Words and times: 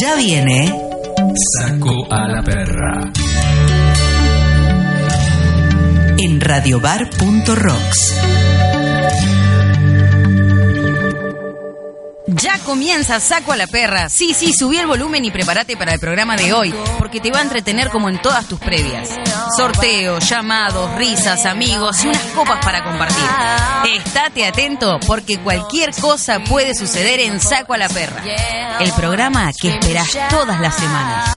Ya 0.00 0.16
viene. 0.16 0.72
Saco 1.58 2.06
a 2.10 2.26
la 2.26 2.42
perra. 2.42 3.12
En 6.18 6.40
radiobar.rocks. 6.40 8.14
Ya 12.26 12.58
comienza 12.60 13.20
Saco 13.20 13.52
a 13.52 13.56
la 13.56 13.66
Perra. 13.66 14.08
Sí, 14.08 14.32
sí, 14.32 14.54
subí 14.54 14.78
el 14.78 14.86
volumen 14.86 15.24
y 15.24 15.30
prepárate 15.30 15.76
para 15.76 15.92
el 15.92 16.00
programa 16.00 16.36
de 16.36 16.54
hoy, 16.54 16.74
porque 16.98 17.20
te 17.20 17.30
va 17.30 17.40
a 17.40 17.42
entretener 17.42 17.90
como 17.90 18.08
en 18.08 18.20
todas 18.22 18.46
tus 18.48 18.58
previas. 18.58 19.10
Sorteos, 19.56 20.26
llamados, 20.28 20.94
risas, 20.96 21.44
amigos 21.44 22.02
y 22.02 22.08
unas 22.08 22.22
copas 22.34 22.64
para 22.64 22.82
compartir. 22.82 23.24
Estate 23.96 24.46
atento, 24.46 24.98
porque 25.06 25.38
cualquier 25.38 25.94
cosa 25.94 26.40
puede 26.40 26.74
suceder 26.74 27.20
en 27.20 27.40
Saco 27.40 27.74
a 27.74 27.78
la 27.78 27.88
Perra. 27.88 28.22
El 28.80 28.90
programa 28.92 29.50
que 29.52 29.68
esperas 29.68 30.08
todas 30.30 30.58
las 30.60 30.74
semanas. 30.74 31.34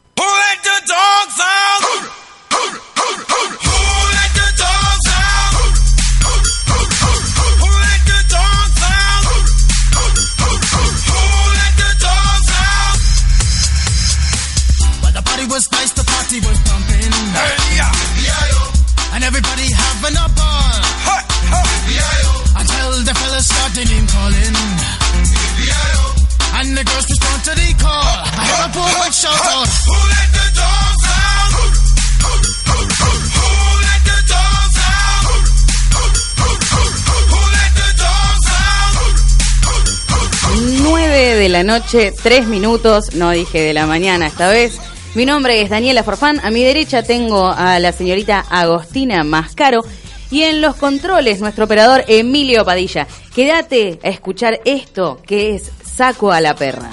The 26.78 26.84
girls 26.84 27.10
respond 27.10 27.44
to 27.44 27.52
the 27.56 27.74
call. 27.82 27.90
I 27.90 28.46
hear 28.46 28.62
a 28.66 28.70
poor 28.70 28.92
one 29.02 29.12
shout 29.12 29.34
out. 29.34 29.68
Who 29.88 29.98
let 30.14 30.30
the 30.38 30.48
dogs 30.62 31.06
out? 31.10 31.50
Who 32.28 33.54
let 33.88 34.02
the 34.06 34.20
dogs 34.34 34.78
out? 34.86 35.26
Who 37.34 37.42
let 37.58 37.74
the 37.82 37.90
dogs 37.98 38.46
out? 38.54 38.78
9 40.84 41.36
de 41.36 41.50
la 41.50 41.64
noche, 41.64 42.12
3 42.12 42.46
minutos, 42.48 43.16
no 43.16 43.32
dije 43.32 43.60
de 43.60 43.74
la 43.74 43.88
mañana 43.88 44.28
esta 44.28 44.50
vez. 44.50 44.78
Mi 45.16 45.26
nombre 45.26 45.62
es 45.62 45.72
Daniela 45.72 46.04
Forfán, 46.04 46.40
a 46.44 46.52
mi 46.52 46.64
derecha 46.64 47.02
tengo 47.02 47.48
a 47.48 47.80
la 47.80 47.92
señorita 47.92 48.46
Agostina 48.52 49.24
Mascaro 49.24 49.84
y 50.30 50.44
en 50.44 50.62
los 50.62 50.76
controles 50.76 51.40
nuestro 51.40 51.66
operador 51.66 52.06
Emilio 52.08 52.64
Padilla. 52.66 53.08
Quédate 53.34 54.00
a 54.04 54.10
escuchar 54.10 54.60
esto 54.66 55.20
que 55.26 55.56
es 55.56 55.72
Saco 55.98 56.32
a 56.32 56.40
la 56.40 56.54
Perra. 56.54 56.92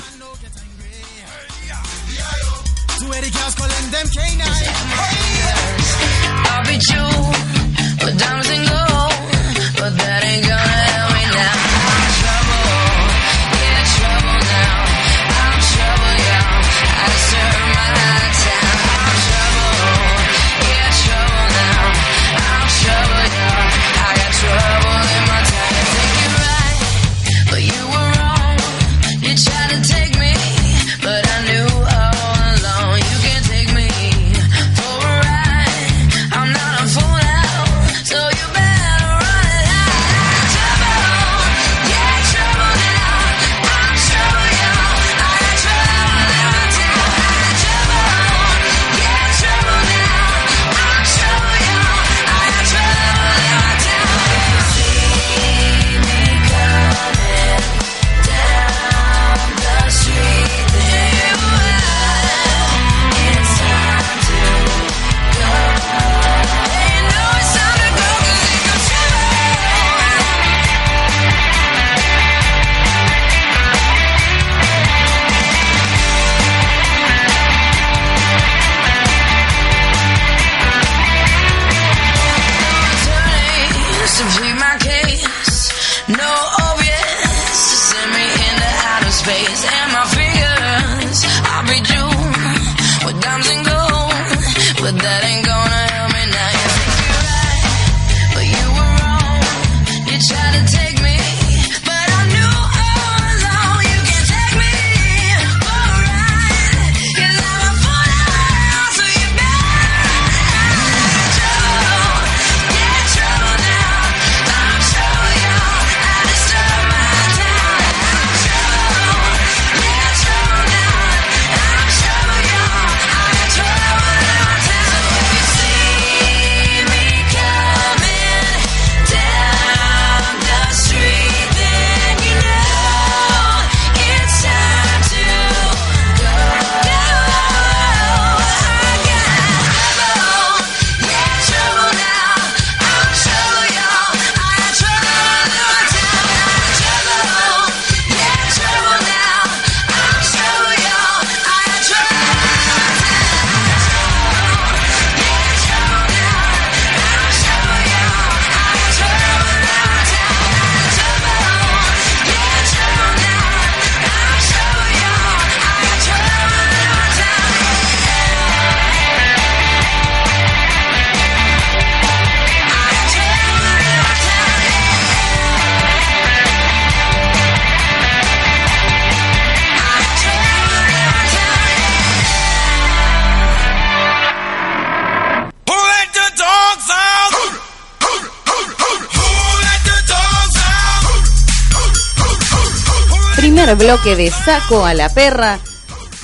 Primer 193.77 193.97
bloque 193.97 194.17
de 194.17 194.31
Saco 194.31 194.85
a 194.85 194.95
la 194.95 195.09
Perra 195.09 195.59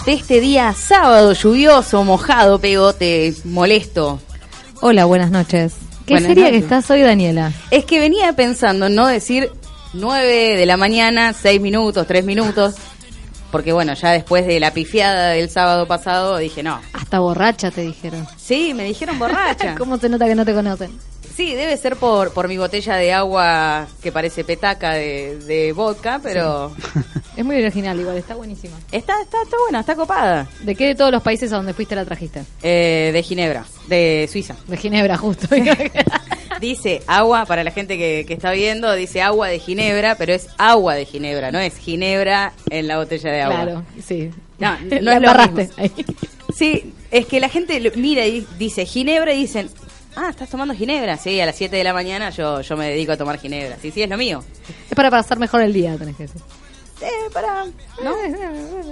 de 0.05 0.12
este 0.12 0.41
día 0.41 0.73
sábado 0.73 1.32
lluvioso, 1.32 2.05
mojado, 2.05 2.58
pegote, 2.61 3.35
molesto. 3.44 4.20
Hola, 4.81 5.05
buenas 5.05 5.31
noches. 5.31 5.75
¿Qué 6.06 6.14
Buenas 6.14 6.29
sería 6.29 6.50
que 6.50 6.58
estás 6.58 6.91
hoy, 6.91 7.02
Daniela? 7.02 7.52
Es 7.70 7.85
que 7.85 7.99
venía 7.99 8.32
pensando 8.35 8.87
en 8.87 8.94
no 8.94 9.06
decir 9.06 9.50
9 9.94 10.56
de 10.56 10.67
la 10.67 10.76
mañana, 10.76 11.32
6 11.32 11.61
minutos, 11.61 12.06
3 12.06 12.25
minutos, 12.25 12.75
porque 13.50 13.73
bueno, 13.73 13.94
ya 13.94 14.11
después 14.11 14.46
de 14.46 14.61
la 14.61 14.73
pifiada 14.73 15.31
del 15.31 15.50
sábado 15.50 15.87
pasado 15.87 16.37
dije 16.38 16.62
no. 16.62 16.81
Hasta 16.93 17.19
borracha 17.20 17.70
te 17.70 17.82
dijeron. 17.82 18.26
Sí, 18.37 18.75
me 18.75 18.85
dijeron 18.85 19.19
borracha. 19.19 19.75
¿Cómo 19.79 19.96
se 19.99 20.08
nota 20.08 20.26
que 20.26 20.35
no 20.35 20.44
te 20.44 20.55
conocen? 20.55 20.91
Sí, 21.35 21.55
debe 21.55 21.76
ser 21.76 21.96
por, 21.96 22.32
por 22.32 22.49
mi 22.49 22.58
botella 22.58 22.96
de 22.96 23.12
agua 23.12 23.87
que 24.03 24.12
parece 24.12 24.44
petaca 24.44 24.93
de, 24.93 25.38
de 25.38 25.73
vodka, 25.73 26.20
pero 26.23 26.73
Es 27.40 27.46
muy 27.46 27.56
original 27.56 27.98
igual, 27.98 28.19
está 28.19 28.34
buenísima. 28.34 28.76
está, 28.92 29.14
está, 29.22 29.42
está 29.42 29.56
buena, 29.62 29.81
está 29.81 29.96
copada. 29.96 30.46
¿De 30.60 30.75
qué 30.75 30.88
de 30.88 30.94
todos 30.94 31.10
los 31.10 31.22
países 31.22 31.50
a 31.54 31.56
donde 31.56 31.72
fuiste 31.72 31.96
la 31.96 32.04
trajiste? 32.04 32.42
Eh, 32.62 33.12
de 33.14 33.22
Ginebra, 33.22 33.64
de 33.88 34.28
Suiza. 34.31 34.56
De 34.66 34.76
Ginebra, 34.76 35.16
justo. 35.16 35.48
Dice 36.60 37.00
agua, 37.06 37.46
para 37.46 37.64
la 37.64 37.70
gente 37.70 37.96
que, 37.96 38.26
que 38.28 38.34
está 38.34 38.52
viendo, 38.52 38.92
dice 38.94 39.22
agua 39.22 39.48
de 39.48 39.58
Ginebra, 39.58 40.16
pero 40.16 40.34
es 40.34 40.48
agua 40.58 40.94
de 40.94 41.06
Ginebra, 41.06 41.50
no 41.50 41.58
es 41.58 41.78
Ginebra 41.78 42.52
en 42.69 42.87
la 42.87 42.98
botella 42.98 43.32
de 43.32 43.40
agua. 43.40 43.62
claro, 43.62 43.84
sí. 44.06 44.31
No, 44.58 44.78
no 45.00 45.10
es 45.10 45.22
lo 45.22 45.31
ahí. 45.78 45.93
Sí, 46.54 46.93
es 47.10 47.25
que 47.25 47.40
la 47.40 47.48
gente 47.48 47.90
mira 47.96 48.26
y 48.26 48.46
dice 48.58 48.84
Ginebra 48.84 49.32
y 49.32 49.38
dicen, 49.38 49.70
ah, 50.14 50.28
estás 50.28 50.50
tomando 50.50 50.75
Ginebra. 50.75 51.16
Sí, 51.16 51.40
a 51.40 51.46
las 51.46 51.56
7 51.56 51.75
de 51.75 51.84
la 51.84 51.94
mañana 51.94 52.28
yo, 52.28 52.60
yo 52.60 52.76
me 52.76 52.90
dedico 52.90 53.12
a 53.12 53.16
tomar 53.16 53.38
Ginebra. 53.38 53.78
Sí, 53.81 53.90
sí, 53.90 54.02
es 54.02 54.10
lo 54.10 54.19
mío. 54.19 54.44
Es 54.90 54.94
para 54.94 55.10
pasar 55.10 55.38
mejor 55.38 55.62
el 55.62 55.72
día, 55.72 55.96
tenés 55.96 56.16
que 56.16 56.25
decir. 56.25 56.43
Eh, 57.02 57.31
para, 57.32 57.64
¿no? 58.02 58.14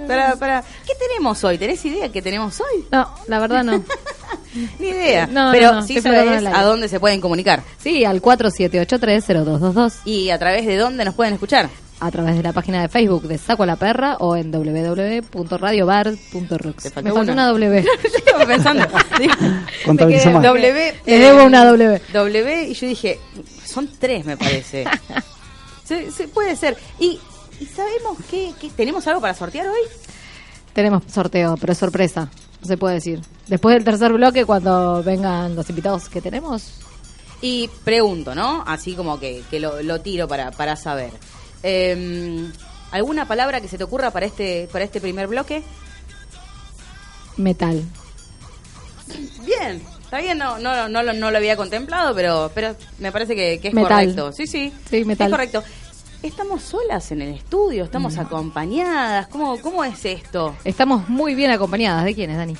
Para, 0.07 0.35
para, 0.35 0.63
¿qué 0.85 0.93
tenemos 0.95 1.43
hoy? 1.43 1.57
¿Tenés 1.59 1.83
idea 1.85 2.09
qué 2.09 2.21
tenemos 2.21 2.59
hoy? 2.59 2.85
No, 2.91 3.07
la 3.27 3.39
verdad 3.39 3.63
no. 3.63 3.79
Ni 4.79 4.87
idea. 4.89 5.27
No, 5.27 5.49
Pero 5.51 5.71
no, 5.73 5.81
no, 5.81 5.87
sí 5.87 5.97
aire. 6.03 6.47
a 6.47 6.63
dónde 6.63 6.87
se 6.89 6.99
pueden 6.99 7.21
comunicar 7.21 7.61
Sí, 7.77 8.03
al 8.05 8.19
47830222 8.21 9.93
y 10.05 10.29
a 10.31 10.39
través 10.39 10.65
de 10.65 10.75
dónde 10.77 11.05
nos 11.05 11.13
pueden 11.13 11.33
escuchar. 11.35 11.69
a 11.99 12.09
través 12.11 12.35
de 12.35 12.41
la 12.43 12.51
página 12.53 12.81
de 12.81 12.89
Facebook 12.89 13.23
de 13.27 13.37
Saco 13.37 13.61
a 13.63 13.67
la 13.67 13.75
Perra 13.75 14.15
o 14.19 14.35
en 14.35 14.51
www.radiobar.rocks. 14.51 16.83
Te 16.83 16.89
faltó 16.89 17.09
Me 17.09 17.15
faltó 17.15 17.31
una. 17.33 17.33
una 17.33 17.47
W. 17.49 17.83
Yo 17.83 17.91
estaba 18.17 18.45
pensando. 18.45 18.87
digo, 19.19 19.33
Contabiliza 19.85 20.31
Me 20.31 20.31
quedé 20.31 20.33
más. 20.33 20.43
W. 20.43 20.95
Le 21.05 21.19
debo 21.19 21.43
una 21.43 21.65
W. 21.65 22.01
W 22.13 22.63
y 22.69 22.73
yo 22.73 22.87
dije, 22.87 23.19
son 23.65 23.87
tres 23.99 24.25
me 24.25 24.35
parece. 24.37 24.85
Sí, 25.85 26.07
sí, 26.15 26.25
puede 26.27 26.55
ser. 26.55 26.77
Y, 26.99 27.19
y 27.59 27.65
sabemos 27.65 28.17
que, 28.29 28.53
que 28.59 28.69
tenemos 28.69 29.05
algo 29.07 29.21
para 29.21 29.33
sortear 29.33 29.67
hoy. 29.67 29.79
Tenemos 30.73 31.03
sorteo, 31.11 31.55
pero 31.59 31.73
es 31.73 31.79
sorpresa. 31.79 32.29
No 32.61 32.67
se 32.67 32.77
puede 32.77 32.95
decir. 32.95 33.21
Después 33.47 33.73
del 33.75 33.83
tercer 33.83 34.11
bloque, 34.13 34.45
cuando 34.45 35.01
vengan 35.03 35.55
los 35.55 35.69
invitados 35.69 36.09
que 36.09 36.21
tenemos, 36.21 36.73
Y 37.41 37.69
pregunto, 37.85 38.35
¿no? 38.35 38.63
Así 38.67 38.95
como 38.95 39.17
que, 39.19 39.43
que 39.49 39.59
lo, 39.61 39.81
lo 39.81 40.01
tiro 40.01 40.27
para, 40.27 40.51
para 40.51 40.75
saber. 40.75 41.11
Eh, 41.63 42.49
¿Alguna 42.91 43.27
palabra 43.27 43.61
que 43.61 43.67
se 43.67 43.77
te 43.77 43.83
ocurra 43.83 44.11
para 44.11 44.25
este, 44.25 44.67
para 44.71 44.83
este 44.83 44.99
primer 44.99 45.27
bloque? 45.27 45.63
metal. 47.37 47.81
Bien, 49.45 49.81
está 50.03 50.19
bien, 50.19 50.37
no, 50.37 50.59
no, 50.59 50.87
no, 50.89 51.01
lo, 51.03 51.13
no 51.13 51.31
lo 51.31 51.37
había 51.37 51.55
contemplado, 51.55 52.13
pero, 52.13 52.51
pero 52.53 52.75
me 52.99 53.11
parece 53.11 53.35
que, 53.35 53.59
que 53.59 53.69
es 53.69 53.73
Metal. 53.73 53.89
correcto. 54.05 54.31
Sí, 54.33 54.45
sí, 54.45 54.73
Sí, 54.89 55.05
metal. 55.05 55.27
es 55.27 55.31
correcto. 55.31 55.63
¿Estamos 56.21 56.61
solas 56.63 57.11
en 57.11 57.21
el 57.21 57.33
estudio? 57.33 57.85
¿Estamos 57.85 58.17
acompañadas? 58.17 59.27
¿Cómo, 59.27 59.57
¿Cómo 59.61 59.85
es 59.85 60.03
esto? 60.03 60.53
Estamos 60.65 61.07
muy 61.07 61.33
bien 61.33 61.49
acompañadas. 61.49 62.03
¿De 62.03 62.13
quiénes, 62.13 62.35
Dani? 62.35 62.57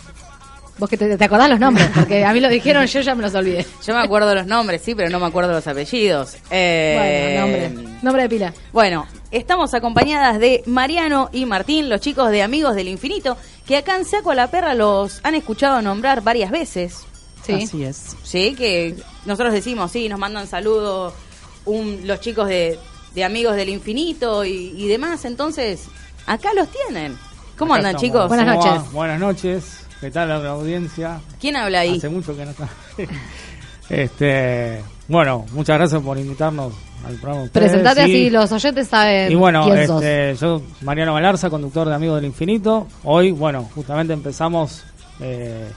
Vos 0.78 0.90
que 0.90 0.96
te, 0.96 1.18
te 1.18 1.24
acordás 1.26 1.50
los 1.50 1.60
nombres, 1.60 1.90
porque 1.94 2.24
a 2.24 2.32
mí 2.32 2.40
lo 2.40 2.48
dijeron, 2.48 2.86
yo 2.86 3.02
ya 3.02 3.14
me 3.16 3.22
los 3.22 3.36
olvidé. 3.36 3.66
Yo 3.86 3.94
me 3.94 4.00
acuerdo 4.00 4.34
los 4.34 4.48
nombres, 4.48 4.82
sí, 4.82 4.96
pero 4.96 5.10
no 5.10 5.20
me 5.20 5.26
acuerdo 5.26 5.52
los 5.52 5.68
apellidos. 5.68 6.38
Eh, 6.50 7.36
Bueno, 7.42 7.76
nombre. 7.76 7.98
Nombre 8.02 8.24
de 8.24 8.30
pila. 8.30 8.54
Bueno, 8.72 9.06
estamos 9.30 9.74
acompañadas 9.74 10.40
de 10.40 10.64
Mariano 10.66 11.30
y 11.34 11.46
Martín, 11.46 11.90
los 11.90 12.00
chicos 12.00 12.32
de 12.32 12.42
Amigos 12.44 12.76
del 12.76 12.88
Infinito, 12.88 13.36
que 13.68 13.76
acá 13.76 13.98
en 13.98 14.06
Saco 14.06 14.32
a 14.32 14.36
la 14.36 14.50
Perra 14.50 14.74
los 14.74 15.20
han 15.24 15.36
escuchado 15.36 15.82
nombrar 15.82 16.22
varias 16.24 16.50
veces. 16.50 17.00
Sí. 17.46 17.54
Así 17.64 17.84
es. 17.84 18.16
Sí, 18.24 18.56
que 18.56 18.96
nosotros 19.26 19.52
decimos, 19.52 19.92
sí, 19.92 20.08
nos 20.08 20.18
mandan 20.20 20.48
saludos 20.48 21.14
un, 21.66 22.08
los 22.08 22.22
chicos 22.22 22.48
de, 22.48 22.80
de 23.16 23.24
Amigos 23.24 23.56
del 23.56 23.70
Infinito 23.70 24.46
y, 24.46 24.74
y 24.76 24.88
demás. 24.88 25.26
Entonces, 25.26 25.86
acá 26.26 26.50
los 26.56 26.68
tienen. 26.70 27.18
¿Cómo 27.58 27.74
Acá 27.74 27.90
andan, 27.90 27.96
estamos. 27.96 28.02
chicos? 28.02 28.28
Buenas 28.30 28.56
noches. 28.56 28.92
Buenas 28.94 29.20
noches. 29.20 29.86
¿Qué 30.00 30.12
tal 30.12 30.30
la 30.30 30.36
audiencia? 30.52 31.20
¿Quién 31.42 31.58
habla 31.58 31.82
ahí? 31.82 31.98
Hace 31.98 32.08
mucho 32.10 32.36
que 32.36 32.46
no 32.46 32.52
está. 32.52 32.70
este, 33.90 34.82
bueno, 35.08 35.46
muchas 35.52 35.78
gracias 35.78 36.02
por 36.02 36.18
invitarnos 36.18 36.74
al 37.06 37.16
programa. 37.16 37.44
ustedes. 37.44 37.70
Presentate 37.72 38.06
Sí. 38.06 38.12
así, 38.12 38.30
los 38.30 38.52
oyentes 38.52 38.88
saben 38.88 39.32
Y 39.32 39.36
bueno, 39.36 39.64
quién 39.66 39.88
sos. 39.88 40.02
este, 40.04 40.36
yo, 40.46 40.62
Mariano 40.82 41.14
Galarza, 41.16 41.50
conductor 41.50 41.88
de 41.88 41.96
Amigos 41.96 42.18
del 42.18 42.26
Infinito. 42.26 42.88
Hoy, 43.04 43.32
bueno, 43.32 43.68
justamente 43.76 44.14
empezamos 44.14 44.84
eh, 45.20 45.70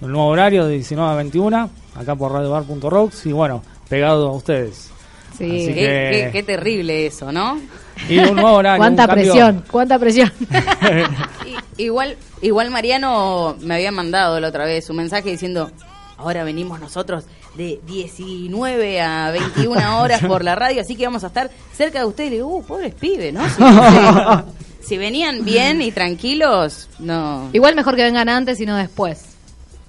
el 0.00 0.08
nuevo 0.08 0.28
horario 0.28 0.66
de 0.66 0.74
19 0.74 1.10
a 1.10 1.14
21, 1.16 1.70
acá 1.96 2.14
por 2.14 2.32
radiobar.rocks 2.32 3.26
y 3.26 3.32
bueno, 3.32 3.62
pegado 3.88 4.28
a 4.28 4.32
ustedes. 4.32 4.90
Sí. 5.38 5.44
Así 5.44 5.66
Qué, 5.66 5.74
que- 5.74 6.10
qué- 6.24 6.30
qué 6.32 6.42
terrible 6.42 7.06
eso, 7.06 7.30
¿no? 7.32 7.60
Y 8.08 8.18
un 8.18 8.34
nuevo 8.36 8.52
horario. 8.56 8.78
¿Cuánta 8.78 9.04
un 9.04 9.10
presión? 9.10 9.64
¿Cuánta 9.70 9.98
presión? 9.98 10.32
Igual, 11.78 12.16
igual 12.40 12.70
Mariano 12.70 13.56
me 13.60 13.74
había 13.74 13.92
mandado 13.92 14.40
la 14.40 14.48
otra 14.48 14.64
vez 14.64 14.88
un 14.88 14.96
mensaje 14.96 15.30
diciendo, 15.30 15.70
ahora 16.16 16.42
venimos 16.42 16.80
nosotros 16.80 17.24
de 17.54 17.80
19 17.86 19.00
a 19.02 19.30
21 19.30 20.00
horas 20.00 20.22
por 20.24 20.42
la 20.42 20.54
radio, 20.54 20.80
así 20.80 20.96
que 20.96 21.04
vamos 21.04 21.24
a 21.24 21.26
estar 21.28 21.50
cerca 21.74 21.98
de 22.00 22.06
ustedes. 22.06 22.30
Le 22.30 22.36
digo, 22.36 22.48
uh, 22.48 22.62
pobres 22.64 22.94
pibes, 22.94 23.32
¿no? 23.34 23.44
Si, 23.48 23.56
si- 23.62 24.82
si 24.88 24.96
venían 24.96 25.44
bien 25.44 25.82
y 25.82 25.92
tranquilos, 25.92 26.88
no. 26.98 27.50
Igual 27.52 27.74
mejor 27.74 27.94
que 27.96 28.02
vengan 28.04 28.28
antes 28.30 28.58
y 28.60 28.64
no 28.66 28.76
después. 28.76 29.24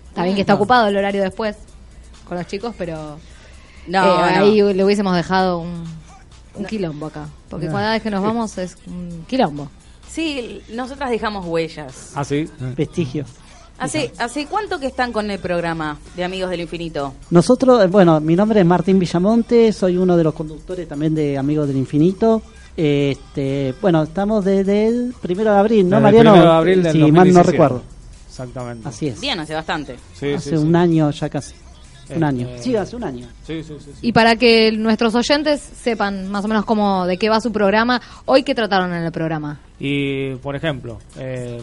Está 0.10 0.24
bien 0.24 0.36
que 0.36 0.42
está 0.42 0.56
ocupado 0.56 0.88
el 0.88 0.98
horario 0.98 1.22
después 1.22 1.56
con 2.28 2.38
los 2.38 2.48
chicos, 2.48 2.74
pero 2.78 3.18
No, 3.88 4.04
eh, 4.28 4.34
no. 4.38 4.44
ahí 4.44 4.74
le 4.74 4.84
hubiésemos 4.84 5.16
dejado 5.16 5.60
un, 5.60 5.84
un 6.56 6.66
quilombo 6.66 7.08
acá. 7.08 7.28
Porque 7.50 7.68
cada 7.68 7.94
vez 7.94 8.02
que 8.04 8.12
nos 8.12 8.22
vamos 8.24 8.58
es 8.58 8.78
un 8.88 9.26
quilombo. 9.28 9.70
Sí, 10.10 10.62
nosotras 10.74 11.10
dejamos 11.10 11.46
huellas. 11.46 12.12
Ah, 12.16 12.24
sí. 12.24 12.50
Vestigios. 12.76 13.30
¿Hace, 13.80 14.12
¿Hace 14.18 14.48
cuánto 14.48 14.80
que 14.80 14.88
están 14.88 15.12
con 15.12 15.30
el 15.30 15.38
programa 15.38 16.00
de 16.16 16.24
Amigos 16.24 16.50
del 16.50 16.62
Infinito? 16.62 17.14
Nosotros, 17.30 17.84
eh, 17.84 17.88
bueno, 17.88 18.20
mi 18.20 18.36
nombre 18.36 18.60
es 18.62 18.66
Martín 18.66 18.98
Villamonte, 18.98 19.72
soy 19.72 19.98
uno 19.98 20.18
de 20.18 20.24
los 20.24 20.34
conductores 20.34 20.88
también 20.88 21.14
de 21.14 21.38
Amigos 21.38 21.68
del 21.68 21.78
Infinito. 21.78 22.42
Este, 22.76 23.76
bueno, 23.82 24.04
estamos 24.04 24.44
desde 24.44 24.88
el 24.88 25.14
primero 25.22 25.52
de 25.52 25.58
abril, 25.60 25.90
¿no, 25.90 25.98
Desde 25.98 25.98
el 25.98 26.04
Mariano? 26.04 26.32
primero 26.32 26.52
de 26.52 26.58
abril 26.58 26.84
del 26.84 26.92
si 26.92 26.98
mal 27.00 27.12
no 27.12 27.16
2017. 27.20 27.52
recuerdo. 27.52 27.82
Exactamente. 28.28 28.90
Así 28.90 29.08
es. 29.08 29.20
Bien, 29.22 29.40
hace 29.40 29.54
bastante. 29.54 29.96
Sí, 30.16 30.34
hace 30.34 30.50
sí, 30.52 30.56
un 30.56 30.72
sí. 30.72 30.76
año 30.76 31.12
ya 31.12 31.30
casi. 31.30 31.54
Un 32.16 32.24
año. 32.24 32.48
Sí, 32.60 32.76
hace 32.76 32.96
un 32.96 33.04
año. 33.04 33.28
Sí, 33.46 33.64
sí, 33.64 33.76
sí. 33.80 33.92
sí. 33.94 34.00
Y 34.02 34.12
para 34.12 34.36
que 34.36 34.72
nuestros 34.72 35.14
oyentes 35.16 35.62
sepan 35.62 36.30
más 36.30 36.46
o 36.46 36.48
menos 36.48 36.66
cómo 36.66 37.06
de 37.06 37.18
qué 37.18 37.30
va 37.30 37.42
su 37.42 37.52
programa, 37.52 38.02
hoy 38.26 38.44
qué 38.44 38.56
trataron 38.56 38.94
en 38.94 39.04
el 39.04 39.12
programa. 39.12 39.60
Y, 39.80 40.36
por 40.36 40.56
ejemplo, 40.56 41.00
eh, 41.18 41.62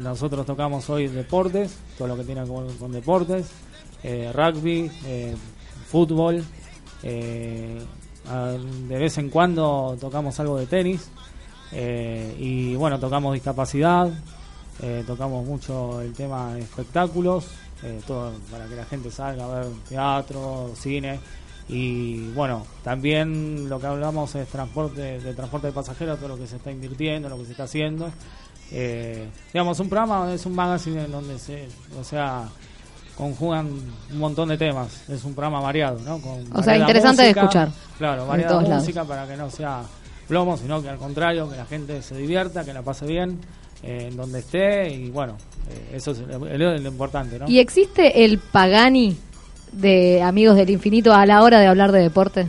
nosotros 0.00 0.46
tocamos 0.46 0.88
hoy 0.90 1.08
deportes, 1.08 1.76
todo 1.98 2.08
lo 2.08 2.16
que 2.16 2.24
tiene 2.24 2.44
que 2.44 2.50
ver 2.50 2.76
con 2.78 2.92
deportes, 2.92 3.50
eh, 4.02 4.32
rugby, 4.34 4.90
eh, 5.04 5.34
fútbol, 5.86 6.42
eh, 7.02 7.78
de 8.88 8.98
vez 8.98 9.18
en 9.18 9.28
cuando 9.28 9.96
tocamos 10.00 10.38
algo 10.40 10.56
de 10.58 10.66
tenis, 10.66 11.10
eh, 11.72 12.34
y 12.38 12.74
bueno, 12.74 12.98
tocamos 12.98 13.34
discapacidad, 13.34 14.10
eh, 14.80 15.04
tocamos 15.06 15.44
mucho 15.44 16.00
el 16.00 16.12
tema 16.12 16.54
de 16.54 16.60
espectáculos, 16.60 17.46
eh, 17.82 18.00
todo 18.06 18.32
para 18.50 18.66
que 18.66 18.76
la 18.76 18.84
gente 18.84 19.10
salga 19.10 19.44
a 19.44 19.60
ver 19.60 19.66
teatro, 19.88 20.70
cine. 20.74 21.18
Y 21.68 22.30
bueno, 22.32 22.66
también 22.82 23.68
lo 23.68 23.80
que 23.80 23.86
hablamos 23.86 24.34
es 24.34 24.48
transporte 24.48 25.20
de 25.20 25.34
transporte 25.34 25.68
de 25.68 25.72
pasajeros, 25.72 26.18
todo 26.18 26.28
lo 26.30 26.36
que 26.36 26.46
se 26.46 26.56
está 26.56 26.70
invirtiendo, 26.70 27.28
lo 27.28 27.38
que 27.38 27.46
se 27.46 27.52
está 27.52 27.64
haciendo. 27.64 28.10
Eh, 28.70 29.28
digamos, 29.52 29.78
un 29.80 29.88
programa 29.88 30.32
es 30.32 30.46
un 30.46 30.54
magazine 30.54 31.04
en 31.04 31.12
donde 31.12 31.38
se, 31.38 31.68
o 31.98 32.04
sea, 32.04 32.48
conjugan 33.16 33.68
un 34.10 34.18
montón 34.18 34.48
de 34.48 34.58
temas. 34.58 35.08
Es 35.08 35.24
un 35.24 35.34
programa 35.34 35.60
variado, 35.60 35.98
¿no? 36.00 36.18
Con 36.18 36.44
O 36.54 36.62
sea, 36.62 36.76
interesante 36.76 37.22
de 37.22 37.28
música, 37.28 37.40
escuchar. 37.40 37.70
Claro, 37.98 38.26
variada 38.26 38.62
lados. 38.62 38.80
música 38.80 39.04
para 39.04 39.26
que 39.26 39.36
no 39.36 39.50
sea 39.50 39.82
plomo, 40.28 40.56
sino 40.56 40.82
que 40.82 40.88
al 40.88 40.98
contrario, 40.98 41.48
que 41.50 41.56
la 41.56 41.66
gente 41.66 42.02
se 42.02 42.16
divierta, 42.16 42.64
que 42.64 42.72
la 42.72 42.82
pase 42.82 43.06
bien 43.06 43.38
en 43.82 44.16
donde 44.16 44.38
esté 44.40 44.88
y 44.92 45.10
bueno, 45.10 45.36
eh, 45.70 45.96
eso 45.96 46.12
es 46.12 46.18
lo, 46.20 46.38
lo- 46.38 46.76
importante, 46.88 47.38
¿no? 47.38 47.48
¿Y 47.48 47.58
existe 47.58 48.24
el 48.24 48.38
Pagani 48.38 49.16
de 49.72 50.22
Amigos 50.22 50.56
del 50.56 50.70
Infinito 50.70 51.12
a 51.12 51.24
la 51.26 51.42
hora 51.42 51.58
de 51.60 51.66
hablar 51.66 51.90
de 51.92 52.00
deporte? 52.00 52.46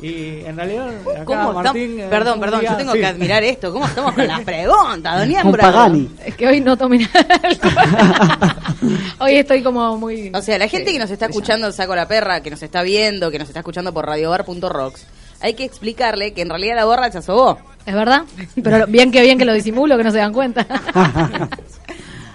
Y 0.00 0.40
en 0.44 0.56
realidad, 0.56 0.88
acá 1.12 1.24
¿Cómo 1.24 1.52
Martín. 1.52 1.82
estamos? 1.82 2.00
eh, 2.00 2.06
Perdón, 2.10 2.40
perdón, 2.40 2.60
día- 2.60 2.70
yo 2.72 2.76
tengo 2.76 2.92
sí. 2.92 2.98
que 2.98 3.06
admirar 3.06 3.44
esto. 3.44 3.72
¿Cómo 3.72 3.86
estamos 3.86 4.14
con 4.14 4.26
las 4.26 4.40
preguntas, 4.44 5.12
don 5.14 5.22
Un 5.22 5.28
Niembra? 5.28 5.62
Pagani. 5.72 6.10
Es 6.26 6.34
que 6.34 6.48
hoy 6.48 6.60
no 6.60 6.76
tomé 6.76 6.98
nada. 6.98 8.56
hoy 9.20 9.36
estoy 9.36 9.62
como 9.62 9.96
muy... 9.98 10.32
O 10.34 10.42
sea, 10.42 10.58
la 10.58 10.66
gente 10.68 10.92
que 10.92 10.98
nos 10.98 11.10
está 11.10 11.26
escuchando 11.26 11.70
Saco 11.70 11.94
la 11.94 12.08
Perra, 12.08 12.40
que 12.40 12.50
nos 12.50 12.62
está 12.62 12.82
viendo, 12.82 13.30
que 13.30 13.38
nos 13.38 13.46
está 13.48 13.60
escuchando 13.60 13.92
por 13.94 14.06
radiobar.rocks, 14.06 15.06
hay 15.42 15.54
que 15.54 15.64
explicarle 15.64 16.32
que 16.32 16.42
en 16.42 16.48
realidad 16.50 16.76
la 16.76 16.84
borracha 16.84 17.20
sos 17.22 17.36
vos. 17.36 17.58
¿Es 17.84 17.94
verdad? 17.94 18.22
Pero 18.62 18.86
bien 18.86 19.10
que 19.10 19.20
bien 19.22 19.38
que 19.38 19.44
lo 19.44 19.52
disimulo, 19.52 19.96
que 19.98 20.04
no 20.04 20.12
se 20.12 20.18
dan 20.18 20.32
cuenta. 20.32 20.66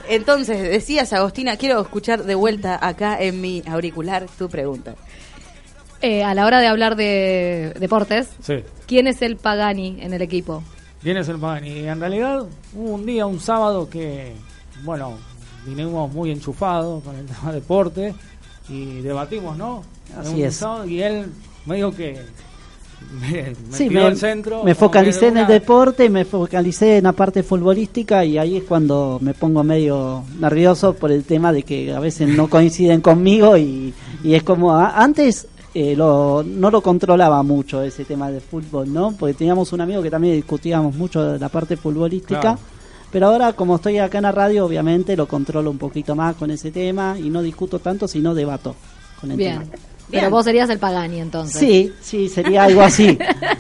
Entonces, 0.10 0.62
decías, 0.62 1.12
Agostina, 1.14 1.58
quiero 1.58 1.82
escuchar 1.82 2.24
de 2.24 2.36
vuelta 2.36 2.80
acá 2.86 3.18
en 3.22 3.42
mi 3.42 3.62
auricular 3.68 4.26
tu 4.38 4.48
pregunta. 4.50 4.96
Eh, 6.02 6.24
a 6.24 6.34
la 6.34 6.46
hora 6.46 6.62
de 6.62 6.68
hablar 6.68 6.96
de 6.96 7.74
deportes, 7.80 8.30
Sí. 8.42 8.64
¿quién 8.86 9.08
es 9.08 9.22
el 9.22 9.36
Pagani 9.36 9.98
en 10.00 10.14
el 10.14 10.22
equipo? 10.22 10.64
¿Quién 11.02 11.18
es 11.18 11.28
el 11.28 11.38
Pagani? 11.40 11.70
Y 11.72 11.88
en 11.88 12.00
realidad 12.00 12.46
hubo 12.74 12.94
un 12.94 13.06
día, 13.06 13.26
un 13.26 13.40
sábado 13.40 13.90
que, 13.90 14.34
bueno, 14.84 15.18
vinimos 15.66 16.12
muy 16.14 16.32
enchufados 16.32 17.04
con 17.04 17.16
el 17.18 17.26
tema 17.26 17.52
deporte 17.52 18.14
y 18.70 19.02
debatimos, 19.02 19.58
¿no? 19.58 19.84
Así 20.18 20.36
Un 20.36 20.46
es. 20.46 20.56
sábado, 20.56 20.86
y 20.86 21.02
él 21.02 21.32
me 21.66 21.76
dijo 21.78 21.92
que 21.92 22.22
me, 23.22 23.42
me 23.44 23.56
Sí, 23.72 23.90
me, 23.90 24.02
al 24.02 24.18
centro. 24.18 24.64
me 24.64 24.76
focalicé 24.76 25.28
en 25.28 25.38
el 25.38 25.48
deporte, 25.48 26.10
me 26.10 26.26
focalicé 26.26 26.98
en 26.98 27.06
la 27.06 27.14
parte 27.14 27.44
futbolística 27.44 28.24
y 28.26 28.38
ahí 28.38 28.58
es 28.58 28.64
cuando 28.64 29.18
me 29.22 29.34
pongo 29.34 29.64
medio 29.64 30.24
nervioso 30.40 30.94
por 30.94 31.12
el 31.12 31.24
tema 31.24 31.52
de 31.54 31.64
que 31.64 31.94
a 31.94 32.00
veces 32.00 32.28
no 32.30 32.50
coinciden 32.50 33.02
conmigo 33.02 33.58
y, 33.58 33.94
y 34.24 34.34
es 34.34 34.44
como 34.44 34.74
a- 34.76 35.02
antes 35.02 35.48
eh, 35.74 35.96
lo, 35.96 36.44
no 36.46 36.72
lo 36.72 36.82
controlaba 36.82 37.44
mucho 37.44 37.82
ese 37.84 38.04
tema 38.06 38.32
de 38.32 38.40
fútbol, 38.42 38.92
¿no? 38.92 39.14
Porque 39.18 39.34
teníamos 39.36 39.72
un 39.74 39.82
amigo 39.82 40.02
que 40.02 40.10
también 40.10 40.36
discutíamos 40.36 40.96
mucho 40.96 41.24
de 41.34 41.40
la 41.40 41.50
parte 41.50 41.78
futbolística. 41.78 42.40
Claro. 42.42 42.60
Pero 43.12 43.28
ahora, 43.28 43.54
como 43.54 43.76
estoy 43.78 44.00
acá 44.00 44.18
en 44.18 44.24
la 44.24 44.32
radio, 44.34 44.66
obviamente 44.66 45.16
lo 45.16 45.28
controlo 45.28 45.72
un 45.72 45.78
poquito 45.78 46.14
más 46.16 46.36
con 46.36 46.52
ese 46.52 46.72
tema 46.72 47.16
y 47.18 47.30
no 47.30 47.42
discuto 47.42 47.80
tanto, 47.80 48.06
sino 48.08 48.34
debato 48.34 48.76
con 49.22 49.32
el 49.32 49.38
Bien. 49.38 49.60
tema. 49.60 49.72
Pero 50.10 50.30
vos 50.30 50.46
serías 50.46 50.70
el 50.70 50.80
Pagani 50.80 51.20
entonces. 51.20 51.60
Sí, 51.60 51.94
sí, 52.02 52.30
sería 52.30 52.64
algo 52.64 52.82
así. 52.82 53.18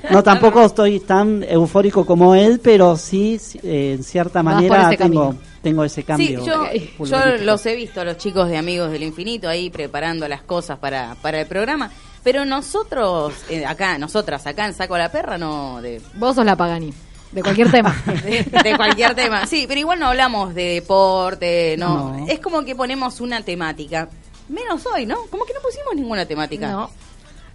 No 0.10 0.24
tampoco 0.24 0.63
estoy 0.63 1.00
tan 1.01 1.44
eufórico 1.44 2.06
como 2.06 2.36
él, 2.36 2.62
pero 2.63 2.96
sí, 2.96 3.38
sí, 3.39 3.60
eh, 3.63 3.96
en 3.98 4.04
cierta 4.04 4.42
Vas 4.42 4.56
manera 4.56 4.88
ese 4.88 4.98
tengo, 4.98 5.36
tengo 5.62 5.84
ese 5.84 6.01
Sí, 6.01 6.08
cambio. 6.08 6.46
yo, 6.46 6.72
yo 6.74 6.80
futbolístico. 6.98 7.44
los 7.46 7.66
he 7.66 7.75
visto 7.75 8.00
a 8.01 8.06
los 8.06 8.18
chicos 8.18 8.48
de 8.48 8.58
Amigos 8.58 8.92
del 8.92 9.04
Infinito 9.04 9.50
ahí 9.50 9.70
preparando 9.70 10.27
las 10.30 10.42
cosas 10.42 10.77
para, 10.80 11.16
para 11.22 11.42
el 11.42 11.48
programa. 11.48 11.92
Pero 12.24 12.46
nosotros, 12.46 13.34
eh, 13.50 13.66
acá, 13.66 13.98
nosotras, 13.98 14.48
acá 14.48 14.66
en 14.66 14.74
Saco 14.74 14.98
la 14.98 15.12
Perra, 15.12 15.38
no 15.38 15.82
de, 15.82 16.01
Vos 16.16 16.36
sos 16.36 16.46
la 16.46 16.56
Pagani. 16.56 16.94
De 17.32 17.42
cualquier 17.44 17.70
tema. 17.70 17.94
de, 18.24 18.44
de 18.63 18.77
cualquier 18.77 19.13
tema. 19.16 19.46
Sí, 19.46 19.66
pero 19.68 19.82
igual 19.82 20.00
no 20.00 20.08
hablamos 20.08 20.56
de 20.56 20.75
deporte, 20.75 21.75
no. 21.77 22.18
No. 22.18 22.27
Es 22.27 22.39
como 22.39 22.63
que 22.63 22.74
ponemos 22.75 23.20
una 23.20 23.42
temática. 23.42 24.08
Menos 24.50 24.86
hoy, 24.86 25.06
¿no? 25.06 25.18
Como 25.30 25.46
que 25.46 25.54
no 25.54 25.60
pusimos 25.62 25.96
ninguna 25.96 26.25
temática. 26.25 26.70
No. 26.72 26.89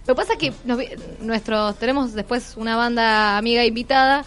Lo 0.05 0.13
que 0.13 0.15
pasa 0.15 0.33
es 0.33 0.39
que 0.39 0.53
nos 0.65 0.77
vi- 0.77 0.89
nuestros 1.21 1.77
tenemos 1.77 2.13
después 2.13 2.53
una 2.57 2.75
banda 2.75 3.37
amiga 3.37 3.63
invitada 3.65 4.25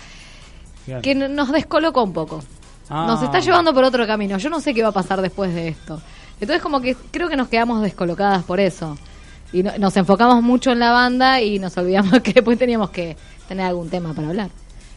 Bien. 0.87 1.03
que 1.03 1.15
nos 1.15 1.53
descolocó 1.53 2.03
un 2.03 2.13
poco. 2.13 2.43
Ah. 2.89 3.05
Nos 3.07 3.23
está 3.23 3.41
llevando 3.41 3.75
por 3.75 3.85
otro 3.85 4.07
camino. 4.07 4.39
Yo 4.39 4.49
no 4.51 4.61
sé 4.61 4.73
qué 4.75 4.83
va 4.83 4.89
a 4.89 4.93
pasar 4.93 5.21
después 5.21 5.55
de 5.55 5.69
esto. 5.69 6.01
Entonces 6.41 6.63
como 6.63 6.81
que 6.81 6.95
creo 7.11 7.29
que 7.29 7.37
nos 7.37 7.49
quedamos 7.49 7.83
descolocadas 7.83 8.43
por 8.45 8.59
eso. 8.61 8.97
Y 9.53 9.63
no- 9.63 9.77
nos 9.79 9.97
enfocamos 9.97 10.43
mucho 10.43 10.73
en 10.73 10.79
la 10.81 10.93
banda 10.93 11.41
y 11.41 11.59
nos 11.59 11.77
olvidamos 11.77 12.21
que 12.23 12.33
después 12.33 12.59
teníamos 12.59 12.91
que 12.91 13.17
tener 13.47 13.67
algún 13.67 13.89
tema 13.91 14.13
para 14.15 14.29
hablar. 14.29 14.51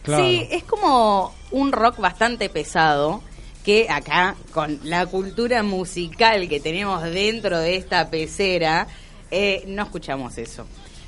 Claro. 0.03 0.23
Sí, 0.23 0.47
es 0.49 0.63
como 0.63 1.33
un 1.51 1.71
rock 1.71 1.97
bastante 1.99 2.49
pesado 2.49 3.21
que 3.63 3.87
acá, 3.89 4.35
con 4.53 4.79
la 4.83 5.05
cultura 5.05 5.63
musical 5.63 6.47
que 6.47 6.59
tenemos 6.59 7.03
dentro 7.03 7.59
de 7.59 7.75
esta 7.75 8.09
pecera, 8.09 8.87
eh, 9.31 9.63
no 9.67 9.83
escuchamos 9.83 10.37
eso. 10.37 10.65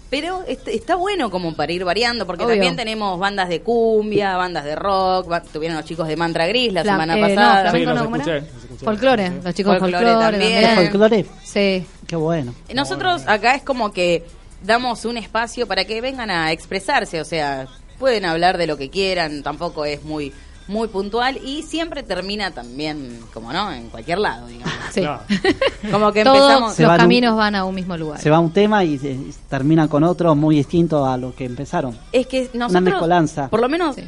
Pero 0.09 0.43
est- 0.45 0.67
está 0.67 0.95
bueno 0.95 1.31
como 1.31 1.55
para 1.55 1.71
ir 1.71 1.85
variando, 1.85 2.27
porque 2.27 2.43
Obvio. 2.43 2.55
también 2.55 2.75
tenemos 2.75 3.17
bandas 3.17 3.47
de 3.47 3.61
cumbia, 3.61 4.35
bandas 4.35 4.65
de 4.65 4.75
rock, 4.75 5.41
tuvieron 5.53 5.77
los 5.77 5.85
chicos 5.85 6.05
de 6.09 6.17
Mantra 6.17 6.45
Gris 6.47 6.73
la 6.73 6.83
semana 6.83 7.17
eh, 7.17 7.21
pasada. 7.21 7.63
No, 7.63 7.69
flamenco 7.69 7.91
Sí, 7.91 7.95
los 7.95 8.03
escuché, 8.03 8.33
los 8.41 8.63
escuché. 8.63 8.85
Folclore, 8.85 9.27
Sí. 9.29 9.33
los 9.43 9.53
chicos 9.55 9.79
Folclore 9.79 10.05
folclore, 10.05 10.31
también. 10.37 10.63
¿Es 10.65 10.75
folclore? 10.75 11.25
Sí. 11.45 11.85
Qué 12.05 12.15
bueno. 12.17 12.53
Nosotros 12.75 13.23
acá 13.25 13.55
es 13.55 13.63
como 13.63 13.93
que 13.93 14.25
damos 14.61 15.05
un 15.05 15.15
espacio 15.15 15.65
para 15.65 15.85
que 15.85 16.01
vengan 16.01 16.29
a 16.29 16.51
expresarse, 16.51 17.21
o 17.21 17.25
sea, 17.25 17.67
pueden 17.97 18.25
hablar 18.25 18.57
de 18.57 18.67
lo 18.67 18.75
que 18.77 18.89
quieran, 18.89 19.43
tampoco 19.43 19.85
es 19.85 20.03
muy 20.03 20.33
muy 20.67 20.87
puntual 20.87 21.37
y 21.43 21.63
siempre 21.63 22.03
termina 22.03 22.51
también, 22.51 23.19
como 23.33 23.51
no, 23.51 23.71
en 23.73 23.89
cualquier 23.89 24.19
lado, 24.19 24.47
digamos. 24.47 24.73
Sí. 24.91 25.01
Como 25.91 26.11
que 26.11 26.23
Todos 26.23 26.37
empezamos 26.37 26.73
Se 26.75 26.83
los 26.83 26.91
un- 26.91 26.97
caminos 26.97 27.35
van 27.37 27.55
a 27.55 27.63
un 27.65 27.73
mismo 27.75 27.95
lugar. 27.97 28.19
Se 28.21 28.29
va 28.29 28.39
un 28.39 28.51
tema 28.51 28.83
y, 28.83 28.97
se- 28.97 29.17
termina 29.49 29.87
con 29.87 30.03
otro 30.03 30.35
muy 30.35 30.55
distinto 30.57 31.05
a 31.05 31.17
lo 31.17 31.33
que 31.35 31.45
empezaron. 31.45 31.97
es 32.11 32.27
que 32.27 32.49
nosotros 32.53 32.83
mezcolanza. 32.83 33.49
por 33.49 33.59
lo 33.61 33.67
menos 33.69 33.95
Sí. 33.95 34.03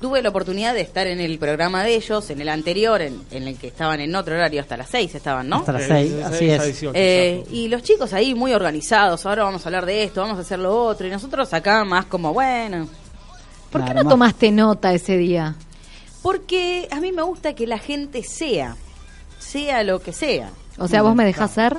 tuve 0.00 0.22
la 0.22 0.28
oportunidad 0.28 0.74
de 0.74 0.80
estar 0.82 1.06
en 1.06 1.20
el 1.20 1.38
programa 1.38 1.82
de 1.84 1.94
ellos, 1.96 2.28
en 2.30 2.40
el 2.40 2.48
anterior, 2.48 3.00
en, 3.02 3.20
en 3.30 3.48
el 3.48 3.56
que 3.56 3.68
estaban 3.68 4.00
en 4.00 4.14
otro 4.14 4.34
horario 4.34 4.60
hasta 4.60 4.76
las 4.76 4.90
6 4.90 5.14
estaban, 5.14 5.48
¿no? 5.48 5.56
Hasta 5.56 5.72
las 5.72 5.82
Eh, 5.82 5.88
seis, 5.88 6.12
así 6.24 6.36
seis 6.38 6.50
a 6.52 6.54
es. 6.56 6.62
18, 6.66 6.92
Eh, 6.94 7.44
y 7.52 7.68
los 7.68 7.82
chicos 7.82 8.12
ahí 8.12 8.34
muy 8.34 8.52
organizados, 8.52 9.24
ahora 9.26 9.44
vamos 9.44 9.64
a 9.64 9.68
hablar 9.68 9.86
de 9.86 10.04
esto, 10.04 10.20
vamos 10.22 10.38
a 10.38 10.42
hacer 10.42 10.58
lo 10.58 10.76
otro, 10.84 11.06
y 11.06 11.10
nosotros 11.10 11.52
acá 11.54 11.84
más 11.84 12.04
como, 12.06 12.32
bueno, 12.32 12.88
¿Por 13.70 13.84
qué 13.84 13.94
no 13.94 14.04
más- 14.04 14.10
tomaste 14.10 14.50
nota 14.52 14.92
ese 14.92 15.16
día? 15.16 15.54
Porque 16.26 16.88
a 16.90 16.98
mí 16.98 17.12
me 17.12 17.22
gusta 17.22 17.54
que 17.54 17.68
la 17.68 17.78
gente 17.78 18.24
sea, 18.24 18.74
sea 19.38 19.84
lo 19.84 20.00
que 20.00 20.12
sea. 20.12 20.50
O 20.76 20.88
sea, 20.88 21.02
¿vos 21.02 21.14
me 21.14 21.24
dejás 21.24 21.52
ser? 21.52 21.76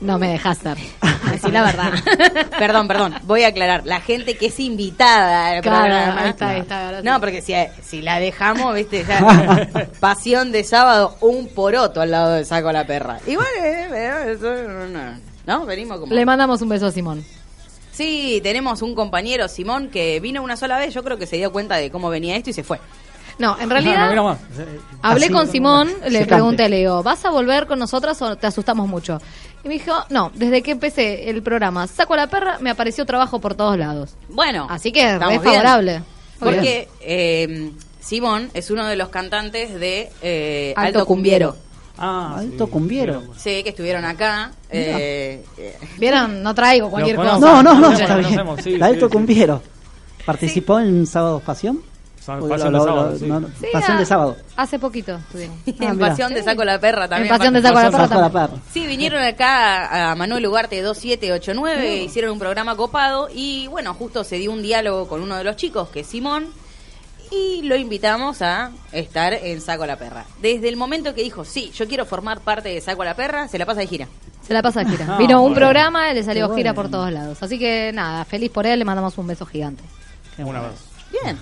No 0.00 0.20
me 0.20 0.28
dejás 0.28 0.58
ser. 0.58 0.78
Decí 1.32 1.50
la 1.50 1.64
verdad. 1.64 1.92
perdón, 2.60 2.86
perdón, 2.86 3.16
voy 3.24 3.42
a 3.42 3.48
aclarar, 3.48 3.84
la 3.84 4.00
gente 4.00 4.36
que 4.36 4.46
es 4.46 4.60
invitada 4.60 5.48
al 5.48 5.62
Claro, 5.62 5.84
programa. 5.84 6.22
ahí 6.22 6.30
está, 6.30 6.48
ahí 6.50 6.60
está. 6.60 7.02
No, 7.02 7.18
porque 7.18 7.42
si, 7.42 7.54
si 7.82 8.02
la 8.02 8.20
dejamos, 8.20 8.72
viste, 8.72 9.04
ya, 9.04 9.68
pasión 10.00 10.52
de 10.52 10.62
sábado, 10.62 11.16
un 11.20 11.48
poroto 11.48 12.00
al 12.00 12.12
lado 12.12 12.34
de 12.34 12.44
saco 12.44 12.68
a 12.68 12.72
la 12.72 12.86
perra. 12.86 13.18
Igual, 13.26 13.48
eh, 13.64 13.88
eh, 13.92 15.18
no, 15.44 15.66
venimos 15.66 15.98
como... 15.98 16.14
Le 16.14 16.24
mandamos 16.24 16.62
un 16.62 16.68
beso 16.68 16.86
a 16.86 16.92
Simón. 16.92 17.24
Sí, 17.90 18.40
tenemos 18.44 18.80
un 18.82 18.94
compañero, 18.94 19.48
Simón, 19.48 19.88
que 19.88 20.20
vino 20.20 20.40
una 20.44 20.56
sola 20.56 20.78
vez, 20.78 20.94
yo 20.94 21.02
creo 21.02 21.16
que 21.18 21.26
se 21.26 21.36
dio 21.36 21.50
cuenta 21.50 21.74
de 21.76 21.90
cómo 21.90 22.10
venía 22.10 22.36
esto 22.36 22.50
y 22.50 22.52
se 22.52 22.62
fue. 22.62 22.78
No, 23.38 23.56
en 23.60 23.68
realidad 23.68 24.14
no. 24.14 24.32
Eh, 24.32 24.80
hablé 25.02 25.26
Así, 25.26 25.32
con 25.34 25.48
Simón, 25.48 25.90
le 26.08 26.24
pregunté, 26.24 26.68
le 26.68 26.78
digo, 26.78 27.02
¿vas 27.02 27.24
a 27.24 27.30
volver 27.30 27.66
con 27.66 27.78
nosotras 27.78 28.20
o 28.22 28.36
te 28.36 28.46
asustamos 28.46 28.88
mucho? 28.88 29.20
Y 29.62 29.68
me 29.68 29.74
dijo, 29.74 29.92
no, 30.10 30.30
desde 30.34 30.62
que 30.62 30.70
empecé 30.70 31.28
el 31.28 31.42
programa 31.42 31.86
Saco 31.86 32.14
a 32.14 32.18
la 32.18 32.26
Perra, 32.28 32.58
me 32.60 32.70
apareció 32.70 33.04
trabajo 33.04 33.38
por 33.40 33.54
todos 33.54 33.76
lados. 33.76 34.14
Bueno, 34.28 34.66
Así 34.70 34.92
que 34.92 35.14
es 35.14 35.18
bien. 35.18 35.42
favorable. 35.42 36.02
Porque 36.38 36.88
eh, 37.00 37.72
Simón 38.00 38.50
es 38.54 38.70
uno 38.70 38.86
de 38.86 38.96
los 38.96 39.08
cantantes 39.08 39.78
de 39.78 40.10
eh, 40.22 40.72
Alto 40.76 41.00
Alto, 41.00 41.06
Cumbiero. 41.06 41.56
Ah, 41.98 42.36
Alto 42.38 42.66
sí, 42.66 42.70
cumbiero. 42.70 43.22
Sí, 43.36 43.62
que 43.62 43.70
estuvieron 43.70 44.04
acá. 44.04 44.52
eh, 44.70 45.42
eh, 45.56 45.78
¿Vieron? 45.98 46.42
No 46.42 46.54
traigo 46.54 46.90
cualquier 46.90 47.16
cosa. 47.16 47.38
No, 47.38 47.62
no, 47.62 47.74
no, 47.80 47.92
está 47.92 48.16
bien. 48.16 48.38
sí, 48.62 48.78
Alto 48.80 49.06
sí, 49.06 49.12
sí. 49.12 49.12
Cumbiero. 49.12 49.62
¿Participó 50.24 50.78
en 50.78 51.06
Sábado 51.06 51.40
Pasión? 51.40 51.80
Pasión 52.26 52.72
de 52.72 52.78
sábado, 52.80 53.10
lo- 53.12 53.18
sí. 53.18 53.26
no, 53.26 53.40
no, 53.40 53.48
Sí, 53.48 53.66
Pasión 53.72 53.96
ah, 53.96 54.00
de 54.00 54.06
Sábado. 54.06 54.36
Hace 54.56 54.78
poquito 54.78 55.14
estuvimos. 55.16 55.56
Ah, 55.66 55.70
en 55.80 55.96
mira. 55.96 56.08
Pasión 56.08 56.34
de 56.34 56.42
Saco 56.42 56.64
la 56.64 56.78
Perra 56.80 57.08
también. 57.08 57.32
En 57.32 57.38
Pasión 57.38 57.54
de 57.54 57.62
Saco 57.62 57.78
a 57.78 57.82
la 57.84 57.90
Perra 57.90 58.08
Saco 58.08 58.20
la 58.20 58.30
también. 58.30 58.48
perra. 58.58 58.62
Sí, 58.72 58.86
vinieron 58.86 59.22
acá 59.22 60.10
a 60.10 60.14
Manuel 60.16 60.46
Ugarte 60.46 60.80
2789, 60.82 61.96
hicieron 62.02 62.32
un 62.32 62.38
programa 62.38 62.74
copado 62.76 63.28
y 63.32 63.66
bueno, 63.68 63.94
justo 63.94 64.24
se 64.24 64.36
dio 64.38 64.50
un 64.52 64.62
diálogo 64.62 65.06
con 65.08 65.22
uno 65.22 65.36
de 65.36 65.44
los 65.44 65.56
chicos, 65.56 65.88
que 65.90 66.00
es 66.00 66.06
Simón, 66.06 66.48
y 67.30 67.62
lo 67.62 67.76
invitamos 67.76 68.40
a 68.42 68.70
estar 68.92 69.32
en 69.34 69.60
Saco 69.60 69.82
a 69.84 69.86
la 69.86 69.96
Perra. 69.96 70.24
Desde 70.40 70.68
el 70.68 70.76
momento 70.76 71.14
que 71.14 71.22
dijo, 71.22 71.44
sí, 71.44 71.70
yo 71.74 71.86
quiero 71.88 72.06
formar 72.06 72.40
parte 72.40 72.68
de 72.70 72.80
Saco 72.80 73.02
a 73.02 73.04
la 73.04 73.14
Perra, 73.14 73.48
se 73.48 73.58
la 73.58 73.66
pasa 73.66 73.80
de 73.80 73.86
gira. 73.86 74.08
Se 74.46 74.52
la 74.54 74.62
pasa 74.62 74.84
de 74.84 74.90
gira. 74.90 75.06
Ah, 75.10 75.18
Vino 75.18 75.42
un 75.42 75.54
programa, 75.54 76.12
le 76.12 76.22
salió 76.22 76.48
Qué 76.50 76.56
gira 76.56 76.72
bueno. 76.72 76.82
por 76.82 76.90
todos 76.90 77.12
lados. 77.12 77.42
Así 77.42 77.58
que 77.58 77.90
nada, 77.92 78.24
feliz 78.24 78.50
por 78.50 78.64
él, 78.66 78.78
le 78.78 78.84
mandamos 78.84 79.16
un 79.18 79.26
beso 79.26 79.44
gigante. 79.46 79.82
Una 80.38 80.60
vez. 80.60 80.72
Bien. 81.10 81.38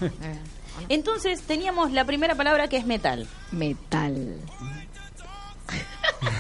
Entonces 0.89 1.43
teníamos 1.43 1.93
la 1.93 2.05
primera 2.05 2.35
palabra 2.35 2.69
que 2.69 2.77
es 2.77 2.87
metal. 2.87 3.27
Metal. 3.53 4.37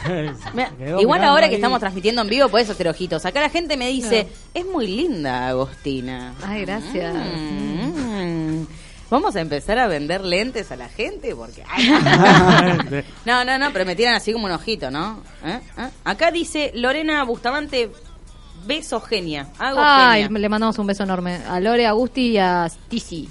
Mira, 0.54 0.72
igual 1.00 1.24
ahora 1.24 1.44
ahí. 1.44 1.50
que 1.50 1.56
estamos 1.56 1.80
transmitiendo 1.80 2.22
en 2.22 2.28
vivo 2.28 2.48
podés 2.48 2.70
hacer 2.70 2.88
ojitos. 2.88 3.24
Acá 3.24 3.40
la 3.40 3.50
gente 3.50 3.76
me 3.76 3.88
dice, 3.88 4.28
es 4.52 4.66
muy 4.66 4.86
linda 4.86 5.48
Agostina. 5.48 6.34
Ay, 6.42 6.62
gracias. 6.62 7.14
Mm. 7.14 8.64
Vamos 9.10 9.36
a 9.36 9.40
empezar 9.40 9.78
a 9.78 9.86
vender 9.86 10.22
lentes 10.22 10.72
a 10.72 10.76
la 10.76 10.88
gente 10.88 11.34
porque... 11.36 11.62
no, 13.24 13.44
no, 13.44 13.58
no, 13.58 13.72
pero 13.72 13.84
me 13.84 13.94
tiran 13.94 14.14
así 14.14 14.32
como 14.32 14.46
un 14.46 14.52
ojito, 14.52 14.90
¿no? 14.90 15.22
¿Eh? 15.44 15.60
¿Eh? 15.78 15.88
Acá 16.04 16.30
dice 16.30 16.72
Lorena 16.74 17.22
Bustamante 17.24 17.90
Beso 18.66 19.00
genia. 19.00 19.48
Hago 19.58 19.78
Ay, 19.80 20.22
genia. 20.22 20.38
le 20.38 20.48
mandamos 20.48 20.78
un 20.78 20.86
beso 20.86 21.02
enorme 21.02 21.40
a 21.48 21.60
Lore, 21.60 21.86
a 21.86 21.92
Gusti 21.92 22.30
y 22.30 22.38
a 22.38 22.66
Tizi. 22.88 23.28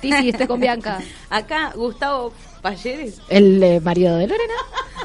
Tizi, 0.00 0.28
esté 0.30 0.46
con 0.46 0.60
Bianca. 0.60 1.00
Acá 1.30 1.72
Gustavo 1.74 2.32
Payeres 2.62 3.20
El 3.28 3.62
eh, 3.62 3.80
marido 3.80 4.16
de 4.16 4.26
Lorena. 4.28 4.54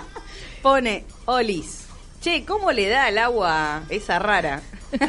pone 0.62 1.06
Olis. 1.26 1.88
Che, 2.22 2.46
¿cómo 2.46 2.72
le 2.72 2.88
da 2.88 3.10
el 3.10 3.18
agua 3.18 3.84
esa 3.90 4.18
rara? 4.20 4.62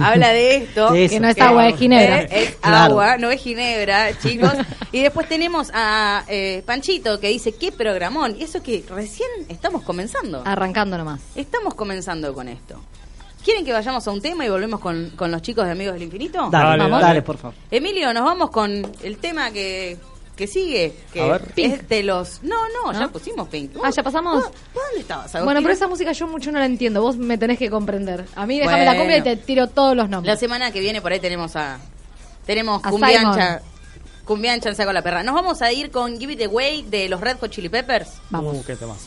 Habla 0.00 0.28
de 0.28 0.56
esto. 0.56 0.92
De 0.92 1.06
eso. 1.06 1.14
Que 1.14 1.20
no 1.20 1.28
es 1.28 1.40
agua, 1.40 1.68
es 1.68 1.76
ginebra. 1.78 2.20
Es 2.22 2.54
Claro. 2.56 2.76
agua, 2.92 3.18
no 3.18 3.30
es 3.30 3.40
ginebra, 3.40 4.16
chicos. 4.18 4.52
y 4.92 5.02
después 5.02 5.28
tenemos 5.28 5.70
a 5.74 6.24
eh, 6.28 6.62
Panchito 6.64 7.18
que 7.18 7.28
dice, 7.28 7.52
qué 7.52 7.72
programón. 7.72 8.36
Y 8.38 8.44
eso 8.44 8.62
que 8.62 8.84
recién 8.88 9.28
estamos 9.48 9.82
comenzando. 9.82 10.42
Arrancando 10.44 10.96
nomás. 10.96 11.20
Estamos 11.34 11.74
comenzando 11.74 12.32
con 12.34 12.48
esto. 12.48 12.80
¿Quieren 13.44 13.64
que 13.64 13.72
vayamos 13.72 14.06
a 14.06 14.10
un 14.12 14.20
tema 14.22 14.46
y 14.46 14.48
volvemos 14.48 14.78
con, 14.80 15.10
con 15.16 15.30
los 15.30 15.42
chicos 15.42 15.64
de 15.66 15.72
Amigos 15.72 15.94
del 15.94 16.04
Infinito? 16.04 16.48
Dale, 16.50 16.78
Dale, 16.78 16.90
dale, 16.90 17.02
dale. 17.04 17.22
por 17.22 17.38
favor. 17.38 17.54
Emilio, 17.70 18.12
nos 18.14 18.24
vamos 18.24 18.50
con 18.50 18.70
el 19.02 19.18
tema 19.18 19.50
que, 19.50 19.96
que 20.36 20.46
sigue. 20.46 20.94
Que 21.12 21.20
A 21.22 21.26
ver. 21.32 21.42
es 21.46 21.52
Pink. 21.52 21.80
de 21.88 22.02
los... 22.04 22.42
No, 22.44 22.56
no, 22.68 22.92
ya 22.92 23.00
¿No? 23.00 23.10
pusimos 23.12 23.48
Pink. 23.48 23.72
Ah, 23.82 23.90
¿ya 23.90 24.02
pasamos? 24.04 24.36
¿Vos- 24.44 24.52
vos 24.74 24.82
¿Dónde 24.84 25.00
estabas, 25.00 25.44
Bueno, 25.44 25.60
pero 25.60 25.74
esa 25.74 25.88
música 25.88 26.12
yo 26.12 26.26
mucho 26.28 26.52
no 26.52 26.58
la 26.60 26.66
entiendo. 26.66 27.02
Vos 27.02 27.16
me 27.16 27.36
tenés 27.36 27.58
que 27.58 27.68
comprender. 27.68 28.24
A 28.36 28.46
mí 28.46 28.58
déjame 28.60 28.84
la 28.84 28.96
cumbia 28.96 29.16
y 29.18 29.22
te 29.22 29.36
tiro 29.36 29.66
todos 29.68 29.96
los 29.96 30.06
La 30.08 30.16
nombres. 30.16 30.38
semana 30.38 30.70
que 30.70 30.78
viene 30.80 31.00
por 31.00 31.10
ahí 31.12 31.18
tenemos 31.20 31.56
a... 31.56 31.78
Tenemos 32.46 32.80
A 32.84 32.90
Cumbiancha. 32.90 33.60
Cumbiancha 34.24 34.68
en 34.68 34.76
Saco 34.76 34.92
la 34.92 35.02
Perra. 35.02 35.24
Nos 35.24 35.34
vamos 35.34 35.62
a 35.62 35.72
ir 35.72 35.90
con 35.90 36.16
Give 36.18 36.32
It 36.34 36.42
Away 36.46 36.82
de 36.84 37.08
los 37.08 37.20
Red 37.20 37.38
Hot 37.40 37.50
Chili 37.50 37.68
Peppers. 37.68 38.08
Vamos. 38.30 38.56
Uh, 38.56 38.64
qué 38.64 38.76
temas. 38.76 38.98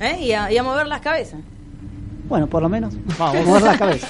¿eh? 0.00 0.18
Y, 0.22 0.32
a, 0.32 0.50
y 0.50 0.56
a 0.56 0.62
mover 0.62 0.86
las 0.86 1.00
cabezas. 1.02 1.40
Bueno, 2.24 2.46
por 2.46 2.62
lo 2.62 2.68
menos. 2.68 2.94
Vamos. 3.18 3.46
Mover 3.46 3.62
la 3.62 3.78
cabeza. 3.78 4.08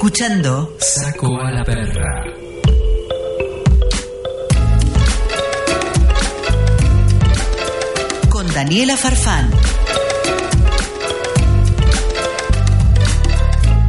Escuchando 0.00 0.74
Saco 0.78 1.38
a 1.42 1.50
la 1.50 1.62
perra. 1.62 2.24
con 8.30 8.50
Daniela 8.54 8.96
Farfán. 8.96 9.50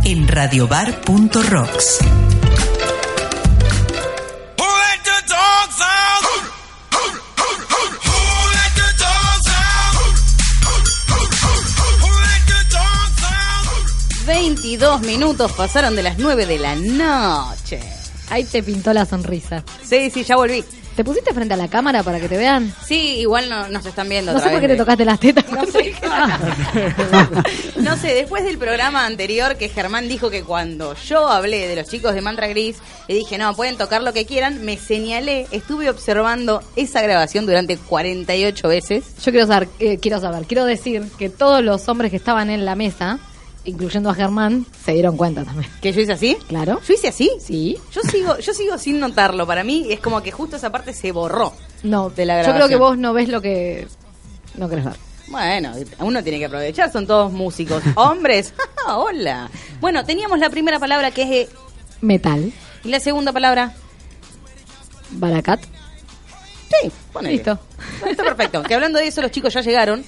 En 0.04 0.28
radiobar.rocks. 0.28 2.00
22 14.41 15.01
minutos 15.01 15.51
pasaron 15.51 15.95
de 15.95 16.01
las 16.01 16.17
9 16.17 16.47
de 16.47 16.58
la 16.58 16.75
noche. 16.75 17.80
Ahí 18.32 18.43
te 18.43 18.63
pintó 18.63 18.91
la 18.91 19.06
sonrisa. 19.06 19.63
Sí, 19.84 20.10
sí, 20.10 20.23
ya 20.23 20.36
volví. 20.36 20.63
¿Te 20.95 21.04
pusiste 21.04 21.32
frente 21.32 21.54
a 21.54 21.58
la 21.58 21.67
cámara 21.67 22.01
para 22.01 22.19
que 22.19 22.27
te 22.27 22.38
vean? 22.38 22.73
Sí, 22.84 23.17
igual 23.19 23.47
no 23.49 23.67
nos 23.67 23.86
están 23.86 24.10
viendo. 24.10 24.32
No 24.32 24.39
otra 24.39 24.49
sé 24.49 24.56
por 24.56 24.62
vez 24.62 24.62
qué 24.62 24.67
te 24.69 24.73
de- 24.73 24.80
tocaste 24.80 25.06
las 25.06 25.19
tetas. 25.19 25.45
No 25.51 25.63
sé. 25.67 25.93
no 27.82 27.95
sé, 27.97 28.15
después 28.15 28.43
del 28.43 28.58
programa 28.58 29.06
anterior 29.06 29.58
que 29.58 29.69
Germán 29.69 30.10
dijo 30.10 30.32
que 30.32 30.41
cuando 30.43 30.95
yo 30.95 31.30
hablé 31.30 31.67
de 31.67 31.75
los 31.75 31.88
chicos 31.88 32.15
de 32.15 32.21
Mantra 32.21 32.47
Gris, 32.47 32.77
le 33.08 33.13
dije, 33.13 33.38
no, 33.38 33.56
pueden 33.56 33.77
tocar 33.77 34.01
lo 34.01 34.12
que 34.12 34.25
quieran, 34.25 34.65
me 34.65 34.75
señalé, 34.77 35.45
estuve 35.51 35.88
observando 35.88 36.63
esa 36.75 37.01
grabación 37.04 37.45
durante 37.45 37.77
48 37.77 38.67
veces. 38.67 39.04
Yo 39.23 39.32
quiero 39.32 39.45
saber, 39.45 39.69
eh, 39.80 39.99
quiero 40.01 40.19
saber, 40.19 40.45
quiero 40.47 40.65
decir 40.65 41.04
que 41.19 41.30
todos 41.30 41.63
los 41.63 41.88
hombres 41.89 42.10
que 42.10 42.17
estaban 42.17 42.49
en 42.49 42.65
la 42.65 42.73
mesa, 42.73 43.19
incluyendo 43.65 44.10
a 44.10 44.13
Germán, 44.13 44.65
se 44.84 44.93
dieron 44.93 45.17
cuenta 45.17 45.43
también. 45.43 45.69
¿Que 45.82 45.91
yo 45.93 46.02
hice 46.02 46.13
así? 46.13 46.38
Claro. 46.47 46.80
¿Yo 46.88 46.93
hice 46.93 47.08
así? 47.10 47.30
Sí. 47.39 47.78
Yo 47.91 48.02
sigo, 48.02 48.38
yo 48.39 48.54
sigo 48.54 48.78
sin 48.78 49.00
notarlo. 49.00 49.45
Para 49.47 49.63
mí 49.63 49.88
es 49.89 50.00
como 50.00 50.21
que 50.24 50.32
justo 50.32 50.56
esa 50.56 50.71
parte 50.71 50.93
se 50.93 51.12
borró. 51.12 51.54
No, 51.84 52.10
De 52.10 52.26
la 52.26 52.38
yo 52.39 52.43
creo 52.43 52.54
grabación. 52.56 52.69
que 52.69 52.76
vos 52.84 52.97
no 52.97 53.13
ves 53.13 53.30
lo 53.30 53.41
que 53.41 53.88
no 54.56 54.67
querés 54.69 54.86
ver. 54.86 54.95
Bueno, 55.28 55.71
uno 56.00 56.21
tiene 56.24 56.39
que 56.39 56.45
aprovechar, 56.45 56.91
son 56.91 57.08
todos 57.08 57.32
músicos. 57.32 57.82
Hombres, 57.95 58.54
hola. 58.88 59.50
Bueno, 59.80 60.04
teníamos 60.06 60.39
la 60.39 60.50
primera 60.50 60.78
palabra 60.80 61.12
que 61.12 61.21
es... 61.24 61.30
eh, 61.32 61.50
Metal, 62.02 62.52
¿Y 62.84 62.89
la 62.89 63.00
segunda 63.00 63.32
palabra? 63.32 63.74
Baracat, 65.12 65.62
Sí, 66.82 66.91
ponele. 67.12 67.36
listo. 67.36 67.60
Está 68.08 68.24
perfecto. 68.24 68.63
Que 68.63 68.74
hablando 68.76 68.97
de 68.97 69.08
eso, 69.08 69.21
los 69.21 69.30
chicos 69.32 69.54
ya 69.54 69.62
llegaron. 69.62 70.04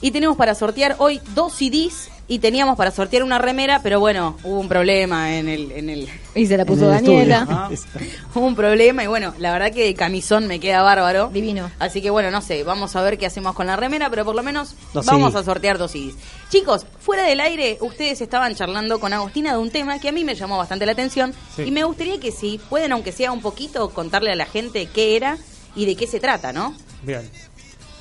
Y 0.00 0.12
tenemos 0.12 0.36
para 0.36 0.54
sortear 0.54 0.96
hoy 0.98 1.20
dos 1.34 1.54
CDs 1.54 2.08
y 2.30 2.38
teníamos 2.38 2.76
para 2.76 2.92
sortear 2.92 3.24
una 3.24 3.38
remera, 3.38 3.80
pero 3.82 3.98
bueno, 3.98 4.36
hubo 4.44 4.60
un 4.60 4.68
problema 4.68 5.34
en 5.36 5.48
el... 5.48 5.72
En 5.72 5.90
el 5.90 6.08
Y 6.36 6.46
se 6.46 6.56
la 6.56 6.64
puso. 6.64 6.86
Daniela. 6.86 7.68
hubo 8.36 8.46
un 8.46 8.54
problema 8.54 9.02
y 9.02 9.08
bueno, 9.08 9.34
la 9.38 9.50
verdad 9.52 9.72
que 9.72 9.88
el 9.88 9.96
camisón 9.96 10.46
me 10.46 10.60
queda 10.60 10.80
bárbaro. 10.82 11.28
Divino. 11.32 11.68
Así 11.80 12.00
que 12.00 12.08
bueno, 12.08 12.30
no 12.30 12.40
sé, 12.40 12.62
vamos 12.62 12.94
a 12.94 13.02
ver 13.02 13.18
qué 13.18 13.26
hacemos 13.26 13.56
con 13.56 13.66
la 13.66 13.74
remera, 13.74 14.10
pero 14.10 14.24
por 14.24 14.36
lo 14.36 14.44
menos 14.44 14.76
Dos 14.94 15.06
vamos 15.06 15.32
CDs. 15.32 15.40
a 15.40 15.44
sortear 15.44 15.76
dos 15.76 15.90
CDs. 15.90 16.14
Chicos, 16.50 16.86
fuera 17.00 17.24
del 17.24 17.40
aire, 17.40 17.78
ustedes 17.80 18.20
estaban 18.20 18.54
charlando 18.54 19.00
con 19.00 19.12
Agostina 19.12 19.50
de 19.52 19.58
un 19.58 19.70
tema 19.72 19.98
que 19.98 20.08
a 20.08 20.12
mí 20.12 20.22
me 20.22 20.36
llamó 20.36 20.56
bastante 20.56 20.86
la 20.86 20.92
atención 20.92 21.34
Sí. 21.56 21.62
y 21.64 21.70
me 21.72 21.82
gustaría 21.82 22.20
que 22.20 22.30
si 22.30 22.58
pueden, 22.70 22.92
aunque 22.92 23.10
sea 23.10 23.32
un 23.32 23.40
poquito, 23.42 23.90
contarle 23.90 24.30
a 24.30 24.36
la 24.36 24.46
gente 24.46 24.86
qué 24.86 25.16
era 25.16 25.36
y 25.74 25.84
de 25.84 25.96
qué 25.96 26.06
se 26.06 26.20
trata, 26.20 26.52
¿no? 26.52 26.76
Bien. 27.02 27.28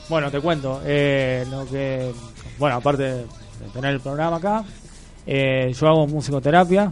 Bueno, 0.07 0.29
te 0.29 0.39
cuento. 0.39 0.81
eh, 0.85 1.45
lo 1.49 1.65
que, 1.67 2.11
bueno, 2.59 2.75
aparte 2.75 3.25
de 3.59 3.67
tener 3.69 3.93
el 3.93 3.99
programa 3.99 4.37
acá, 4.37 4.63
eh, 5.25 5.73
yo 5.77 5.87
hago 5.87 6.07
musicoterapia 6.07 6.91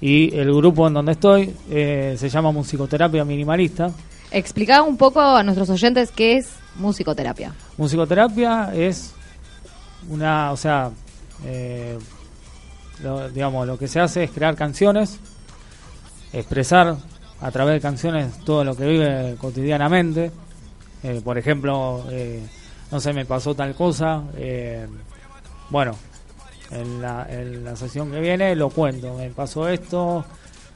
y 0.00 0.34
el 0.36 0.52
grupo 0.54 0.86
en 0.88 0.94
donde 0.94 1.12
estoy 1.12 1.54
eh, 1.70 2.16
se 2.18 2.28
llama 2.28 2.50
Musicoterapia 2.52 3.24
Minimalista. 3.24 3.90
Explicá 4.30 4.82
un 4.82 4.96
poco 4.96 5.20
a 5.20 5.42
nuestros 5.42 5.68
oyentes 5.70 6.10
qué 6.10 6.38
es 6.38 6.48
musicoterapia. 6.76 7.52
Musicoterapia 7.76 8.72
es 8.74 9.12
una, 10.08 10.50
o 10.52 10.56
sea, 10.56 10.90
eh, 11.44 11.98
lo- 13.02 13.28
digamos, 13.28 13.66
lo 13.66 13.78
que 13.78 13.88
se 13.88 14.00
hace 14.00 14.24
es 14.24 14.30
crear 14.30 14.56
canciones, 14.56 15.18
expresar 16.32 16.96
a 17.40 17.50
través 17.50 17.74
de 17.74 17.80
canciones 17.80 18.38
todo 18.44 18.64
lo 18.64 18.74
que 18.76 18.86
vive 18.86 19.36
cotidianamente. 19.38 20.30
Eh, 21.02 21.20
por 21.22 21.36
ejemplo, 21.36 22.04
eh, 22.10 22.40
no 22.90 23.00
sé, 23.00 23.12
me 23.12 23.26
pasó 23.26 23.54
tal 23.54 23.74
cosa. 23.74 24.22
Bueno, 25.72 25.96
en 26.70 27.00
la, 27.00 27.26
en 27.30 27.64
la 27.64 27.74
sesión 27.76 28.10
que 28.10 28.20
viene 28.20 28.54
lo 28.54 28.68
cuento. 28.68 29.16
Me 29.16 29.30
pasó 29.30 29.68
esto, 29.68 30.22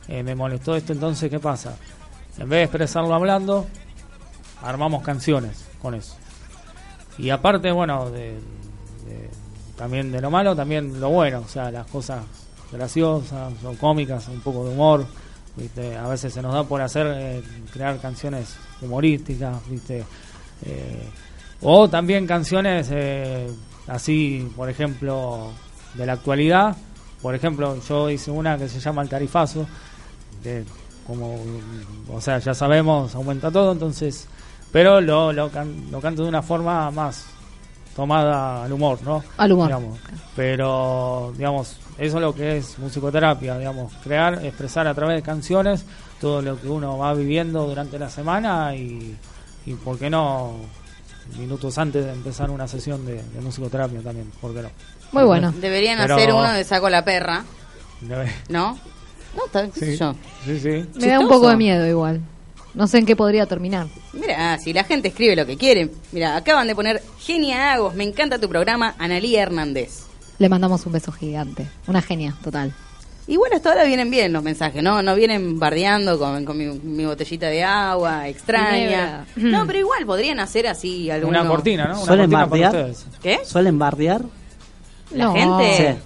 eh, 0.09 0.23
me 0.23 0.35
molestó 0.35 0.75
esto, 0.75 0.95
entonces, 0.95 1.31
¿qué 1.31 1.39
pasa? 1.39 1.77
En 2.39 2.49
vez 2.49 2.61
de 2.61 2.63
expresarlo 2.65 3.15
hablando, 3.15 3.67
armamos 4.63 5.03
canciones 5.03 5.67
con 5.83 5.95
eso. 5.95 6.17
Y 7.19 7.29
aparte, 7.29 7.71
bueno, 7.73 8.11
también 9.77 10.11
de 10.11 10.21
lo 10.23 10.31
malo, 10.31 10.57
también 10.57 10.99
lo 10.99 11.11
bueno, 11.11 11.43
o 11.45 11.49
sea, 11.49 11.71
las 11.71 11.87
cosas 11.89 12.25
graciosas 12.73 13.53
o 13.65 13.75
cómicas, 13.75 14.29
un 14.29 14.41
poco 14.41 14.65
de 14.65 14.71
humor, 14.71 15.07
¿viste? 15.57 15.95
A 15.95 16.09
veces 16.09 16.33
se 16.33 16.41
nos 16.41 16.55
da 16.55 16.65
por 16.65 16.81
hacer, 16.81 17.07
eh, 17.07 17.43
crear 17.71 18.01
canciones 18.01 18.57
humorísticas, 18.81 19.57
¿viste? 19.69 20.05
Eh, 20.65 21.09
o 21.61 21.89
también 21.89 22.27
canciones 22.27 22.91
así, 23.89 24.51
por 24.57 24.69
ejemplo, 24.71 25.51
de 25.95 26.07
la 26.07 26.15
actualidad. 26.15 26.77
Por 27.23 27.35
ejemplo, 27.35 27.77
yo 27.89 28.11
hice 28.11 28.31
una 28.31 28.59
que 28.59 28.69
se 28.69 28.79
llama 28.81 29.03
El 29.03 29.09
Tarifazo, 29.09 29.67
que 30.43 30.65
como, 31.07 31.39
o 32.13 32.21
sea, 32.21 32.39
ya 32.39 32.53
sabemos, 32.55 33.15
aumenta 33.15 33.51
todo, 33.51 33.73
entonces, 33.73 34.27
pero 34.73 35.01
lo, 35.01 35.33
lo, 35.33 35.51
can- 35.51 35.91
lo 35.91 36.01
canto 36.01 36.23
de 36.25 36.29
una 36.29 36.43
forma 36.43 36.91
más 36.91 37.27
tomada 37.95 38.65
al 38.65 38.73
humor, 38.73 38.99
¿no? 39.05 39.23
Al 39.39 39.53
humor. 39.53 39.69
Digamos. 39.69 39.99
Pero, 40.35 41.33
digamos, 41.37 41.77
eso 41.97 42.17
es 42.19 42.23
lo 42.23 42.35
que 42.35 42.59
es 42.59 42.79
musicoterapia, 42.79 43.57
digamos, 43.59 43.93
crear, 44.05 44.45
expresar 44.45 44.87
a 44.87 44.95
través 44.95 45.17
de 45.17 45.23
canciones 45.23 45.85
todo 46.21 46.43
lo 46.43 46.61
que 46.61 46.69
uno 46.69 46.99
va 46.99 47.15
viviendo 47.15 47.67
durante 47.67 47.99
la 47.99 48.11
semana 48.11 48.75
y, 48.75 49.17
y 49.65 49.75
¿por 49.75 49.99
qué 49.99 50.11
no? 50.11 50.53
Minutos 51.39 51.77
antes 51.79 52.05
de 52.05 52.13
empezar 52.13 52.51
una 52.51 52.67
sesión 52.69 53.05
de, 53.05 53.15
de 53.23 53.41
musicoterapia 53.41 54.01
también, 54.01 54.31
¿por 54.41 54.55
qué 54.55 54.63
no? 54.63 54.71
Muy 55.13 55.25
bueno. 55.25 55.53
Deberían 55.53 55.99
Pero- 56.01 56.15
hacer 56.17 56.33
uno 56.33 56.51
de 56.53 56.65
saco 56.65 56.89
la 56.89 57.05
perra, 57.05 57.45
¿no? 58.49 58.79
No, 59.37 59.45
está, 59.47 59.67
qué 59.69 59.81
sé 59.81 59.93
Sí, 59.93 59.97
yo. 59.99 60.15
sí, 60.45 60.61
sí. 60.61 60.87
Me 61.01 61.09
da 61.09 61.21
un 61.21 61.29
poco 61.29 61.49
de 61.51 61.57
miedo 61.57 61.87
igual. 61.87 62.21
No 62.75 62.87
sé 62.87 62.99
en 62.99 63.07
qué 63.07 63.17
podría 63.17 63.47
terminar. 63.47 63.87
Mira, 64.13 64.59
si 64.59 64.73
la 64.73 64.85
gente 64.85 65.09
escribe 65.09 65.35
lo 65.37 65.47
que 65.47 65.57
quiere. 65.57 65.91
Mira, 66.13 66.37
acaban 66.37 66.67
de 66.67 66.75
poner 66.75 67.03
Genia 67.19 67.73
Agos, 67.73 67.95
me 67.95 68.05
encanta 68.05 68.39
tu 68.39 68.49
programa, 68.49 68.95
Analía 68.99 69.43
Hernández. 69.43 70.05
Le 70.39 70.49
mandamos 70.51 70.85
un 70.85 70.93
beso 70.93 71.11
gigante. 71.13 71.67
Una 71.87 72.03
genia, 72.03 72.35
total. 72.45 72.75
Igual 73.29 73.53
hasta 73.55 73.71
ahora 73.71 73.83
vienen 73.85 74.09
bien 74.11 74.33
los 74.33 74.43
mensajes, 74.45 74.83
¿no? 74.83 75.03
No 75.03 75.17
vienen 75.17 75.59
bardeando 75.59 76.17
con, 76.19 76.45
con 76.45 76.57
mi, 76.57 76.67
mi 76.67 77.05
botellita 77.07 77.49
de 77.49 77.65
agua 77.65 78.29
extraña. 78.29 79.27
Ginebra. 79.35 79.59
No, 79.59 79.67
pero 79.67 79.79
igual 79.81 80.07
podrían 80.07 80.39
hacer 80.39 80.69
así 80.69 81.11
alguno. 81.11 81.41
Una 81.41 81.49
cortina, 81.49 81.87
¿no? 81.89 81.97
Una 81.97 82.05
¿Suelen 82.07 82.31
cortina 82.31 82.49
para 82.51 82.63
bardear? 82.71 82.91
ustedes. 82.91 83.07
¿Qué? 83.23 83.41
¿Suelen 83.45 83.79
bardear? 83.81 84.23
La 85.11 85.25
No. 85.25 85.35
gente. 85.35 85.77
Sí. 85.77 86.03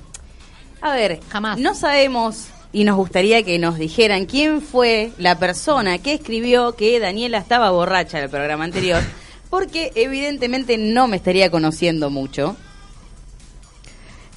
A 0.80 0.94
ver, 0.94 1.20
Jamás. 1.30 1.58
no 1.58 1.74
sabemos 1.74 2.46
y 2.72 2.84
nos 2.84 2.96
gustaría 2.96 3.42
que 3.42 3.58
nos 3.58 3.76
dijeran 3.78 4.24
quién 4.24 4.62
fue 4.62 5.12
la 5.18 5.38
persona 5.38 5.98
que 5.98 6.14
escribió 6.14 6.74
que 6.74 6.98
Daniela 7.00 7.36
estaba 7.36 7.70
borracha 7.70 8.16
en 8.16 8.24
el 8.24 8.30
programa 8.30 8.64
anterior, 8.64 9.02
porque 9.50 9.92
evidentemente 9.94 10.78
no 10.78 11.06
me 11.06 11.16
estaría 11.16 11.50
conociendo 11.50 12.08
mucho. 12.08 12.56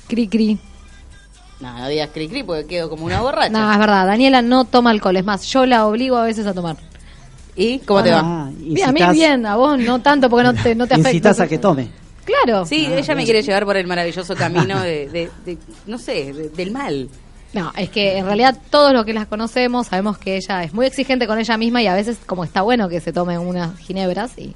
Cri 0.09 0.27
cri. 0.27 0.57
No, 1.63 1.78
no 1.80 1.88
digas 1.88 2.10
cri 2.13 2.28
cri 2.28 2.43
porque 2.43 2.65
quedo 2.65 2.89
como 2.89 3.06
una 3.06 3.21
borracha. 3.21 3.49
No, 3.49 3.71
es 3.71 3.80
verdad. 3.80 4.06
Daniela 4.06 4.41
no 4.41 4.65
toma 4.65 4.91
alcohol. 4.91 5.15
Es 5.17 5.23
más, 5.26 5.43
yo 5.45 5.65
la 5.65 5.86
obligo 5.88 6.17
a 6.17 6.23
veces 6.26 6.45
a 6.45 6.54
tomar. 6.54 6.76
¿Y 7.56 7.80
cómo 7.80 8.04
te 8.04 8.12
va? 8.12 8.19
Ah, 8.23 8.49
Bien, 8.56 8.89
a 8.89 8.91
mí 8.91 9.02
bien, 9.13 9.45
a 9.45 9.56
vos 9.56 9.80
no 9.80 10.02
tanto 10.02 10.30
porque 10.30 10.43
no 10.43 10.54
te, 10.54 10.76
no 10.76 10.88
te 10.88 10.95
afecta. 10.95 11.10
Incitas 11.12 11.39
a 11.39 11.47
que 11.47 11.58
tome. 11.60 11.89
Claro. 12.26 12.65
Sí, 12.65 12.86
ella 12.91 13.15
me 13.15 13.23
quiere 13.26 13.41
llevar 13.41 13.65
por 13.65 13.78
el 13.78 13.86
maravilloso 13.88 14.36
camino 14.36 14.80
de, 14.82 15.10
de- 15.10 15.30
de- 15.45 15.58
no 15.88 15.97
sé, 15.97 16.34
de- 16.34 16.49
del 16.49 16.71
mal. 16.71 17.10
No, 17.54 17.71
es 17.78 17.89
que 17.89 18.17
en 18.17 18.26
realidad 18.26 18.58
todos 18.69 18.91
los 18.93 19.06
que 19.06 19.13
las 19.13 19.28
conocemos 19.28 19.88
sabemos 19.88 20.17
que 20.17 20.38
ella 20.38 20.63
es 20.63 20.73
muy 20.73 20.86
exigente 20.88 21.28
con 21.28 21.38
ella 21.38 21.56
misma 21.58 21.82
y 21.84 21.88
a 21.88 21.93
veces 21.93 22.17
como 22.26 22.43
está 22.43 22.62
bueno 22.63 22.89
que 22.89 22.99
se 22.99 23.13
tome 23.13 23.38
unas 23.38 23.78
ginebras 23.78 24.38
y... 24.38 24.54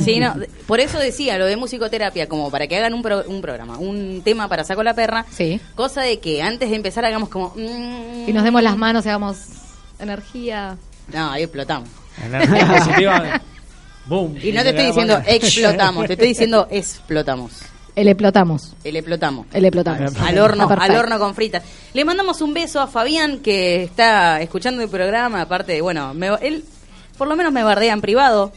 Sí, 0.00 0.20
no, 0.20 0.34
por 0.66 0.80
eso 0.80 0.98
decía 0.98 1.36
lo 1.38 1.44
de 1.46 1.56
musicoterapia, 1.56 2.28
como 2.28 2.50
para 2.50 2.66
que 2.66 2.76
hagan 2.78 2.94
un, 2.94 3.02
pro- 3.02 3.24
un 3.26 3.42
programa, 3.42 3.76
un 3.78 4.22
tema 4.24 4.48
para 4.48 4.64
saco 4.64 4.82
la 4.82 4.94
perra. 4.94 5.26
Sí. 5.30 5.60
Cosa 5.74 6.00
de 6.02 6.18
que 6.18 6.42
antes 6.42 6.70
de 6.70 6.76
empezar 6.76 7.04
hagamos 7.04 7.28
como... 7.28 7.52
mm, 7.56 8.28
Y 8.28 8.32
nos 8.32 8.42
demos 8.44 8.62
las 8.62 8.76
manos 8.76 9.04
y 9.04 9.08
hagamos 9.10 9.36
energía. 9.98 10.76
No, 11.12 11.30
ahí 11.32 11.42
explotamos. 11.42 11.88
Energía 12.24 12.66
positiva. 12.72 13.40
Boom. 14.06 14.36
Y 14.42 14.52
no 14.52 14.62
te 14.62 14.70
estoy 14.70 14.86
diciendo 14.86 15.20
explotamos, 15.26 16.06
te 16.06 16.12
estoy 16.14 16.28
diciendo 16.28 16.66
explotamos. 16.70 17.52
El 17.96 18.08
explotamos. 18.08 18.72
El 18.82 18.96
explotamos. 18.96 19.46
El 19.52 19.64
explotamos. 19.66 20.16
Al 20.20 20.38
horno, 20.38 20.68
al 20.70 20.96
horno 20.96 21.18
con 21.18 21.34
fritas. 21.34 21.62
Le 21.92 22.04
mandamos 22.04 22.40
un 22.40 22.54
beso 22.54 22.80
a 22.80 22.86
Fabián 22.86 23.38
que 23.40 23.82
está 23.82 24.40
escuchando 24.40 24.80
el 24.82 24.88
programa. 24.88 25.42
Aparte, 25.42 25.72
de, 25.72 25.80
bueno, 25.82 26.14
me- 26.14 26.28
él 26.40 26.64
por 27.18 27.28
lo 27.28 27.36
menos 27.36 27.52
me 27.52 27.62
bardea 27.62 27.92
en 27.92 28.00
privado. 28.00 28.52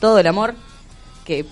Todo 0.00 0.18
el 0.18 0.26
amor. 0.26 0.54
Que 1.24 1.44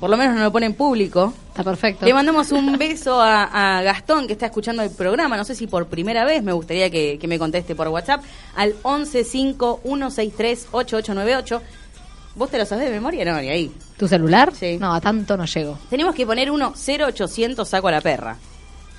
por 0.00 0.10
lo 0.10 0.16
menos 0.16 0.34
no 0.34 0.42
lo 0.42 0.50
pone 0.50 0.66
en 0.66 0.74
público. 0.74 1.32
Está 1.48 1.62
perfecto. 1.62 2.06
Le 2.06 2.14
mandamos 2.14 2.50
un 2.52 2.78
beso 2.78 3.20
a, 3.20 3.78
a 3.78 3.82
Gastón 3.82 4.26
que 4.26 4.32
está 4.32 4.46
escuchando 4.46 4.82
el 4.82 4.90
programa. 4.90 5.36
No 5.36 5.44
sé 5.44 5.54
si 5.54 5.66
por 5.66 5.88
primera 5.88 6.24
vez 6.24 6.42
me 6.42 6.52
gustaría 6.52 6.88
que, 6.90 7.18
que 7.20 7.28
me 7.28 7.38
conteste 7.38 7.74
por 7.74 7.88
WhatsApp 7.88 8.22
al 8.56 8.74
1151638898. 8.82 11.60
¿Vos 12.36 12.50
te 12.50 12.58
lo 12.58 12.64
sabés 12.64 12.86
de 12.86 12.92
memoria? 12.92 13.24
No, 13.24 13.40
ni 13.40 13.48
ahí. 13.48 13.72
¿Tu 13.96 14.06
celular? 14.08 14.52
Sí. 14.54 14.78
No, 14.78 14.94
a 14.94 15.00
tanto 15.00 15.36
no 15.36 15.44
llego. 15.44 15.76
Tenemos 15.90 16.14
que 16.14 16.24
poner 16.24 16.48
uno 16.50 16.72
0800 16.74 17.68
saco 17.68 17.88
a 17.88 17.90
la 17.90 18.00
perra. 18.00 18.36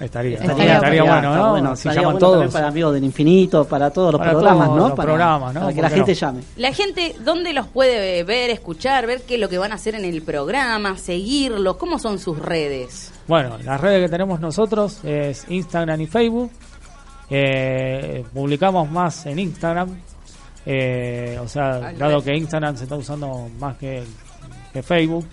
Estaría, 0.02 0.40
Estaría 0.40 0.76
estaría, 0.76 1.04
bueno. 1.04 1.36
¿no? 1.36 1.50
bueno. 1.52 1.76
si 1.76 1.88
Estaría 1.88 2.02
llaman 2.02 2.20
bueno 2.20 2.40
todos. 2.40 2.54
para 2.54 2.68
Amigos 2.68 2.94
del 2.94 3.04
Infinito, 3.04 3.66
para 3.66 3.92
todos 3.92 4.12
los 4.14 4.20
Para 4.20 4.32
programas, 4.32 4.66
todos 4.68 4.78
¿no? 4.80 4.88
los 4.88 4.98
para, 4.98 5.08
programas, 5.08 5.54
¿no? 5.54 5.60
para 5.62 5.74
que 5.74 5.82
¿Por 5.82 5.84
la 5.84 5.90
gente 5.96 6.12
no? 6.12 6.18
llame. 6.18 6.42
La 6.58 6.74
gente, 6.74 7.16
¿dónde 7.24 7.54
los 7.54 7.68
puede 7.68 8.24
ver, 8.24 8.50
escuchar, 8.50 9.06
ver 9.06 9.22
qué 9.22 9.36
es 9.36 9.40
lo 9.40 9.48
que 9.48 9.58
van 9.60 9.72
a 9.72 9.76
hacer 9.76 9.94
en 9.96 10.06
el 10.06 10.22
programa, 10.24 10.98
seguirlos? 10.98 11.78
¿Cómo 11.78 12.00
son 12.00 12.18
sus 12.20 12.40
redes? 12.40 13.12
Bueno, 13.28 13.58
las 13.64 13.80
redes 13.80 14.02
que 14.04 14.10
tenemos 14.10 14.40
nosotros 14.40 15.04
es 15.04 15.46
Instagram 15.50 16.02
y 16.02 16.08
Facebook. 16.08 16.52
Eh, 17.30 18.26
publicamos 18.34 18.90
más 18.90 19.26
en 19.28 19.40
Instagram. 19.40 19.90
Eh, 20.66 21.40
o 21.42 21.48
sea, 21.48 21.94
dado 21.94 22.24
que 22.24 22.36
Instagram 22.36 22.76
se 22.76 22.84
está 22.84 22.96
usando 22.96 23.50
más 23.60 23.78
que, 23.78 24.04
que 24.74 24.84
Facebook. 24.84 25.26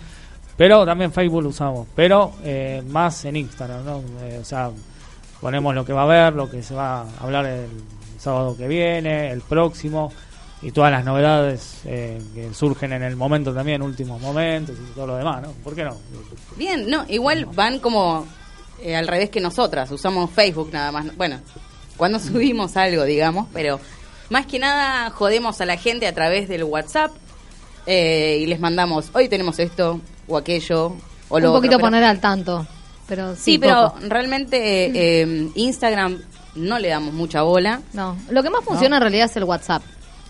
Pero 0.59 0.85
también 0.85 1.13
Facebook 1.13 1.41
lo 1.41 1.49
usamos. 1.49 1.87
Pero 1.95 2.33
eh, 2.43 2.83
más 2.89 3.23
en 3.23 3.37
Instagram, 3.37 3.85
¿no? 3.85 4.03
Eh, 4.23 4.39
o 4.41 4.43
sea, 4.43 4.69
ponemos 5.39 5.73
lo 5.73 5.85
que 5.85 5.93
va 5.93 6.01
a 6.01 6.03
haber, 6.03 6.33
lo 6.33 6.51
que 6.51 6.61
se 6.61 6.75
va 6.75 7.03
a 7.03 7.05
hablar 7.21 7.45
el 7.45 7.69
sábado 8.19 8.57
que 8.57 8.67
viene, 8.67 9.31
el 9.31 9.39
próximo. 9.39 10.11
Y 10.61 10.71
todas 10.71 10.91
las 10.91 11.05
novedades 11.05 11.79
eh, 11.85 12.21
que 12.35 12.53
surgen 12.53 12.91
en 12.91 13.03
el 13.03 13.15
momento 13.15 13.53
también, 13.53 13.81
últimos 13.81 14.21
momentos 14.21 14.75
y 14.77 14.93
todo 14.93 15.07
lo 15.07 15.15
demás, 15.15 15.43
¿no? 15.43 15.51
¿Por 15.63 15.75
qué 15.75 15.85
no? 15.85 15.95
Bien, 16.57 16.89
no, 16.89 17.05
igual 17.07 17.45
van 17.45 17.79
como 17.79 18.27
eh, 18.81 18.97
al 18.97 19.07
revés 19.07 19.29
que 19.29 19.39
nosotras, 19.39 19.89
usamos 19.91 20.29
Facebook 20.31 20.71
nada 20.73 20.91
más. 20.91 21.15
Bueno, 21.15 21.39
cuando 21.95 22.19
subimos 22.19 22.75
algo, 22.75 23.05
digamos, 23.05 23.47
pero 23.53 23.79
más 24.29 24.45
que 24.45 24.59
nada 24.59 25.09
jodemos 25.11 25.61
a 25.61 25.65
la 25.65 25.77
gente 25.77 26.05
a 26.05 26.13
través 26.13 26.49
del 26.49 26.65
WhatsApp 26.65 27.13
eh, 27.85 28.39
y 28.41 28.45
les 28.45 28.59
mandamos, 28.59 29.09
hoy 29.13 29.29
tenemos 29.29 29.57
esto 29.59 30.01
o 30.29 30.37
aquello 30.37 30.95
o 31.29 31.39
lo 31.39 31.49
un 31.51 31.57
poquito 31.57 31.75
otro, 31.75 31.77
pero- 31.77 31.79
poner 31.79 32.03
al 32.03 32.19
tanto. 32.19 32.65
Pero 33.07 33.35
sí, 33.35 33.41
Sí, 33.43 33.57
pero 33.57 33.93
poco. 33.93 33.99
realmente 34.07 34.85
eh, 34.85 34.91
eh, 35.23 35.49
Instagram 35.55 36.19
no 36.55 36.77
le 36.79 36.89
damos 36.89 37.13
mucha 37.13 37.41
bola. 37.41 37.81
No. 37.93 38.15
Lo 38.29 38.43
que 38.43 38.49
más 38.51 38.63
funciona 38.63 38.97
en 38.97 39.01
realidad 39.01 39.25
es 39.25 39.35
el 39.37 39.43
WhatsApp. 39.45 39.81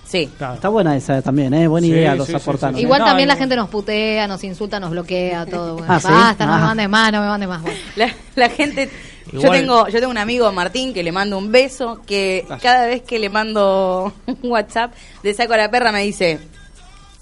Sí. 0.06 0.30
Está 0.40 0.70
buena 0.70 0.96
esa 0.98 1.22
también, 1.22 1.54
¿eh? 1.54 1.68
Buena 1.68 1.86
Sí, 1.86 1.92
idea 1.94 2.16
los 2.16 2.26
sí, 2.28 2.34
Igual 2.78 3.00
No, 3.02 3.06
también 3.06 3.28
no. 3.28 3.34
la 3.36 3.38
gente 3.40 3.56
nos 3.56 3.70
putea, 3.70 4.28
nos 4.28 4.44
insulta, 4.44 4.80
nos 4.80 4.90
bloquea, 4.92 5.46
todo. 5.46 5.74
Bueno, 5.76 5.94
Ah, 5.94 6.00
¿sí? 6.00 6.08
Basta, 6.10 6.46
no 6.48 6.54
me 6.54 6.58
Ah. 6.58 6.66
mandes 6.66 6.90
más, 6.90 7.12
no 7.12 7.22
me 7.22 7.28
mandes 7.28 7.48
más. 7.50 7.62
Bueno. 7.62 7.78
La, 7.96 8.12
la 8.36 8.50
gente 8.50 8.90
yo 9.32 9.52
tengo 9.52 9.88
yo 9.90 10.00
tengo 10.00 10.10
un 10.10 10.18
amigo 10.18 10.52
Martín 10.52 10.94
que 10.94 11.04
le 11.04 11.12
mando 11.12 11.38
un 11.38 11.52
beso 11.52 12.02
que 12.08 12.48
cada 12.62 12.88
vez 12.88 13.04
que 13.04 13.20
le 13.20 13.30
mando 13.30 14.12
un 14.26 14.38
WhatsApp 14.42 14.94
de 15.22 15.34
saco 15.36 15.54
a 15.54 15.58
la 15.58 15.70
perra 15.70 15.92
me 15.92 16.02
dice 16.02 16.40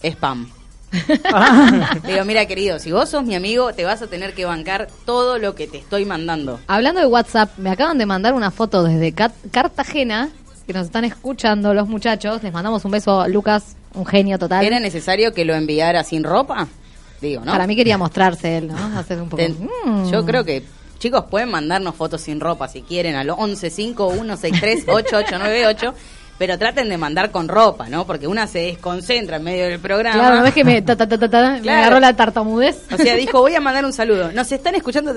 spam. 0.01 0.49
Le 0.91 2.01
digo, 2.13 2.25
mira 2.25 2.45
querido, 2.45 2.79
si 2.79 2.91
vos 2.91 3.09
sos 3.09 3.23
mi 3.23 3.35
amigo, 3.35 3.73
te 3.73 3.85
vas 3.85 4.01
a 4.01 4.07
tener 4.07 4.33
que 4.33 4.45
bancar 4.45 4.87
todo 5.05 5.37
lo 5.37 5.55
que 5.55 5.67
te 5.67 5.77
estoy 5.77 6.05
mandando. 6.05 6.59
Hablando 6.67 7.01
de 7.01 7.07
WhatsApp, 7.07 7.57
me 7.57 7.69
acaban 7.69 7.97
de 7.97 8.05
mandar 8.05 8.33
una 8.33 8.51
foto 8.51 8.83
desde 8.83 9.11
Cat- 9.11 9.33
Cartagena, 9.51 10.29
que 10.65 10.73
nos 10.73 10.85
están 10.85 11.03
escuchando 11.05 11.73
los 11.73 11.87
muchachos. 11.87 12.41
Les 12.43 12.53
mandamos 12.53 12.83
un 12.85 12.91
beso 12.91 13.21
a 13.21 13.27
Lucas, 13.27 13.75
un 13.93 14.05
genio 14.05 14.37
total. 14.39 14.65
¿Era 14.65 14.79
necesario 14.79 15.33
que 15.33 15.45
lo 15.45 15.53
enviara 15.55 16.03
sin 16.03 16.23
ropa? 16.23 16.67
Digo, 17.21 17.43
¿no? 17.43 17.51
Para 17.51 17.67
mí 17.67 17.75
quería 17.75 17.97
mostrarse 17.97 18.57
él, 18.57 18.67
¿no? 18.67 18.99
Hacer 18.99 19.21
un 19.21 19.29
poco... 19.29 19.37
Ten- 19.43 19.69
Mm. 19.85 20.11
Yo 20.11 20.25
creo 20.25 20.43
que 20.45 20.63
chicos 20.99 21.25
pueden 21.29 21.49
mandarnos 21.49 21.95
fotos 21.95 22.21
sin 22.21 22.39
ropa 22.39 22.67
si 22.67 22.81
quieren 22.81 23.15
al 23.15 23.27
1151638898, 23.29 25.93
pero 26.37 26.57
traten 26.57 26.89
de 26.89 26.97
mandar 26.97 27.31
con 27.31 27.47
ropa, 27.47 27.89
¿no? 27.89 28.05
Porque 28.05 28.27
una 28.27 28.47
se 28.47 28.59
desconcentra 28.59 29.37
en 29.37 29.43
medio 29.43 29.65
del 29.65 29.79
programa. 29.79 30.15
Claro, 30.15 30.45
es 30.45 30.53
que 30.53 30.63
me, 30.63 30.77
agarró 30.77 31.99
la 31.99 32.15
tartamudez. 32.15 32.83
O 32.91 32.97
sea, 32.97 33.15
dijo, 33.15 33.39
voy 33.39 33.55
a 33.55 33.59
mandar 33.59 33.85
un 33.85 33.93
saludo. 33.93 34.31
Nos 34.31 34.51
están 34.51 34.75
escuchando 34.75 35.15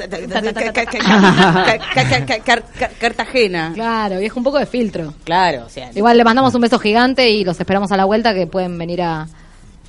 Cartagena. 2.99 3.73
Claro, 3.75 4.21
y 4.21 4.27
es 4.27 4.33
un 4.33 4.43
poco 4.43 4.59
de 4.59 4.67
filtro. 4.67 5.13
Claro, 5.25 5.65
o 5.67 5.69
sea. 5.69 5.91
Igual 5.95 6.17
le 6.17 6.25
mandamos 6.25 6.55
un 6.55 6.63
beso 6.63 6.79
gigante 6.79 7.31
y 7.31 7.45
los 7.45 7.61
esperamos 7.61 7.93
a 7.93 7.97
la 7.97 8.05
vuelta 8.07 8.35
que 8.35 8.47
pueden 8.47 8.79
venir 8.79 9.03
a 9.03 9.29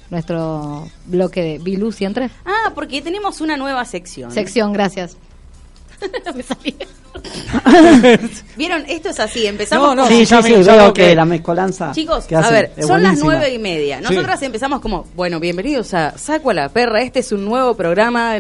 nuestro 0.09 0.89
bloque 1.05 1.41
de 1.41 1.57
Bilu 1.59 1.91
siempre. 1.91 2.29
Ah, 2.45 2.71
porque 2.75 3.01
tenemos 3.01 3.39
una 3.39 3.55
nueva 3.55 3.85
sección. 3.85 4.31
Sección, 4.31 4.73
gracias. 4.73 5.15
me 6.35 6.43
salía. 6.43 6.87
¿Vieron? 8.55 8.83
Esto 8.87 9.09
es 9.09 9.19
así. 9.19 9.45
Empezamos 9.47 9.87
No, 9.89 9.95
no, 9.95 10.07
sí, 10.07 10.25
sí, 10.25 10.35
sí, 10.43 10.53
veo 10.53 10.93
que, 10.93 11.07
que- 11.09 11.15
la 11.15 11.25
mezcolanza. 11.25 11.91
Chicos, 11.93 12.25
que 12.25 12.35
a 12.35 12.49
ver, 12.49 12.71
son 12.85 13.01
las 13.03 13.19
nueve 13.19 13.53
y 13.53 13.59
media. 13.59 13.97
Sí. 13.99 14.03
Nosotras 14.03 14.41
empezamos 14.43 14.81
como, 14.81 15.05
bueno, 15.15 15.39
bienvenidos 15.39 15.93
a 15.93 16.17
Saco 16.17 16.49
a 16.51 16.53
la 16.53 16.69
Perra. 16.69 17.01
Este 17.01 17.19
es 17.19 17.31
un 17.31 17.45
nuevo 17.45 17.75
programa. 17.75 18.33
de- 18.33 18.39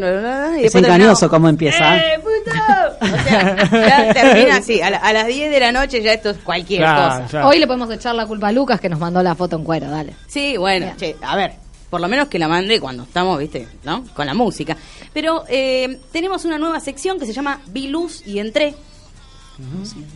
Y 0.61 0.65
Es 0.65 0.73
después 0.73 0.83
engañoso 0.83 1.29
cómo 1.29 1.49
empieza. 1.49 1.97
¡Eh, 1.97 2.19
puto! 2.19 2.57
O 3.01 3.23
sea, 3.23 3.55
ya 3.71 4.13
termina 4.13 4.57
así. 4.57 4.81
A, 4.81 4.89
la- 4.89 4.97
a 4.97 5.13
las 5.13 5.27
10 5.27 5.51
de 5.51 5.59
la 5.59 5.71
noche 5.71 6.01
ya 6.01 6.13
esto 6.13 6.29
es 6.31 6.37
cualquier 6.37 6.81
Claro, 6.81 7.23
cosa. 7.23 7.39
ya. 7.39 7.47
Hoy 7.47 7.59
le 7.59 7.67
podemos 7.67 7.89
echar 7.91 8.15
la 8.15 8.25
culpa 8.25 8.47
a 8.49 8.51
Lucas 8.51 8.79
que 8.79 8.89
nos 8.89 8.99
mandó 8.99 9.21
la 9.23 9.35
foto 9.35 9.55
en 9.55 9.63
cuero, 9.63 9.89
dale. 9.89 10.13
Sí, 10.27 10.57
bueno, 10.57 10.93
che, 10.97 11.15
a 11.21 11.35
ver, 11.35 11.53
por 11.91 11.99
lo 11.99 12.07
menos 12.07 12.29
que 12.29 12.39
la 12.39 12.47
mande 12.47 12.79
cuando 12.79 13.03
estamos, 13.03 13.37
viste, 13.37 13.67
¿no? 13.83 14.05
Con 14.15 14.25
la 14.25 14.33
música. 14.33 14.77
Pero 15.13 15.43
eh, 15.49 15.99
tenemos 16.13 16.45
una 16.45 16.57
nueva 16.57 16.79
sección 16.79 17.19
que 17.19 17.25
se 17.25 17.33
llama 17.33 17.61
Biluz 17.67 18.25
y 18.25 18.39
Entré, 18.39 18.73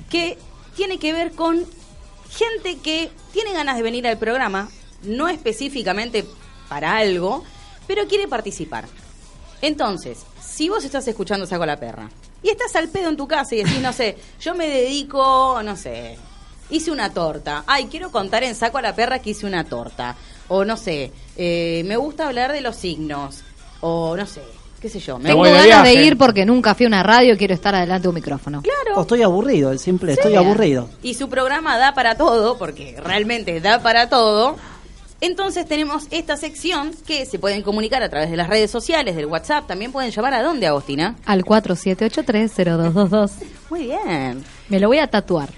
que 0.09 0.37
tiene 0.75 0.97
que 0.97 1.11
ver 1.11 1.33
con 1.33 1.65
gente 2.31 2.77
que 2.77 3.11
tiene 3.33 3.51
ganas 3.51 3.75
de 3.75 3.83
venir 3.83 4.07
al 4.07 4.17
programa, 4.17 4.69
no 5.03 5.27
específicamente 5.27 6.25
para 6.69 6.95
algo, 6.95 7.43
pero 7.87 8.07
quiere 8.07 8.29
participar. 8.29 8.85
Entonces, 9.61 10.25
si 10.41 10.69
vos 10.69 10.85
estás 10.85 11.05
escuchando 11.09 11.45
Saco 11.45 11.65
la 11.65 11.77
Perra 11.77 12.09
y 12.41 12.49
estás 12.49 12.73
al 12.77 12.87
pedo 12.87 13.09
en 13.09 13.17
tu 13.17 13.27
casa 13.27 13.53
y 13.53 13.63
decís, 13.63 13.81
no 13.81 13.91
sé, 13.91 14.17
yo 14.39 14.55
me 14.55 14.69
dedico, 14.69 15.61
no 15.61 15.75
sé, 15.75 16.17
hice 16.69 16.89
una 16.89 17.11
torta. 17.11 17.65
Ay, 17.67 17.87
quiero 17.87 18.11
contar 18.11 18.43
en 18.43 18.55
Saco 18.55 18.77
a 18.77 18.81
la 18.81 18.95
Perra 18.95 19.19
que 19.19 19.31
hice 19.31 19.45
una 19.45 19.65
torta. 19.65 20.15
O 20.47 20.63
no 20.63 20.77
sé, 20.77 21.11
eh, 21.37 21.83
me 21.85 21.97
gusta 21.97 22.27
hablar 22.27 22.51
de 22.51 22.61
los 22.61 22.75
signos. 22.75 23.43
O 23.81 24.15
no 24.17 24.25
sé, 24.25 24.41
qué 24.81 24.89
sé 24.89 24.99
yo. 24.99 25.17
Me 25.19 25.29
Tengo 25.29 25.39
voy 25.39 25.49
de 25.49 25.55
ganas 25.55 25.83
de 25.83 25.91
viaje. 25.91 26.07
ir 26.07 26.17
porque 26.17 26.45
nunca 26.45 26.73
fui 26.75 26.85
a 26.85 26.87
una 26.89 27.03
radio 27.03 27.33
y 27.33 27.37
quiero 27.37 27.53
estar 27.53 27.75
adelante 27.75 28.03
de 28.03 28.09
un 28.09 28.15
micrófono. 28.15 28.61
Claro. 28.61 28.97
O 28.99 29.01
estoy 29.01 29.21
aburrido, 29.21 29.71
el 29.71 29.79
simple, 29.79 30.13
estoy 30.13 30.35
aburrido. 30.35 30.89
Y 31.03 31.13
su 31.13 31.29
programa 31.29 31.77
da 31.77 31.93
para 31.93 32.15
todo, 32.15 32.57
porque 32.57 32.95
realmente 33.03 33.59
da 33.61 33.81
para 33.81 34.09
todo. 34.09 34.55
Entonces 35.21 35.65
tenemos 35.65 36.07
esta 36.11 36.35
sección 36.35 36.91
que 37.07 37.25
se 37.25 37.39
pueden 37.39 37.61
comunicar 37.61 38.03
a 38.03 38.09
través 38.09 38.29
de 38.29 38.37
las 38.37 38.49
redes 38.49 38.69
sociales, 38.69 39.15
del 39.15 39.25
WhatsApp. 39.27 39.65
También 39.65 39.91
pueden 39.91 40.11
llamar 40.11 40.33
a 40.33 40.43
dónde, 40.43 40.67
Agostina. 40.67 41.15
Al 41.25 41.43
47830222. 41.45 43.31
Muy 43.69 43.83
bien. 43.85 44.43
Me 44.69 44.79
lo 44.79 44.87
voy 44.89 44.99
a 44.99 45.07
tatuar. 45.07 45.49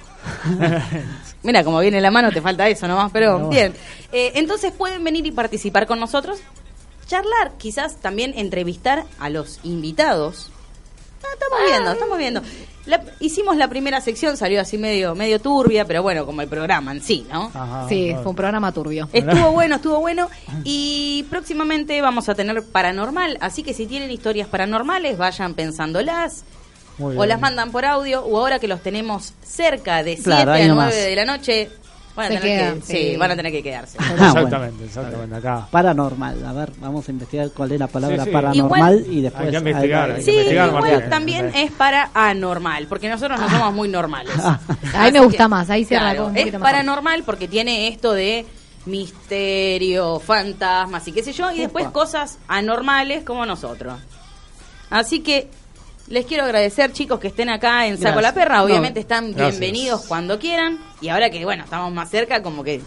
Mira, 1.44 1.64
como 1.64 1.80
viene 1.80 2.02
la 2.02 2.12
mano, 2.12 2.32
te 2.32 2.42
falta 2.42 2.68
eso 2.68 2.88
nomás, 2.88 3.12
pero 3.12 3.48
bien. 3.50 3.74
Eh, 4.12 4.32
entonces 4.36 4.72
pueden 4.72 5.04
venir 5.04 5.26
y 5.26 5.32
participar 5.32 5.86
con 5.88 6.00
nosotros, 6.00 6.40
charlar, 7.08 7.54
quizás 7.58 7.98
también 7.98 8.34
entrevistar 8.36 9.06
a 9.20 9.30
los 9.30 9.60
invitados. 9.64 10.52
Ah, 11.24 11.28
estamos 11.34 11.60
viendo, 11.68 11.92
estamos 11.92 12.18
viendo. 12.18 12.42
La- 12.86 13.04
hicimos 13.20 13.58
la 13.58 13.68
primera 13.68 14.00
sección, 14.02 14.38
salió 14.38 14.62
así 14.62 14.78
medio, 14.78 15.14
medio 15.16 15.42
turbia, 15.42 15.84
pero 15.86 16.02
bueno, 16.04 16.26
como 16.26 16.42
el 16.42 16.48
programa 16.48 16.92
en 16.92 17.02
sí, 17.02 17.26
¿no? 17.32 17.52
Ajá, 17.54 17.86
Sí, 17.90 18.14
fue 18.22 18.30
un 18.30 18.36
programa 18.36 18.72
turbio. 18.72 19.10
Estuvo 19.12 19.52
bueno, 19.52 19.76
estuvo 19.76 20.00
bueno. 20.00 20.30
Y 20.64 21.26
próximamente 21.30 22.02
vamos 22.02 22.30
a 22.30 22.36
tener 22.36 22.64
paranormal. 22.64 23.38
Así 23.42 23.62
que 23.64 23.74
si 23.74 23.88
tienen 23.88 24.10
historias 24.12 24.48
paranormales, 24.48 25.18
vayan 25.18 25.54
pensándolas. 25.54 26.44
Muy 26.98 27.14
O 27.16 27.18
bien. 27.20 27.30
las 27.30 27.40
mandan 27.40 27.72
por 27.72 27.86
audio. 27.86 28.24
O 28.26 28.38
ahora 28.40 28.60
que 28.60 28.68
los 28.68 28.82
tenemos 28.82 29.34
cerca 29.44 30.04
de 30.04 30.16
7 30.16 30.24
Claro, 30.24 30.54
a 30.54 30.60
nomás. 30.60 30.88
9 30.94 31.10
de 31.10 31.16
la 31.16 31.26
noche, 31.26 31.70
van 32.16 32.26
a, 32.26 32.30
Se 32.36 32.40
tener 32.42 32.74
que, 32.74 32.82
sí, 32.82 33.12
sí. 33.12 33.16
van 33.18 33.32
a 33.32 33.36
tener 33.36 33.52
que 33.52 33.62
quedarse. 33.62 33.98
Ah, 34.02 34.06
bueno. 34.18 34.26
Exactamente, 34.28 34.86
exactamente, 34.86 35.36
acá. 35.36 35.68
Paranormal, 35.70 36.44
a 36.46 36.54
ver, 36.54 36.72
vamos 36.80 37.08
a 37.08 37.12
investigar 37.12 37.52
cuál 37.52 37.72
es 37.74 37.80
la 37.80 37.88
palabra 37.88 38.18
Sí, 38.24 38.24
sí. 38.26 38.32
paranormal 38.32 38.96
Igual- 38.96 39.14
y 39.14 39.22
después... 39.22 39.46
Hay 39.46 39.52
que 39.52 39.58
investigar, 39.58 40.04
ahí- 40.06 40.10
hay 40.12 40.18
que 40.18 40.24
Sí, 40.24 40.32
investigar, 40.32 40.68
igual 40.70 40.84
Martín. 40.92 41.10
también 41.12 41.52
es 41.54 41.72
para 41.72 42.10
anormal, 42.16 42.88
porque 42.88 43.08
nosotros 43.10 43.40
no 43.40 43.48
somos 43.50 43.74
muy 43.76 43.88
normales. 43.90 44.34
A 44.96 45.06
mí 45.06 45.12
me 45.12 45.20
gusta 45.20 45.44
que, 45.44 45.48
más, 45.50 45.70
ahí 45.70 45.86
cierra 45.86 46.14
claro, 46.16 46.32
Es 46.34 46.52
paranormal 46.56 47.22
porque 47.24 47.48
tiene 47.48 47.88
esto 47.90 48.14
de 48.14 48.46
misterio, 48.88 50.20
fantasmas 50.20 51.08
y 51.08 51.12
qué 51.12 51.22
sé 51.24 51.34
yo, 51.34 51.52
y 51.52 51.60
después 51.60 51.88
cosas 51.90 52.38
anormales 52.48 53.24
como 53.24 53.46
nosotros. 53.46 54.00
Así 54.90 55.20
que 55.20 55.50
Les 56.08 56.26
quiero 56.26 56.46
agradecer, 56.46 56.94
chicos, 56.94 57.20
que 57.20 57.28
estén 57.28 57.50
acá 57.50 57.86
en 57.86 57.98
Saco 57.98 58.22
la 58.22 58.34
Perra. 58.34 58.58
No, 58.60 58.64
Obviamente 58.64 59.00
están 59.02 59.34
gracias. 59.34 59.60
bienvenidos 59.60 60.06
cuando 60.08 60.40
quieran. 60.40 60.78
Y 61.02 61.10
ahora 61.10 61.30
que, 61.30 61.44
bueno, 61.44 61.66
estamos 61.66 61.92
más 61.94 62.10
cerca, 62.10 62.42
como 62.42 62.64
que 62.64 62.82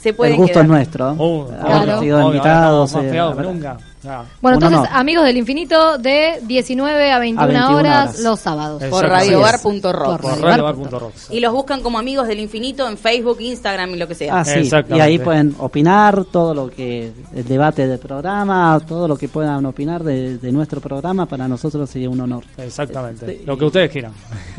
se 0.00 0.10
El 0.10 0.14
pueden 0.14 0.36
gusto 0.36 0.54
quedar. 0.54 0.64
es 0.64 0.70
nuestro. 0.70 1.14
Oh, 1.18 1.42
Haber 1.44 1.60
Claro. 1.60 2.00
sido 2.00 2.16
obvio, 2.18 2.26
invitados. 2.28 2.92
más 2.94 3.04
eh, 3.04 3.08
nunca. 3.42 3.76
Sea, 4.04 4.24
Bueno, 4.42 4.56
entonces, 4.56 4.78
honor. 4.80 4.90
amigos 4.92 5.24
del 5.24 5.36
infinito, 5.38 5.96
de 5.98 6.40
19 6.42 7.10
a 7.10 7.18
21, 7.18 7.46
21 7.48 7.76
horas, 7.78 8.08
horas. 8.10 8.20
los 8.20 8.38
sábados. 8.38 8.82
Por 8.84 9.06
radiobar.rock. 9.06 9.82
Por 9.82 10.20
por 10.20 10.30
radiobar 10.42 10.60
radiobar.rocks. 10.76 11.28
Y 11.30 11.40
los 11.40 11.52
buscan 11.54 11.80
como 11.80 11.98
amigos 11.98 12.28
del 12.28 12.38
infinito 12.40 12.86
en 12.86 12.98
Facebook, 12.98 13.38
Instagram 13.40 13.90
y 13.94 13.96
lo 13.96 14.06
que 14.06 14.14
sea. 14.14 14.40
Ah, 14.40 14.44
sí. 14.44 14.58
Exactamente. 14.60 14.98
Y 14.98 15.00
ahí 15.00 15.18
pueden 15.18 15.54
opinar 15.58 16.24
todo 16.26 16.54
lo 16.54 16.70
que 16.70 17.12
el 17.34 17.44
debate 17.48 17.86
del 17.86 17.98
programa, 17.98 18.78
todo 18.86 19.08
lo 19.08 19.16
que 19.16 19.28
puedan 19.28 19.64
opinar 19.66 20.02
de, 20.04 20.36
de 20.38 20.52
nuestro 20.52 20.80
programa, 20.82 21.24
para 21.26 21.48
nosotros 21.48 21.88
sería 21.88 22.10
un 22.10 22.20
honor. 22.20 22.44
Exactamente. 22.58 23.40
Lo 23.46 23.56
que 23.56 23.64
ustedes 23.64 23.90
quieran. 23.90 24.12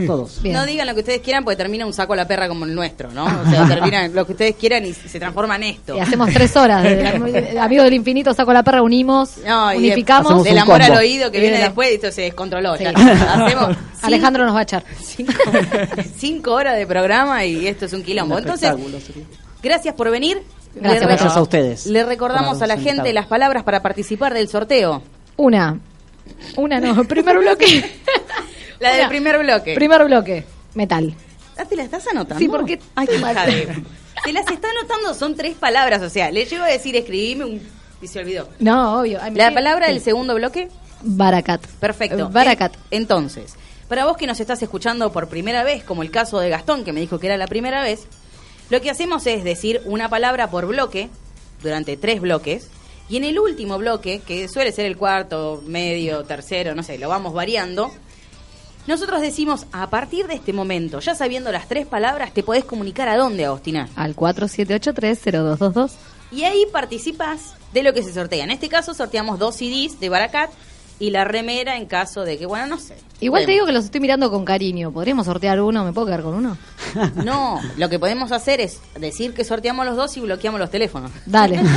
Todos. 0.07 0.39
Bien. 0.43 0.55
No 0.55 0.65
digan 0.65 0.87
lo 0.87 0.93
que 0.95 1.01
ustedes 1.01 1.21
quieran 1.21 1.43
porque 1.43 1.57
termina 1.57 1.85
un 1.85 1.93
saco 1.93 2.13
a 2.13 2.15
la 2.15 2.27
perra 2.27 2.47
como 2.47 2.65
el 2.65 2.73
nuestro, 2.73 3.11
¿no? 3.11 3.25
O 3.25 3.49
sea, 3.49 3.65
termina 3.67 4.07
lo 4.07 4.25
que 4.25 4.31
ustedes 4.31 4.55
quieran 4.55 4.85
y 4.85 4.93
se 4.93 5.19
transforma 5.19 5.55
en 5.57 5.63
esto. 5.63 5.95
Y 5.95 5.99
hacemos 5.99 6.29
tres 6.33 6.55
horas. 6.57 6.81
De, 6.81 6.95
de- 7.51 7.59
amigos 7.59 7.83
del 7.85 7.93
infinito, 7.93 8.33
saco 8.33 8.51
la 8.53 8.63
perra, 8.63 8.81
unimos, 8.81 9.34
No, 9.45 9.73
y 9.73 9.77
unificamos. 9.77 10.43
del 10.43 10.57
amor 10.57 10.81
al 10.81 10.97
oído 10.97 11.31
que 11.31 11.37
Y 11.37 11.41
viene 11.41 11.55
de 11.57 11.61
la- 11.61 11.67
después 11.69 11.91
y 11.91 11.95
esto 11.95 12.11
se 12.11 12.21
descontroló. 12.21 12.77
Sí. 12.77 12.83
Ya 12.83 12.89
hacemos 12.91 13.67
cinco- 13.93 14.05
Alejandro 14.07 14.45
nos 14.45 14.55
va 14.55 14.59
a 14.59 14.63
echar. 14.63 14.83
cinco, 15.03 15.33
cinco 16.17 16.53
horas 16.53 16.77
de 16.77 16.87
programa 16.87 17.43
y 17.45 17.67
esto 17.67 17.85
es 17.85 17.93
un 17.93 18.03
quilombo. 18.03 18.35
Un 18.35 18.41
Entonces, 18.41 18.71
gracias 19.61 19.93
por 19.95 20.09
venir. 20.11 20.41
Gracias, 20.75 21.01
Le- 21.01 21.07
Gracias 21.07 21.35
a 21.37 21.41
ustedes. 21.41 21.85
Le 21.87 22.03
recordamos 22.05 22.61
a 22.61 22.67
la 22.67 22.77
gente 22.77 23.11
las 23.13 23.27
palabras 23.27 23.63
para 23.63 23.81
participar 23.81 24.33
del 24.33 24.47
sorteo. 24.49 25.01
Una. 25.37 25.79
Una 26.57 26.79
no, 26.79 27.03
primer 27.07 27.37
bloque. 27.37 27.83
La 28.79 28.89
del 28.91 28.99
Una. 29.01 29.09
primer 29.09 29.39
bloque. 29.39 29.73
primer 29.75 30.03
bloque, 30.05 30.45
metal. 30.73 31.13
Ah, 31.57 31.63
¿te 31.65 31.75
la 31.77 31.83
estás 31.83 32.05
anotando? 32.07 32.39
Sí, 32.39 32.47
porque- 32.49 32.79
Ay, 32.95 33.07
qué 33.07 33.15
hija 33.15 33.45
de- 33.45 33.83
Te 34.25 34.33
las 34.33 34.49
está 34.49 34.67
anotando, 34.69 35.13
son 35.13 35.35
tres 35.35 35.55
palabras. 35.55 36.01
O 36.01 36.09
sea, 36.09 36.29
le 36.31 36.45
llego 36.45 36.63
a 36.63 36.67
decir 36.67 36.95
escribime 36.97 37.45
un... 37.45 37.74
y 38.05 38.07
se 38.07 38.19
olvidó. 38.19 38.47
No, 38.59 38.99
obvio. 39.01 39.19
Ay, 39.21 39.33
La 39.35 39.53
palabra 39.53 39.87
del 39.89 39.99
segundo 40.01 40.33
bloque. 40.35 40.69
Baracat. 41.01 41.65
Perfecto. 41.79 42.29
Baracat. 42.29 42.73
En- 42.91 43.01
entonces, 43.01 43.53
para 43.89 44.05
vos 44.05 44.15
que 44.17 44.25
nos 44.27 44.39
estás 44.39 44.61
escuchando 44.63 45.11
por 45.11 45.27
primera 45.27 45.63
vez, 45.63 45.83
como 45.83 46.01
el 46.03 46.09
caso 46.11 46.39
de 46.39 46.49
Gastón, 46.49 46.83
que 46.83 46.93
me 46.93 47.01
dijo 47.01 47.19
que 47.19 47.27
era 47.27 47.37
la 47.37 47.47
primera 47.47 47.83
vez, 47.83 48.07
lo 48.69 48.81
que 48.81 48.89
hacemos 48.89 49.27
es 49.27 49.43
decir 49.43 49.81
una 49.85 50.09
palabra 50.09 50.49
por 50.49 50.65
bloque, 50.65 51.09
durante 51.61 51.97
tres 51.97 52.21
bloques, 52.21 52.69
y 53.09 53.17
en 53.17 53.23
el 53.25 53.37
último 53.37 53.77
bloque, 53.77 54.21
que 54.25 54.47
suele 54.47 54.71
ser 54.71 54.85
el 54.87 54.97
cuarto, 54.97 55.61
medio, 55.67 56.23
tercero, 56.23 56.73
no 56.73 56.81
sé, 56.81 56.97
lo 56.97 57.07
vamos 57.09 57.33
variando, 57.33 57.91
nosotros 58.87 59.21
decimos, 59.21 59.65
a 59.71 59.89
partir 59.91 60.27
de 60.27 60.35
este 60.35 60.53
momento, 60.53 60.99
ya 60.99 61.13
sabiendo 61.15 61.51
las 61.51 61.67
tres 61.67 61.85
palabras, 61.87 62.33
te 62.33 62.41
podés 62.43 62.65
comunicar 62.65 63.07
a 63.09 63.17
dónde, 63.17 63.45
Agostina. 63.45 63.89
Al 63.95 64.15
4783-0222. 64.15 65.91
Y 66.31 66.43
ahí 66.43 66.65
participas 66.71 67.55
de 67.73 67.83
lo 67.83 67.93
que 67.93 68.03
se 68.03 68.13
sortea. 68.13 68.43
En 68.43 68.51
este 68.51 68.69
caso 68.69 68.93
sorteamos 68.93 69.39
dos 69.39 69.55
CDs 69.55 69.99
de 69.99 70.09
Baracat 70.09 70.51
y 70.99 71.09
la 71.09 71.25
remera 71.25 71.75
en 71.77 71.85
caso 71.87 72.23
de 72.23 72.37
que, 72.37 72.45
bueno, 72.45 72.67
no 72.67 72.79
sé. 72.79 72.95
Igual 73.19 73.45
te 73.45 73.51
digo 73.51 73.65
que 73.65 73.71
los 73.71 73.85
estoy 73.85 74.01
mirando 74.01 74.29
con 74.29 74.45
cariño. 74.45 74.91
¿Podríamos 74.91 75.25
sortear 75.25 75.61
uno? 75.61 75.83
¿Me 75.83 75.93
puedo 75.93 76.07
quedar 76.07 76.21
con 76.21 76.35
uno? 76.35 76.57
No, 77.15 77.59
lo 77.77 77.89
que 77.89 77.99
podemos 77.99 78.31
hacer 78.31 78.61
es 78.61 78.79
decir 78.97 79.33
que 79.33 79.43
sorteamos 79.43 79.85
los 79.85 79.97
dos 79.97 80.15
y 80.17 80.21
bloqueamos 80.21 80.59
los 80.59 80.69
teléfonos. 80.69 81.11
Dale. 81.25 81.59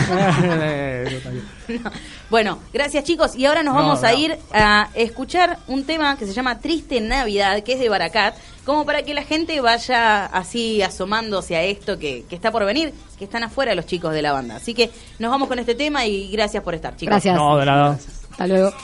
No. 1.68 1.90
Bueno, 2.31 2.59
gracias 2.72 3.04
chicos. 3.04 3.37
Y 3.37 3.46
ahora 3.46 3.62
nos 3.62 3.74
No, 3.74 3.81
vamos 3.81 4.04
a 4.04 4.14
ir 4.14 4.37
a 4.52 4.88
escuchar 4.94 5.59
un 5.66 5.85
tema 5.85 6.16
que 6.16 6.26
se 6.26 6.33
llama 6.33 6.59
Triste 6.61 7.00
Navidad, 7.00 7.62
que 7.62 7.72
es 7.74 7.81
de 7.81 7.88
Baracat, 7.88 8.37
como 8.64 8.85
para 8.85 9.02
que 9.02 9.14
la 9.14 9.22
gente 9.22 9.61
vaya 9.61 10.26
así 10.26 10.83
asomándose 10.83 11.57
a 11.57 11.62
esto 11.62 11.98
que, 11.98 12.24
que 12.28 12.35
está 12.37 12.50
por 12.50 12.64
venir, 12.64 12.92
que 13.18 13.24
están 13.24 13.44
afuera 13.44 13.74
los 13.74 13.87
chicos 13.87 14.12
de 14.12 14.22
la 14.22 14.33
banda. 14.33 14.57
Así 14.57 14.74
que 14.74 14.90
nos 15.18 15.31
vamos 15.31 15.48
con 15.48 15.59
este 15.59 15.74
tema 15.74 16.07
y 16.07 16.31
gracias 16.31 16.62
por 16.62 16.74
estar, 16.74 16.96
chicos. 16.96 17.12
Gracias. 17.12 17.35
No, 17.35 17.57
de 17.57 17.66
nada. 17.66 17.98
Hasta 18.38 18.79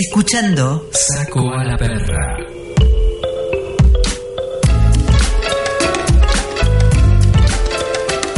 Estás 0.00 0.16
escuchando 0.16 0.88
Saco 0.92 1.52
a 1.52 1.62
la 1.62 1.76
perra. 1.76 2.38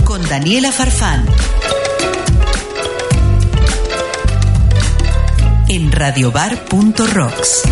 con 0.05 0.29
Daniela 0.29 0.73
Farfán. 0.73 1.25
En 5.69 5.93
radiobar.rocks. 5.93 7.63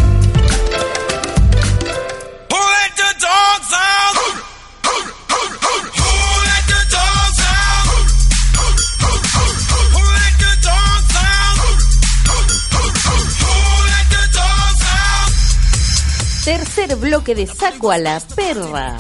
bloque 16.95 17.35
de 17.35 17.47
saco 17.47 17.91
a 17.91 17.99
la 17.99 18.21
perra. 18.21 18.97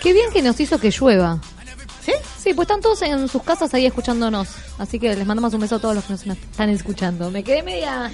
Qué 0.00 0.12
bien 0.12 0.30
que 0.32 0.42
nos 0.42 0.58
hizo 0.60 0.78
que 0.78 0.90
llueva. 0.90 1.38
¿Sí? 2.04 2.12
Sí, 2.42 2.52
pues 2.54 2.66
están 2.66 2.80
todos 2.80 3.00
en 3.02 3.28
sus 3.28 3.42
casas 3.42 3.72
ahí 3.74 3.86
escuchándonos. 3.86 4.48
Así 4.78 4.98
que 4.98 5.14
les 5.14 5.24
mandamos 5.26 5.54
un 5.54 5.60
beso 5.60 5.76
a 5.76 5.78
todos 5.78 5.94
los 5.94 6.04
que 6.04 6.12
nos 6.14 6.26
están 6.26 6.68
escuchando. 6.70 7.30
Me 7.30 7.44
quedé 7.44 7.62
media... 7.62 8.10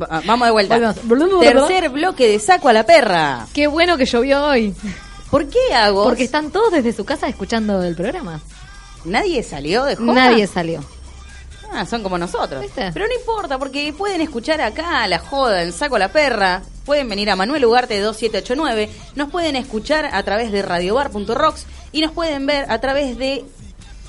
Va- 0.00 0.20
Vamos 0.26 0.46
de 0.48 0.52
vuelta. 0.52 0.94
Volvemos. 1.04 1.40
Tercer 1.68 1.88
bloque 1.88 2.28
de 2.28 2.38
saco 2.38 2.68
a 2.68 2.72
la 2.74 2.84
perra. 2.84 3.46
Qué 3.54 3.66
bueno 3.68 3.96
que 3.96 4.04
llovió 4.04 4.44
hoy. 4.44 4.74
¿Por 5.30 5.48
qué 5.48 5.72
hago? 5.74 6.04
Porque 6.04 6.24
están 6.24 6.50
todos 6.50 6.70
desde 6.72 6.92
su 6.92 7.06
casa 7.06 7.26
escuchando 7.28 7.82
el 7.82 7.94
programa. 7.96 8.40
nadie 9.06 9.42
salió 9.42 9.84
de 9.84 9.96
joda. 9.96 10.12
Nadie 10.12 10.46
salió. 10.46 10.84
Ah, 11.72 11.86
son 11.86 12.02
como 12.02 12.18
nosotros. 12.18 12.60
¿Viste? 12.60 12.90
Pero 12.92 13.06
no 13.06 13.14
importa, 13.14 13.58
porque 13.58 13.94
pueden 13.96 14.20
escuchar 14.20 14.60
acá 14.60 15.02
a 15.02 15.08
la 15.08 15.18
joda, 15.18 15.62
en 15.62 15.72
Saco 15.72 15.96
a 15.96 15.98
la 15.98 16.12
Perra. 16.12 16.62
Pueden 16.84 17.08
venir 17.08 17.30
a 17.30 17.36
Manuel 17.36 17.64
Ugarte 17.64 17.98
2789. 18.00 18.90
Nos 19.14 19.30
pueden 19.30 19.56
escuchar 19.56 20.10
a 20.12 20.22
través 20.22 20.52
de 20.52 20.62
radiobar.rocks 20.62 21.66
y 21.92 22.00
nos 22.00 22.12
pueden 22.12 22.46
ver 22.46 22.70
a 22.70 22.80
través 22.80 23.16
de 23.16 23.44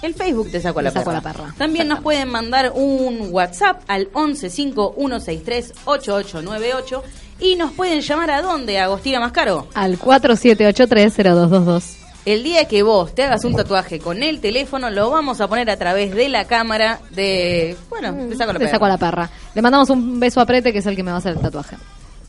el 0.01 0.13
Facebook 0.13 0.51
de 0.51 0.59
Saco 0.59 0.79
a 0.79 0.83
la, 0.83 0.91
Saco 0.91 1.11
Perra. 1.11 1.21
la 1.21 1.33
Perra. 1.33 1.53
También 1.57 1.87
nos 1.87 2.01
pueden 2.01 2.27
mandar 2.29 2.71
un 2.75 3.29
WhatsApp 3.31 3.83
al 3.87 4.11
1151638898 4.11 7.01
y 7.39 7.55
nos 7.55 7.71
pueden 7.71 8.01
llamar 8.01 8.31
a 8.31 8.41
dónde, 8.41 8.79
Agostina 8.79 9.19
Mascaro. 9.19 9.67
Al 9.73 9.97
47830222. 9.99 12.02
El 12.25 12.41
día 12.43 12.65
que 12.69 12.83
vos 12.83 13.13
te 13.13 13.23
hagas 13.23 13.43
un 13.43 13.53
tatuaje 13.53 13.99
con 13.99 14.23
el 14.23 14.39
teléfono, 14.39 14.89
lo 14.89 15.09
vamos 15.09 15.41
a 15.41 15.47
poner 15.47 15.69
a 15.69 15.75
través 15.77 16.15
de 16.15 16.29
la 16.29 16.45
cámara 16.45 17.01
de. 17.11 17.75
Bueno, 17.89 18.13
de 18.13 18.35
saco 18.37 18.51
a 18.51 18.53
la 18.53 18.59
perra. 18.59 18.71
saco 18.71 18.85
a 18.85 18.89
la 18.89 18.97
perra. 18.97 19.29
Le 19.53 19.61
mandamos 19.61 19.89
un 19.89 20.19
beso 20.19 20.39
a 20.39 20.45
Prete, 20.45 20.71
que 20.71 20.79
es 20.79 20.85
el 20.85 20.95
que 20.95 21.03
me 21.03 21.11
va 21.11 21.15
a 21.17 21.19
hacer 21.19 21.33
el 21.33 21.41
tatuaje. 21.41 21.75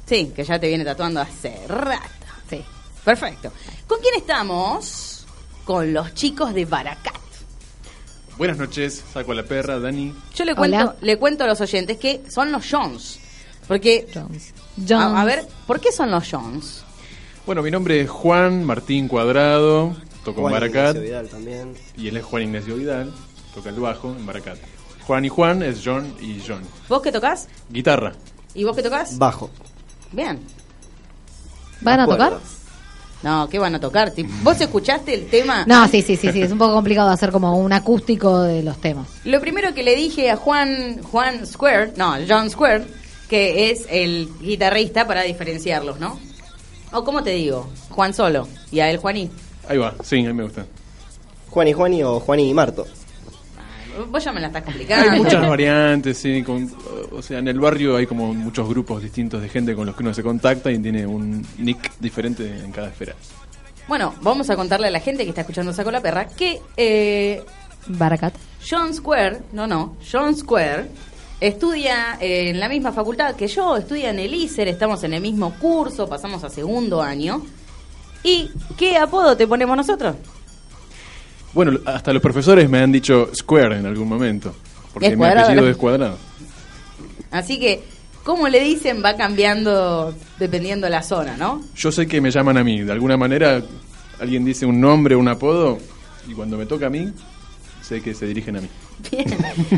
Sí, 0.06 0.32
que 0.34 0.42
ya 0.44 0.58
te 0.58 0.66
viene 0.68 0.84
tatuando 0.84 1.20
hace 1.20 1.56
rato. 1.68 2.02
Sí. 2.50 2.60
Perfecto. 3.04 3.52
¿Con 3.86 4.00
quién 4.00 4.14
estamos? 4.16 5.26
Con 5.64 5.92
los 5.94 6.12
chicos 6.14 6.52
de 6.54 6.64
Baracat. 6.64 7.14
Buenas 8.36 8.58
noches, 8.58 9.04
saco 9.12 9.30
a 9.30 9.36
la 9.36 9.44
perra, 9.44 9.78
Dani. 9.78 10.12
Yo 10.34 10.44
le 10.44 10.56
cuento, 10.56 10.76
Hola. 10.76 10.96
le 11.00 11.16
cuento 11.18 11.44
a 11.44 11.46
los 11.46 11.60
oyentes 11.60 11.98
que 11.98 12.22
son 12.28 12.50
los 12.50 12.66
Jones. 12.68 13.20
Porque, 13.68 14.08
Jones. 14.12 14.52
a, 14.92 15.20
a 15.20 15.24
ver, 15.24 15.46
¿por 15.68 15.80
qué 15.80 15.92
son 15.92 16.10
los 16.10 16.28
Jones? 16.28 16.83
Bueno, 17.46 17.62
mi 17.62 17.70
nombre 17.70 18.00
es 18.00 18.08
Juan 18.08 18.64
Martín 18.64 19.06
Cuadrado, 19.06 19.94
toco 20.24 20.40
Juan 20.40 20.54
en 20.54 20.60
Baracat. 20.60 20.96
Ignacio 20.96 21.02
Vidal 21.02 21.28
también. 21.28 21.74
Y 21.94 22.08
él 22.08 22.16
es 22.16 22.24
Juan 22.24 22.42
Ignacio 22.44 22.76
Vidal, 22.76 23.12
toca 23.54 23.68
el 23.68 23.78
bajo 23.78 24.14
en 24.18 24.24
Baracat. 24.24 24.56
Juan 25.06 25.26
y 25.26 25.28
Juan 25.28 25.62
es 25.62 25.82
John 25.84 26.14
y 26.22 26.40
John. 26.46 26.62
¿Vos 26.88 27.02
qué 27.02 27.12
tocas? 27.12 27.48
Guitarra. 27.68 28.14
¿Y 28.54 28.64
vos 28.64 28.74
qué 28.74 28.82
tocas? 28.82 29.18
Bajo. 29.18 29.50
Bien. 30.12 30.40
¿Van 31.82 32.00
a 32.00 32.06
tocar? 32.06 32.38
No, 33.22 33.46
¿qué 33.50 33.58
van 33.58 33.74
a 33.74 33.80
tocar? 33.80 34.14
¿Vos 34.42 34.58
escuchaste 34.58 35.12
el 35.12 35.26
tema? 35.26 35.66
No, 35.66 35.86
sí, 35.88 36.00
sí, 36.00 36.16
sí, 36.16 36.32
sí. 36.32 36.40
Es 36.40 36.50
un 36.50 36.56
poco 36.56 36.72
complicado 36.72 37.10
hacer 37.10 37.30
como 37.30 37.58
un 37.58 37.74
acústico 37.74 38.40
de 38.40 38.62
los 38.62 38.78
temas. 38.80 39.06
Lo 39.24 39.38
primero 39.42 39.74
que 39.74 39.82
le 39.82 39.94
dije 39.94 40.30
a 40.30 40.36
Juan, 40.36 41.02
Juan 41.02 41.46
Square, 41.46 41.92
no, 41.98 42.14
John 42.26 42.48
Square, 42.48 42.86
que 43.28 43.70
es 43.70 43.86
el 43.90 44.30
guitarrista 44.40 45.06
para 45.06 45.22
diferenciarlos, 45.22 46.00
¿no? 46.00 46.18
O 46.94 47.04
cómo 47.04 47.22
te 47.22 47.30
digo, 47.30 47.68
Juan 47.90 48.14
solo 48.14 48.48
y 48.70 48.80
a 48.80 48.90
él 48.90 48.96
Juaní. 48.98 49.30
Ahí 49.68 49.78
va, 49.78 49.94
sí, 50.02 50.20
a 50.24 50.28
mí 50.28 50.32
me 50.34 50.44
gusta. 50.44 50.64
Juan 51.50 51.68
y 51.68 51.72
Juani 51.72 52.02
o 52.02 52.20
Juani 52.20 52.50
y 52.50 52.54
Marto. 52.54 52.86
Vos 54.10 54.24
ya 54.24 54.32
me 54.32 54.40
la 54.40 54.48
estás 54.48 54.62
complicando. 54.64 55.10
Hay 55.12 55.20
muchas 55.20 55.48
variantes, 55.48 56.18
sí. 56.18 56.42
con- 56.42 56.68
o 57.12 57.22
sea, 57.22 57.38
en 57.38 57.46
el 57.48 57.60
barrio 57.60 57.96
hay 57.96 58.06
como 58.06 58.34
muchos 58.34 58.68
grupos 58.68 59.02
distintos 59.02 59.40
de 59.40 59.48
gente 59.48 59.74
con 59.76 59.86
los 59.86 59.94
que 59.94 60.02
uno 60.02 60.12
se 60.12 60.22
contacta 60.22 60.70
y 60.72 60.78
tiene 60.80 61.06
un 61.06 61.46
nick 61.58 61.92
diferente 62.00 62.44
en 62.64 62.72
cada 62.72 62.88
esfera. 62.88 63.14
Bueno, 63.86 64.14
vamos 64.22 64.50
a 64.50 64.56
contarle 64.56 64.88
a 64.88 64.90
la 64.90 64.98
gente 65.00 65.22
que 65.24 65.28
está 65.28 65.42
escuchando 65.42 65.72
Saco 65.72 65.90
la 65.92 66.00
Perra 66.00 66.26
que 66.26 66.60
eh, 66.76 67.44
Baracat. 67.86 68.34
John 68.68 68.92
Square, 68.94 69.42
no, 69.52 69.66
no, 69.66 69.96
John 70.10 70.34
Square 70.36 70.88
estudia 71.40 72.16
en 72.20 72.58
la 72.58 72.68
misma 72.68 72.92
facultad 72.92 73.34
que 73.34 73.48
yo, 73.48 73.76
estudia 73.76 74.10
en 74.10 74.18
el 74.18 74.34
ISER, 74.34 74.68
estamos 74.68 75.02
en 75.04 75.14
el 75.14 75.20
mismo 75.20 75.54
curso, 75.54 76.08
pasamos 76.08 76.44
a 76.44 76.50
segundo 76.50 77.02
año. 77.02 77.42
¿Y 78.22 78.50
qué 78.78 78.96
apodo 78.96 79.36
te 79.36 79.46
ponemos 79.46 79.76
nosotros? 79.76 80.16
Bueno, 81.52 81.78
hasta 81.84 82.12
los 82.12 82.22
profesores 82.22 82.68
me 82.68 82.80
han 82.80 82.90
dicho 82.90 83.30
Square 83.34 83.78
en 83.78 83.86
algún 83.86 84.08
momento. 84.08 84.54
Porque 84.92 85.08
Es 85.08 85.16
mi 85.16 85.24
apellido 85.24 85.68
es 85.68 85.76
cuadrado. 85.76 86.18
Así 87.30 87.58
que, 87.58 87.82
como 88.24 88.48
le 88.48 88.60
dicen, 88.60 89.02
va 89.04 89.16
cambiando 89.16 90.14
dependiendo 90.38 90.88
la 90.88 91.02
zona, 91.02 91.36
¿no? 91.36 91.62
Yo 91.76 91.92
sé 91.92 92.06
que 92.06 92.20
me 92.20 92.30
llaman 92.30 92.56
a 92.56 92.64
mí. 92.64 92.82
De 92.82 92.92
alguna 92.92 93.16
manera, 93.16 93.62
alguien 94.20 94.44
dice 94.44 94.66
un 94.66 94.80
nombre, 94.80 95.16
un 95.16 95.28
apodo, 95.28 95.78
y 96.28 96.32
cuando 96.32 96.56
me 96.56 96.66
toca 96.66 96.86
a 96.86 96.90
mí, 96.90 97.12
sé 97.82 98.00
que 98.00 98.14
se 98.14 98.26
dirigen 98.26 98.56
a 98.56 98.60
mí. 98.60 98.68
Bien. 99.10 99.26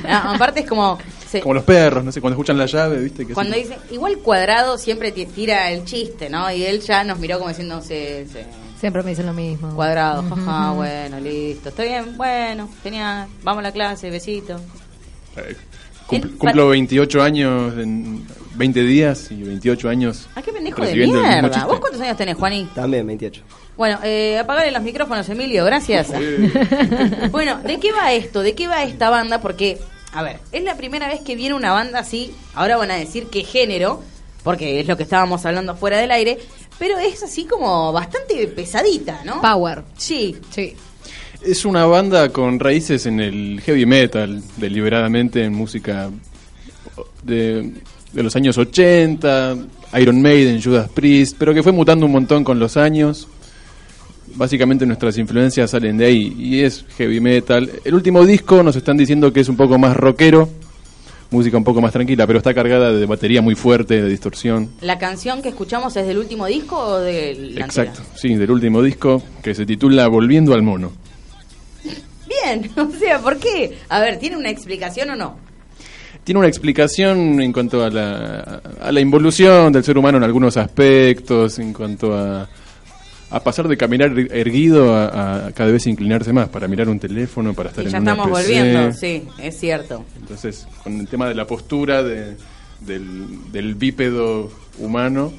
Ah, 0.06 0.32
aparte 0.34 0.60
es 0.60 0.66
como... 0.68 0.98
se- 1.28 1.40
Como 1.40 1.54
los 1.54 1.64
perros, 1.64 2.04
no 2.04 2.12
sé, 2.12 2.20
cuando 2.20 2.34
escuchan 2.34 2.56
la 2.58 2.66
llave, 2.66 2.98
¿viste? 2.98 3.26
Que 3.26 3.32
cuando 3.34 3.52
así- 3.54 3.62
dice, 3.64 3.78
igual 3.90 4.18
cuadrado 4.18 4.78
siempre 4.78 5.12
ti- 5.12 5.26
tira 5.26 5.70
el 5.70 5.84
chiste, 5.84 6.28
¿no? 6.30 6.50
Y 6.52 6.64
él 6.64 6.80
ya 6.80 7.02
nos 7.04 7.18
miró 7.18 7.38
como 7.38 7.48
diciendo, 7.50 7.80
sí, 7.82 8.24
sí, 8.32 8.38
Siempre 8.78 9.02
me 9.02 9.10
dicen 9.10 9.26
lo 9.26 9.32
mismo. 9.32 9.74
cuadrado, 9.74 10.22
jaja, 10.28 10.72
bueno, 10.72 11.18
listo, 11.20 11.70
está 11.70 11.82
bien, 11.82 12.16
bueno, 12.16 12.68
genial, 12.82 13.26
vamos 13.42 13.60
a 13.60 13.62
la 13.62 13.72
clase, 13.72 14.10
besito. 14.10 14.60
Eh, 15.36 15.56
cumpl- 16.06 16.24
El- 16.24 16.36
cumplo 16.36 16.68
28 16.68 17.22
años 17.22 17.74
en 17.78 18.26
20 18.54 18.80
días 18.82 19.30
y 19.30 19.42
28 19.42 19.88
años. 19.88 20.28
¿A 20.34 20.42
qué 20.42 20.52
pendejo 20.52 20.76
de 20.80 20.86
recibiendo 20.88 21.16
el 21.16 21.22
mismo 21.22 21.32
mierda? 21.40 21.50
chiste. 21.54 21.68
¿Vos 21.68 21.80
cuántos 21.80 22.00
años 22.02 22.16
tenés, 22.16 22.36
Juaní? 22.36 22.68
También 22.74 23.06
28. 23.06 23.42
Bueno, 23.76 23.98
eh, 24.02 24.38
apagale 24.38 24.70
los 24.70 24.82
micrófonos, 24.82 25.28
Emilio, 25.28 25.64
gracias. 25.64 26.08
bueno, 27.30 27.58
¿de 27.62 27.78
qué 27.78 27.92
va 27.92 28.12
esto? 28.12 28.42
¿De 28.42 28.54
qué 28.54 28.68
va 28.68 28.82
esta 28.84 29.10
banda? 29.10 29.40
Porque, 29.40 29.78
a 30.12 30.22
ver, 30.22 30.38
es 30.52 30.64
la 30.64 30.76
primera 30.76 31.08
vez 31.08 31.20
que 31.20 31.36
viene 31.36 31.54
una 31.54 31.72
banda 31.72 31.98
así, 31.98 32.32
ahora 32.54 32.78
van 32.78 32.90
a 32.90 32.96
decir 32.96 33.26
qué 33.26 33.44
género, 33.44 34.02
porque 34.42 34.80
es 34.80 34.86
lo 34.86 34.96
que 34.96 35.02
estábamos 35.02 35.44
hablando 35.44 35.76
fuera 35.76 35.98
del 35.98 36.10
aire, 36.10 36.38
pero 36.78 36.98
es 36.98 37.22
así 37.22 37.44
como 37.44 37.92
bastante 37.92 38.46
pesadita, 38.48 39.22
¿no? 39.24 39.42
Power. 39.42 39.82
Sí. 39.96 40.36
Sí. 40.50 40.74
Es 41.42 41.66
una 41.66 41.84
banda 41.84 42.30
con 42.30 42.58
raíces 42.58 43.04
en 43.04 43.20
el 43.20 43.60
heavy 43.62 43.84
metal, 43.84 44.42
deliberadamente 44.56 45.44
en 45.44 45.52
música 45.52 46.10
de, 47.22 47.72
de 48.12 48.22
los 48.22 48.34
años 48.36 48.56
80, 48.56 49.56
Iron 50.00 50.22
Maiden, 50.22 50.62
Judas 50.62 50.88
Priest, 50.88 51.36
pero 51.38 51.52
que 51.52 51.62
fue 51.62 51.72
mutando 51.72 52.06
un 52.06 52.12
montón 52.12 52.42
con 52.42 52.58
los 52.58 52.78
años. 52.78 53.28
Básicamente 54.36 54.84
nuestras 54.84 55.16
influencias 55.16 55.70
salen 55.70 55.96
de 55.96 56.04
ahí 56.04 56.36
y 56.38 56.60
es 56.60 56.84
heavy 56.98 57.20
metal. 57.20 57.70
El 57.84 57.94
último 57.94 58.24
disco 58.24 58.62
nos 58.62 58.76
están 58.76 58.96
diciendo 58.98 59.32
que 59.32 59.40
es 59.40 59.48
un 59.48 59.56
poco 59.56 59.78
más 59.78 59.96
rockero, 59.96 60.50
música 61.30 61.56
un 61.56 61.64
poco 61.64 61.80
más 61.80 61.92
tranquila, 61.92 62.26
pero 62.26 62.38
está 62.38 62.52
cargada 62.52 62.92
de 62.92 63.06
batería 63.06 63.40
muy 63.40 63.54
fuerte, 63.54 64.02
de 64.02 64.08
distorsión. 64.10 64.70
¿La 64.82 64.98
canción 64.98 65.40
que 65.40 65.48
escuchamos 65.48 65.96
es 65.96 66.06
del 66.06 66.18
último 66.18 66.46
disco 66.46 66.78
o 66.78 67.00
del 67.00 67.56
Exacto, 67.58 68.02
sí, 68.14 68.34
del 68.34 68.50
último 68.50 68.82
disco 68.82 69.22
que 69.42 69.54
se 69.54 69.64
titula 69.64 70.06
Volviendo 70.08 70.52
al 70.52 70.62
mono. 70.62 70.92
Bien, 72.28 72.70
o 72.76 72.90
sea, 72.90 73.18
¿por 73.20 73.38
qué? 73.38 73.78
A 73.88 74.00
ver, 74.00 74.18
¿tiene 74.18 74.36
una 74.36 74.50
explicación 74.50 75.10
o 75.10 75.16
no? 75.16 75.38
Tiene 76.24 76.40
una 76.40 76.48
explicación 76.48 77.40
en 77.40 77.52
cuanto 77.52 77.82
a 77.82 77.88
la, 77.88 78.60
a 78.82 78.92
la 78.92 79.00
involución 79.00 79.72
del 79.72 79.84
ser 79.84 79.96
humano 79.96 80.18
en 80.18 80.24
algunos 80.24 80.56
aspectos, 80.56 81.58
en 81.58 81.72
cuanto 81.72 82.12
a, 82.12 82.48
a 83.30 83.40
pasar 83.42 83.66
de 83.68 83.76
caminar 83.76 84.10
er- 84.12 84.30
erguido 84.32 84.94
a, 84.96 85.46
a 85.46 85.52
cada 85.52 85.70
vez 85.72 85.86
inclinarse 85.86 86.32
más 86.32 86.48
para 86.48 86.68
mirar 86.68 86.88
un 86.88 86.98
teléfono, 87.00 87.54
para 87.54 87.70
estar 87.70 87.84
Y 87.84 87.88
en 87.88 87.92
ya 87.92 88.00
una 88.00 88.12
estamos 88.12 88.38
PC. 88.38 88.42
volviendo, 88.62 88.92
sí, 88.92 89.22
es 89.38 89.58
cierto. 89.58 90.04
Entonces, 90.20 90.66
con 90.82 91.00
el 91.00 91.08
tema 91.08 91.28
de 91.28 91.34
la 91.34 91.46
postura 91.46 92.02
de- 92.02 92.36
del, 92.80 93.50
del 93.52 93.74
bípedo 93.74 94.50
humano 94.78 95.32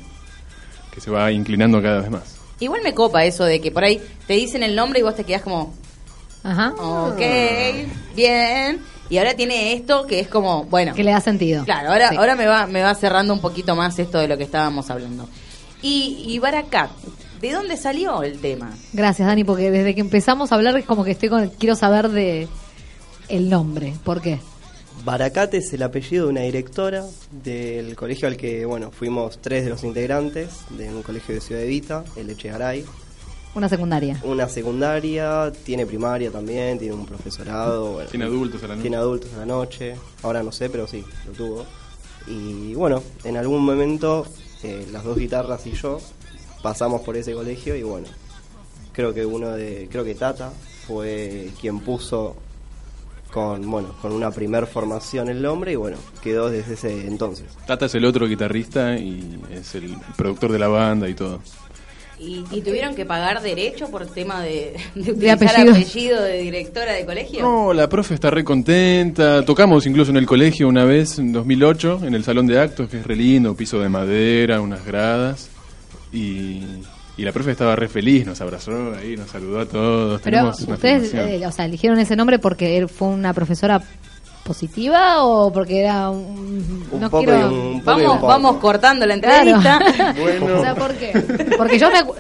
que 0.93 0.99
se 1.01 1.11
va 1.11 1.31
inclinando 1.31 1.81
cada 1.81 2.01
vez 2.01 2.09
más. 2.09 2.35
Igual 2.59 2.81
me 2.83 2.93
copa 2.93 3.23
eso 3.23 3.45
de 3.45 3.61
que 3.61 3.71
por 3.71 3.83
ahí 3.83 4.01
te 4.25 4.33
dicen 4.33 4.63
el 4.63 4.75
nombre 4.75 4.99
y 4.99 5.03
vos 5.03 5.15
te 5.15 5.23
quedás 5.23 5.43
como, 5.43 5.73
Ajá. 6.43 6.73
ok, 6.73 7.21
bien. 8.15 8.79
Y 9.09 9.17
ahora 9.19 9.35
tiene 9.35 9.73
esto 9.73 10.05
que 10.05 10.19
es 10.19 10.27
como, 10.27 10.65
bueno. 10.65 10.93
Que 10.93 11.03
le 11.03 11.11
da 11.11 11.21
sentido. 11.21 11.63
Claro, 11.63 11.89
ahora, 11.91 12.09
Sí. 12.09 12.15
ahora 12.17 12.35
me 12.35 12.45
va, 12.47 12.67
me 12.67 12.81
va 12.81 12.93
cerrando 12.95 13.33
un 13.33 13.39
poquito 13.39 13.75
más 13.75 13.97
esto 13.99 14.17
de 14.17 14.27
lo 14.27 14.37
que 14.37 14.43
estábamos 14.43 14.89
hablando. 14.89 15.29
Y, 15.81 16.25
y 16.27 16.39
Baracat, 16.39 16.89
¿de 17.41 17.51
dónde 17.51 17.77
salió 17.77 18.23
el 18.23 18.39
tema? 18.39 18.75
Gracias, 18.93 19.27
Dani, 19.27 19.43
porque 19.43 19.71
desde 19.71 19.95
que 19.95 20.01
empezamos 20.01 20.51
a 20.51 20.55
hablar 20.55 20.77
es 20.77 20.85
como 20.85 21.03
que 21.03 21.11
estoy 21.11 21.29
con, 21.29 21.49
quiero 21.49 21.75
saber 21.75 22.09
de 22.09 22.47
el 23.29 23.49
nombre. 23.49 23.93
¿Por 24.03 24.21
qué? 24.21 24.39
Baracat 25.03 25.53
es 25.53 25.71
el 25.73 25.83
apellido 25.83 26.25
de 26.25 26.31
una 26.31 26.41
directora 26.41 27.05
del 27.31 27.95
colegio 27.95 28.27
al 28.27 28.35
que, 28.35 28.65
bueno, 28.65 28.91
fuimos 28.91 29.39
tres 29.39 29.63
de 29.63 29.69
los 29.69 29.83
integrantes 29.83 30.49
de 30.71 30.89
un 30.89 31.03
colegio 31.03 31.35
de 31.35 31.41
Ciudad 31.41 31.63
Evita, 31.63 32.03
el 32.15 32.29
Echegaray. 32.29 32.83
Una 33.55 33.69
secundaria. 33.69 34.19
Una 34.23 34.47
secundaria, 34.49 35.51
tiene 35.63 35.85
primaria 35.85 36.29
también, 36.29 36.77
tiene 36.77 36.93
un 36.93 37.05
profesorado. 37.05 37.93
bueno, 37.93 38.09
Tiene 38.09 38.25
adultos 38.25 38.63
a 38.63 38.67
la 38.67 38.75
noche. 38.75 38.81
Tiene 38.81 38.97
adultos 38.97 39.33
a 39.33 39.37
la 39.37 39.45
noche. 39.45 39.95
Ahora 40.23 40.43
no 40.43 40.51
sé, 40.51 40.69
pero 40.69 40.87
sí, 40.87 41.03
lo 41.25 41.31
tuvo. 41.33 41.65
Y 42.27 42.73
bueno, 42.73 43.01
en 43.23 43.37
algún 43.37 43.65
momento 43.65 44.25
eh, 44.63 44.85
las 44.91 45.03
dos 45.03 45.17
guitarras 45.17 45.65
y 45.65 45.71
yo 45.71 45.99
pasamos 46.61 47.01
por 47.01 47.15
ese 47.17 47.33
colegio 47.33 47.75
y 47.75 47.83
bueno, 47.83 48.07
creo 48.93 49.13
que 49.13 49.25
uno 49.25 49.51
de, 49.51 49.87
creo 49.91 50.03
que 50.03 50.15
Tata 50.15 50.51
fue 50.87 51.49
quien 51.59 51.79
puso 51.79 52.35
con, 53.31 53.69
bueno, 53.69 53.93
con 54.01 54.13
una 54.13 54.31
primer 54.31 54.67
formación 54.67 55.29
el 55.29 55.41
nombre 55.41 55.73
y 55.73 55.75
bueno, 55.75 55.97
quedó 56.23 56.49
desde 56.49 56.75
ese 56.75 57.07
entonces. 57.07 57.45
Tata 57.65 57.85
es 57.87 57.95
el 57.95 58.05
otro 58.05 58.27
guitarrista 58.27 58.97
y 58.97 59.39
es 59.51 59.75
el 59.75 59.95
productor 60.15 60.51
de 60.51 60.59
la 60.59 60.67
banda 60.69 61.09
y 61.09 61.13
todo. 61.13 61.41
¿Y, 62.19 62.43
y 62.51 62.61
tuvieron 62.61 62.95
que 62.95 63.05
pagar 63.05 63.43
derecho 63.43 63.91
por 63.91 64.07
tema 64.07 64.41
de, 64.41 64.75
de 64.95 65.13
De 65.13 65.29
apellido. 65.29 65.71
apellido. 65.71 66.21
de 66.23 66.39
directora 66.39 66.93
de 66.93 67.05
colegio? 67.05 67.41
No, 67.43 67.73
la 67.73 67.87
profe 67.87 68.15
está 68.15 68.31
re 68.31 68.43
contenta. 68.43 69.45
Tocamos 69.45 69.85
incluso 69.85 70.09
en 70.09 70.17
el 70.17 70.25
colegio 70.25 70.67
una 70.67 70.83
vez, 70.83 71.19
en 71.19 71.31
2008, 71.31 72.01
en 72.05 72.15
el 72.15 72.23
salón 72.23 72.47
de 72.47 72.59
actos, 72.59 72.89
que 72.89 72.97
es 73.01 73.05
re 73.05 73.15
lindo, 73.15 73.53
piso 73.55 73.79
de 73.79 73.89
madera, 73.89 74.61
unas 74.61 74.83
gradas. 74.83 75.51
Y, 76.11 76.63
y 77.17 77.23
la 77.23 77.31
profe 77.31 77.51
estaba 77.51 77.75
re 77.75 77.87
feliz, 77.87 78.25
nos 78.25 78.39
abrazó 78.41 78.93
ahí, 78.95 79.15
nos 79.17 79.29
saludó 79.29 79.59
a 79.61 79.65
todos. 79.65 80.21
Pero 80.21 80.37
Tenemos 80.37 80.61
una 80.61 80.75
ustedes, 80.75 81.13
eh, 81.13 81.45
o 81.47 81.51
sea, 81.51 81.65
eligieron 81.65 81.99
ese 81.99 82.15
nombre 82.15 82.39
porque 82.39 82.77
él 82.77 82.87
fue 82.89 83.07
una 83.09 83.33
profesora 83.33 83.81
positiva 84.43 85.23
o 85.25 85.51
porque 85.51 85.81
era 85.81 86.09
un, 86.09 86.85
Un 86.91 87.01
no 87.01 87.09
poco 87.09 87.25
quiero 87.25 87.47
un 87.49 87.81
poco 87.83 87.97
Vamos, 87.97 88.21
vamos 88.21 88.57
cortando 88.57 89.05
la 89.05 89.19
Claro. 89.19 89.49
entrevista. 89.55 89.79
o 90.57 90.61
sea, 90.61 90.75
¿por 90.75 90.93
qué? 90.95 91.11
Porque 91.57 91.77
yo 91.79 91.89
me 91.91 91.97
acu- 91.99 92.15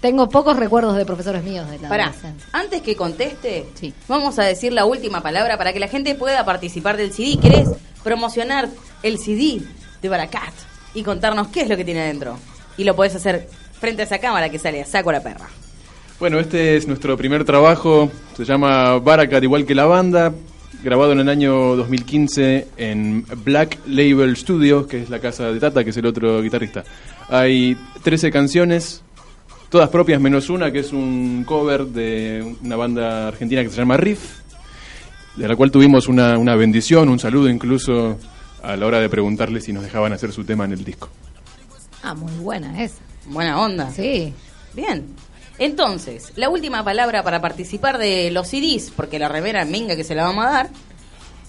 tengo 0.00 0.28
pocos 0.28 0.56
recuerdos 0.56 0.96
de 0.96 1.04
profesores 1.04 1.42
míos 1.44 1.68
de 1.68 1.78
la 1.80 1.88
Pará, 1.88 2.12
antes 2.52 2.80
que 2.82 2.96
conteste, 2.96 3.66
Sí. 3.74 3.92
vamos 4.06 4.38
a 4.38 4.44
decir 4.44 4.72
la 4.72 4.84
última 4.86 5.20
palabra 5.22 5.58
para 5.58 5.72
que 5.72 5.80
la 5.80 5.88
gente 5.88 6.14
pueda 6.14 6.44
participar 6.44 6.96
del 6.96 7.12
CD. 7.12 7.36
¿Querés 7.40 7.68
promocionar 8.02 8.68
el 9.02 9.18
CD 9.18 9.60
de 10.00 10.08
Baracat 10.08 10.54
y 10.94 11.02
contarnos 11.02 11.48
qué 11.48 11.62
es 11.62 11.68
lo 11.68 11.76
que 11.76 11.84
tiene 11.84 12.00
adentro? 12.02 12.38
Y 12.78 12.84
lo 12.84 12.96
podés 12.96 13.14
hacer 13.14 13.46
frente 13.78 14.02
a 14.02 14.04
esa 14.06 14.18
cámara 14.18 14.48
que 14.48 14.58
sale 14.58 14.80
a 14.80 14.86
saco 14.86 15.12
la 15.12 15.22
perra. 15.22 15.48
Bueno, 16.18 16.40
este 16.40 16.76
es 16.76 16.88
nuestro 16.88 17.16
primer 17.16 17.44
trabajo, 17.44 18.10
se 18.36 18.44
llama 18.44 18.98
Barakat 18.98 19.42
igual 19.44 19.64
que 19.64 19.74
la 19.74 19.84
banda, 19.84 20.32
grabado 20.82 21.12
en 21.12 21.20
el 21.20 21.28
año 21.28 21.76
2015 21.76 22.68
en 22.76 23.24
Black 23.44 23.78
Label 23.86 24.36
Studios, 24.36 24.88
que 24.88 25.02
es 25.02 25.10
la 25.10 25.20
casa 25.20 25.52
de 25.52 25.60
Tata, 25.60 25.84
que 25.84 25.90
es 25.90 25.96
el 25.96 26.06
otro 26.06 26.42
guitarrista. 26.42 26.82
Hay 27.28 27.76
13 28.02 28.32
canciones, 28.32 29.02
todas 29.68 29.90
propias 29.90 30.20
menos 30.20 30.50
una, 30.50 30.72
que 30.72 30.80
es 30.80 30.92
un 30.92 31.44
cover 31.46 31.86
de 31.86 32.56
una 32.64 32.74
banda 32.74 33.28
argentina 33.28 33.62
que 33.62 33.70
se 33.70 33.76
llama 33.76 33.96
Riff, 33.96 34.40
de 35.36 35.46
la 35.46 35.54
cual 35.54 35.70
tuvimos 35.70 36.08
una, 36.08 36.36
una 36.36 36.56
bendición, 36.56 37.08
un 37.08 37.20
saludo 37.20 37.48
incluso 37.48 38.18
a 38.62 38.76
la 38.76 38.86
hora 38.86 39.00
de 39.00 39.08
preguntarle 39.08 39.60
si 39.60 39.72
nos 39.72 39.84
dejaban 39.84 40.12
hacer 40.12 40.32
su 40.32 40.42
tema 40.42 40.64
en 40.64 40.72
el 40.72 40.84
disco. 40.84 41.08
Ah, 42.02 42.14
muy 42.14 42.32
buena 42.34 42.82
esa. 42.82 42.96
Buena 43.26 43.60
onda. 43.60 43.90
Sí. 43.90 44.32
Bien. 44.74 45.06
Entonces, 45.58 46.32
la 46.36 46.48
última 46.48 46.84
palabra 46.84 47.22
para 47.24 47.40
participar 47.40 47.98
de 47.98 48.30
los 48.30 48.48
CDs, 48.48 48.92
porque 48.94 49.18
la 49.18 49.28
remera 49.28 49.64
minga 49.64 49.96
que 49.96 50.04
se 50.04 50.14
la 50.14 50.22
vamos 50.24 50.46
a 50.46 50.50
dar. 50.50 50.68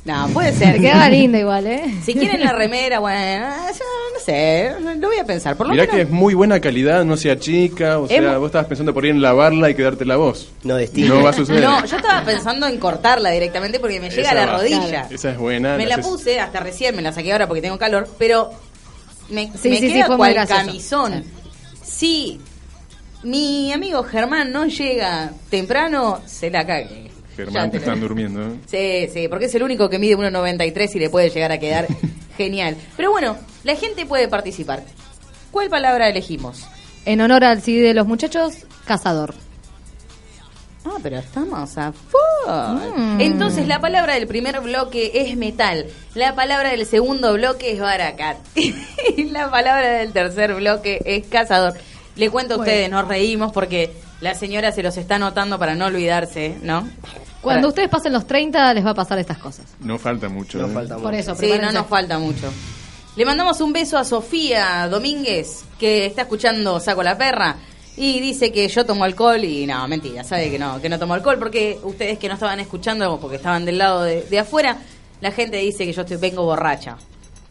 No, 0.05 0.27
puede 0.29 0.53
ser. 0.53 0.75
Te 0.75 0.81
quedaba 0.81 1.09
linda 1.09 1.37
igual, 1.37 1.67
¿eh? 1.67 1.83
Si 2.03 2.15
quieren 2.15 2.41
la 2.43 2.51
remera, 2.53 2.97
bueno, 2.99 3.45
yo 3.67 3.83
no 4.13 4.19
sé, 4.25 4.71
lo 4.97 5.07
voy 5.09 5.17
a 5.19 5.25
pensar. 5.25 5.55
Por 5.57 5.67
lo 5.67 5.73
Mirá 5.73 5.83
menos, 5.83 5.95
que 5.95 6.01
es 6.03 6.09
muy 6.09 6.33
buena 6.33 6.59
calidad, 6.59 7.03
no 7.05 7.17
sea 7.17 7.37
chica, 7.37 7.99
o 7.99 8.07
sea, 8.07 8.17
Hemos- 8.17 8.37
vos 8.39 8.45
estabas 8.47 8.65
pensando 8.67 8.93
por 8.93 9.05
ir 9.05 9.11
en 9.11 9.21
lavarla 9.21 9.69
y 9.69 9.75
quedarte 9.75 10.05
la 10.05 10.15
voz. 10.15 10.49
No 10.63 10.75
destino. 10.75 11.15
No 11.15 11.23
va 11.23 11.29
a 11.29 11.33
suceder. 11.33 11.61
No, 11.63 11.85
yo 11.85 11.97
estaba 11.97 12.23
pensando 12.23 12.65
en 12.65 12.79
cortarla 12.79 13.29
directamente 13.29 13.79
porque 13.79 13.99
me 13.99 14.09
llega 14.09 14.21
Esa 14.21 14.31
a 14.31 14.45
la 14.45 14.45
va. 14.53 14.57
rodilla. 14.57 15.07
Esa 15.11 15.31
es 15.31 15.37
buena. 15.37 15.75
Me 15.77 15.85
la 15.85 15.95
haces- 15.97 16.07
puse 16.07 16.39
hasta 16.39 16.61
recién, 16.61 16.95
me 16.95 17.03
la 17.03 17.11
saqué 17.11 17.31
ahora 17.33 17.47
porque 17.47 17.61
tengo 17.61 17.77
calor, 17.77 18.07
pero 18.17 18.49
me, 19.29 19.51
Sí, 19.57 19.69
me 19.69 19.79
sí, 19.79 19.87
sí, 19.87 19.93
queda 19.93 20.15
cual 20.17 20.33
gracioso. 20.33 20.65
camisón. 20.65 21.23
Si 21.83 22.39
mi 23.23 23.71
amigo 23.73 24.03
Germán 24.03 24.51
no 24.51 24.65
llega 24.65 25.31
temprano, 25.49 26.21
se 26.25 26.49
la 26.49 26.65
cague. 26.65 27.09
Germán, 27.35 27.71
te 27.71 27.77
te 27.77 27.83
están 27.85 27.99
lo- 28.01 28.07
durmiendo. 28.07 28.41
¿eh? 28.41 28.59
Sí, 29.09 29.13
sí, 29.13 29.27
porque 29.29 29.45
es 29.45 29.55
el 29.55 29.63
único 29.63 29.89
que 29.89 29.97
mide 29.99 30.15
1,93 30.17 30.95
y 30.95 30.99
le 30.99 31.09
puede 31.09 31.29
llegar 31.29 31.51
a 31.51 31.57
quedar 31.59 31.87
genial. 32.37 32.75
Pero 32.97 33.11
bueno, 33.11 33.37
la 33.63 33.75
gente 33.75 34.05
puede 34.05 34.27
participar. 34.27 34.83
¿Cuál 35.51 35.69
palabra 35.69 36.09
elegimos? 36.09 36.63
En 37.05 37.21
honor 37.21 37.43
al 37.45 37.61
CD 37.61 37.81
de 37.81 37.93
los 37.93 38.05
muchachos, 38.07 38.53
cazador. 38.85 39.33
Ah, 40.85 40.97
pero 41.01 41.17
estamos 41.17 41.77
a 41.77 41.91
full. 41.91 42.19
Entonces, 43.19 43.67
la 43.67 43.79
palabra 43.79 44.13
del 44.15 44.27
primer 44.27 44.59
bloque 44.61 45.11
es 45.13 45.35
metal. 45.37 45.85
La 46.15 46.35
palabra 46.35 46.69
del 46.71 46.85
segundo 46.85 47.33
bloque 47.33 47.71
es 47.73 47.79
baracat. 47.79 48.37
y 48.55 49.25
la 49.25 49.49
palabra 49.51 49.87
del 49.99 50.11
tercer 50.13 50.53
bloque 50.55 51.01
es 51.05 51.27
cazador. 51.27 51.73
Le 52.15 52.29
cuento 52.29 52.55
a 52.55 52.57
Bueno. 52.57 52.71
ustedes, 52.71 52.89
nos 52.89 53.07
reímos 53.07 53.51
porque 53.51 53.91
la 54.21 54.35
señora 54.35 54.71
se 54.71 54.83
los 54.83 54.97
está 54.97 55.15
anotando 55.15 55.57
para 55.59 55.75
no 55.75 55.85
olvidarse, 55.85 56.57
¿no? 56.61 56.87
Cuando 57.41 57.61
Para- 57.61 57.67
ustedes 57.69 57.89
pasen 57.89 58.11
los 58.13 58.27
30 58.27 58.73
les 58.73 58.85
va 58.85 58.89
a 58.91 58.95
pasar 58.95 59.17
estas 59.19 59.37
cosas. 59.37 59.65
No 59.79 59.97
falta 59.97 60.27
mucho. 60.27 60.57
No 60.59 60.67
¿eh? 60.67 60.73
falta 60.73 60.95
Por 60.95 61.05
mucho. 61.05 61.17
eso, 61.17 61.35
Sí, 61.35 61.51
no 61.61 61.71
nos 61.71 61.87
falta 61.87 62.19
mucho. 62.19 62.51
Le 63.15 63.25
mandamos 63.25 63.59
un 63.61 63.71
beso 63.73 63.97
a 63.97 64.03
Sofía 64.03 64.87
Domínguez, 64.89 65.63
que 65.79 66.05
está 66.05 66.23
escuchando 66.23 66.79
Saco 66.79 67.03
la 67.03 67.17
Perra, 67.17 67.55
y 67.97 68.19
dice 68.19 68.51
que 68.51 68.67
yo 68.67 68.85
tomo 68.85 69.03
alcohol, 69.03 69.43
y 69.43 69.65
no, 69.65 69.87
mentira, 69.87 70.23
sabe 70.23 70.49
que 70.49 70.59
no, 70.59 70.81
que 70.81 70.89
no 70.89 70.97
tomo 70.99 71.13
alcohol, 71.13 71.37
porque 71.39 71.79
ustedes 71.83 72.17
que 72.17 72.27
no 72.27 72.35
estaban 72.35 72.59
escuchando, 72.59 73.19
porque 73.19 73.37
estaban 73.37 73.65
del 73.65 73.77
lado 73.77 74.03
de, 74.03 74.21
de 74.23 74.39
afuera, 74.39 74.77
la 75.21 75.31
gente 75.31 75.57
dice 75.57 75.85
que 75.85 75.93
yo 75.93 76.01
estoy, 76.01 76.17
vengo 76.17 76.43
borracha, 76.43 76.97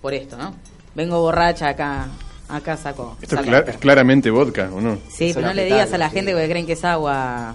por 0.01 0.15
esto, 0.15 0.37
¿no? 0.37 0.55
Vengo 0.95 1.21
borracha 1.21 1.69
acá, 1.69 2.09
acá 2.49 2.77
saco. 2.77 3.17
Esto 3.21 3.41
es, 3.41 3.77
claramente 3.77 4.31
vodka, 4.31 4.71
¿o 4.73 4.81
no? 4.81 4.99
Sí, 5.11 5.29
Es 5.29 5.35
pero 5.35 5.49
no 5.49 5.55
le 5.55 5.65
digas 5.65 5.93
a 5.93 5.99
la 5.99 6.11
gente 6.11 6.33
porque 6.33 6.49
creen 6.49 6.67
que 6.67 6.73
es 6.73 6.85
agua. 6.85 7.55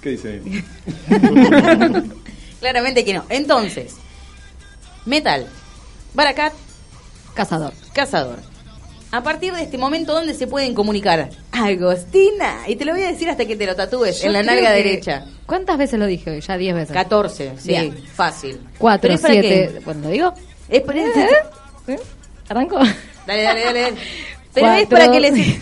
¿Qué 0.00 0.10
dice? 0.10 0.40
Claramente 2.60 3.04
que 3.04 3.14
no. 3.14 3.24
Entonces, 3.28 3.96
metal, 5.04 5.46
baracat, 6.14 6.52
Cazador. 7.34 7.72
Cazador. 7.92 8.38
A 9.14 9.22
partir 9.22 9.52
de 9.54 9.62
este 9.62 9.78
momento, 9.78 10.12
¿dónde 10.12 10.34
se 10.34 10.48
pueden 10.48 10.74
comunicar? 10.74 11.30
Agostina. 11.52 12.62
Y 12.66 12.74
te 12.74 12.84
lo 12.84 12.90
voy 12.94 13.02
a 13.04 13.12
decir 13.12 13.30
hasta 13.30 13.44
que 13.44 13.54
te 13.54 13.64
lo 13.64 13.76
tatúes 13.76 14.20
Yo 14.20 14.26
en 14.26 14.32
la 14.32 14.42
nalga 14.42 14.70
que- 14.72 14.76
derecha. 14.82 15.24
¿Cuántas 15.46 15.78
veces 15.78 16.00
lo 16.00 16.06
dije 16.06 16.32
hoy? 16.32 16.40
Ya 16.40 16.58
10 16.58 16.74
veces. 16.74 16.92
14, 16.92 17.52
sí, 17.58 17.68
Bien. 17.68 17.96
fácil. 18.12 18.58
4, 18.76 19.02
Pero 19.02 19.14
es 19.14 19.20
para 19.20 19.34
7. 19.34 19.48
que- 19.48 19.78
Bueno, 19.84 20.00
¿lo 20.00 20.08
digo? 20.08 20.34
Es 20.68 20.82
para, 20.82 20.98
¿Eh? 21.00 21.98
¿Arranco? 22.48 22.78
Dale, 23.24 23.42
dale, 23.44 23.64
dale. 23.64 23.80
dale. 23.82 23.96
Pero 24.52 24.72
es 24.72 24.86
para 24.88 25.10
que, 25.12 25.20
les, 25.20 25.32
les... 25.32 25.58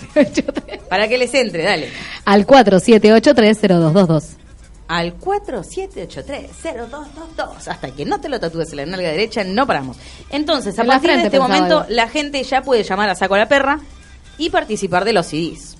para 0.88 1.08
que 1.08 1.18
les 1.18 1.34
entre, 1.34 1.62
dale. 1.62 1.88
Al 2.24 2.46
47830222. 2.46 4.24
Al 4.92 5.18
47830222. 5.18 7.68
Hasta 7.68 7.90
que 7.94 8.04
no 8.04 8.20
te 8.20 8.28
lo 8.28 8.38
tatúes 8.38 8.70
en 8.72 8.76
la 8.78 8.86
nalga 8.86 9.08
derecha, 9.08 9.42
no 9.44 9.66
paramos. 9.66 9.96
Entonces, 10.30 10.78
a 10.78 10.82
En 10.82 10.88
partir 10.88 11.10
de 11.16 11.22
este 11.24 11.40
momento, 11.40 11.86
la 11.88 12.08
gente 12.08 12.42
ya 12.42 12.60
puede 12.62 12.82
llamar 12.82 13.08
a 13.08 13.14
Saco 13.14 13.34
a 13.34 13.38
la 13.38 13.48
Perra 13.48 13.80
y 14.38 14.50
participar 14.50 15.04
de 15.04 15.12
los 15.14 15.26
CDs. 15.26 15.76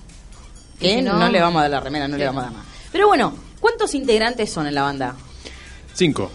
Que 0.79 0.95
si 0.95 1.01
no, 1.01 1.17
no- 1.17 1.29
le 1.29 1.39
vamos 1.41 1.59
a 1.59 1.63
dar 1.63 1.71
la 1.71 1.79
remera, 1.79 2.07
no 2.07 2.17
le 2.17 2.25
vamos 2.25 2.43
a 2.43 2.45
dar 2.47 2.53
nada. 2.53 2.65
Pero 2.91 3.07
bueno, 3.07 3.33
¿cuántos 3.59 3.93
integrantes 3.95 4.51
son 4.51 4.67
en 4.67 4.75
la 4.75 4.83
banda? 4.83 5.15
Cinco. 5.93 6.29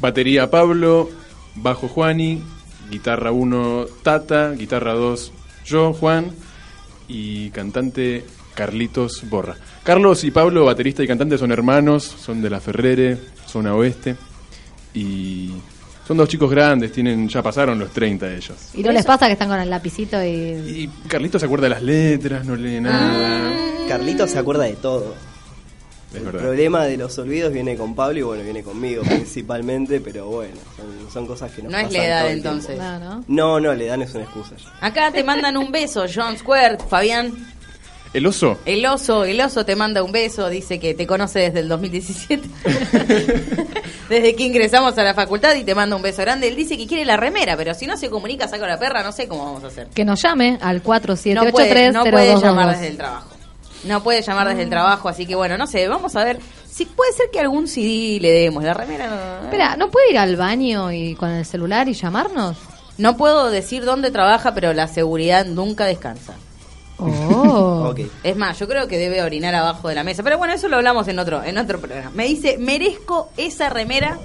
Batería 0.00 0.50
Pablo, 0.50 1.10
bajo 1.54 1.88
Juani, 1.88 2.42
guitarra 2.90 3.32
1 3.32 3.86
Tata, 4.02 4.50
guitarra 4.50 4.92
2 4.94 5.32
yo, 5.64 5.92
Juan 5.94 6.32
y 7.08 7.48
cantante 7.50 8.24
Carlitos 8.54 9.28
Borra. 9.28 9.56
Carlos 9.82 10.24
y 10.24 10.30
Pablo, 10.30 10.64
baterista 10.64 11.02
y 11.02 11.06
cantante, 11.06 11.36
son 11.38 11.52
hermanos, 11.52 12.04
son 12.04 12.40
de 12.42 12.50
la 12.50 12.60
Ferrere, 12.60 13.18
zona 13.46 13.74
oeste 13.74 14.16
y 14.94 15.50
son 16.06 16.16
dos 16.16 16.28
chicos 16.28 16.50
grandes, 16.50 16.92
tienen 16.92 17.28
ya 17.28 17.42
pasaron 17.42 17.78
los 17.78 17.90
30 17.90 18.32
ellos. 18.34 18.56
¿Y 18.74 18.82
no 18.82 18.92
les 18.92 19.04
pasa 19.04 19.26
que 19.26 19.32
están 19.32 19.48
con 19.48 19.58
el 19.58 19.70
lapicito 19.70 20.22
y... 20.22 20.28
Y 20.28 20.90
Carlitos 21.08 21.40
se 21.40 21.46
acuerda 21.46 21.64
de 21.64 21.70
las 21.70 21.82
letras, 21.82 22.44
no 22.44 22.54
lee 22.56 22.80
nada. 22.80 23.52
Carlito 23.88 24.26
se 24.26 24.38
acuerda 24.38 24.64
de 24.64 24.74
todo. 24.74 25.14
Es 26.12 26.18
El 26.20 26.26
verdad. 26.26 26.42
problema 26.42 26.84
de 26.84 26.96
los 26.96 27.18
olvidos 27.18 27.52
viene 27.52 27.76
con 27.76 27.94
Pablo 27.94 28.18
y 28.18 28.22
bueno, 28.22 28.44
viene 28.44 28.62
conmigo 28.62 29.02
principalmente, 29.02 30.00
pero 30.00 30.26
bueno, 30.28 30.54
son, 30.76 31.10
son 31.12 31.26
cosas 31.26 31.50
que 31.50 31.62
nos 31.62 31.72
No 31.72 31.78
es 31.78 31.84
pasan 31.86 31.98
la 32.00 32.06
edad 32.06 32.20
todo 32.20 32.30
el 32.30 32.36
entonces. 32.36 32.78
No, 32.78 32.98
¿no? 33.00 33.24
No, 33.26 33.60
no, 33.60 33.74
la 33.74 33.82
edad 33.84 33.96
no 33.98 34.04
es 34.04 34.14
una 34.14 34.24
excusa 34.24 34.54
ya. 34.56 34.86
Acá 34.86 35.10
te 35.10 35.24
mandan 35.24 35.56
un 35.56 35.72
beso, 35.72 36.04
John 36.14 36.38
Square, 36.38 36.78
Fabián. 36.88 37.32
¿El 38.14 38.28
oso? 38.28 38.58
El 38.64 38.86
oso, 38.86 39.24
el 39.24 39.40
oso 39.40 39.64
te 39.64 39.74
manda 39.74 40.04
un 40.04 40.12
beso, 40.12 40.48
dice 40.48 40.78
que 40.78 40.94
te 40.94 41.04
conoce 41.04 41.40
desde 41.40 41.58
el 41.58 41.68
2017. 41.68 42.48
desde 44.08 44.36
que 44.36 44.44
ingresamos 44.44 44.96
a 44.96 45.02
la 45.02 45.14
facultad 45.14 45.52
y 45.56 45.64
te 45.64 45.74
manda 45.74 45.96
un 45.96 46.02
beso 46.02 46.22
grande. 46.22 46.46
Él 46.46 46.54
dice 46.54 46.76
que 46.76 46.86
quiere 46.86 47.04
la 47.04 47.16
remera, 47.16 47.56
pero 47.56 47.74
si 47.74 47.88
no 47.88 47.96
se 47.96 48.08
comunica, 48.10 48.46
saca 48.46 48.68
la 48.68 48.78
perra, 48.78 49.02
no 49.02 49.10
sé 49.10 49.26
cómo 49.26 49.44
vamos 49.44 49.64
a 49.64 49.66
hacer. 49.66 49.88
Que 49.88 50.04
nos 50.04 50.22
llame 50.22 50.58
al 50.62 50.76
No 50.76 50.82
puede, 50.82 51.02
4783 51.02 51.92
no 51.92 52.04
puede 52.04 52.36
llamar 52.40 52.70
desde 52.70 52.86
el 52.86 52.96
trabajo. 52.96 53.30
No 53.82 54.02
puede 54.04 54.22
llamar 54.22 54.48
desde 54.48 54.62
el 54.62 54.70
trabajo, 54.70 55.08
así 55.08 55.26
que 55.26 55.34
bueno, 55.34 55.58
no 55.58 55.66
sé, 55.66 55.88
vamos 55.88 56.14
a 56.14 56.24
ver 56.24 56.38
si 56.70 56.86
puede 56.86 57.12
ser 57.14 57.30
que 57.32 57.40
algún 57.40 57.66
CD 57.66 58.20
le 58.20 58.30
demos. 58.30 58.62
La 58.62 58.74
remera 58.74 59.08
no. 59.08 59.44
Espera, 59.46 59.76
¿no 59.76 59.90
puede 59.90 60.12
ir 60.12 60.18
al 60.18 60.36
baño 60.36 60.92
y 60.92 61.16
con 61.16 61.30
el 61.30 61.44
celular 61.44 61.88
y 61.88 61.94
llamarnos? 61.94 62.56
No 62.96 63.16
puedo 63.16 63.50
decir 63.50 63.84
dónde 63.84 64.12
trabaja, 64.12 64.54
pero 64.54 64.72
la 64.72 64.86
seguridad 64.86 65.44
nunca 65.46 65.84
descansa. 65.84 66.34
Oh. 66.98 67.88
Ok. 67.90 68.00
Es 68.22 68.36
más, 68.36 68.58
yo 68.58 68.68
creo 68.68 68.86
que 68.88 68.98
debe 68.98 69.22
orinar 69.22 69.54
abajo 69.54 69.88
de 69.88 69.94
la 69.94 70.04
mesa. 70.04 70.22
Pero 70.22 70.38
bueno, 70.38 70.54
eso 70.54 70.68
lo 70.68 70.76
hablamos 70.76 71.08
en 71.08 71.18
otro, 71.18 71.42
en 71.42 71.58
otro 71.58 71.80
programa. 71.80 72.10
Me 72.14 72.26
dice, 72.26 72.56
merezco 72.58 73.30
esa 73.36 73.68
remera 73.68 74.18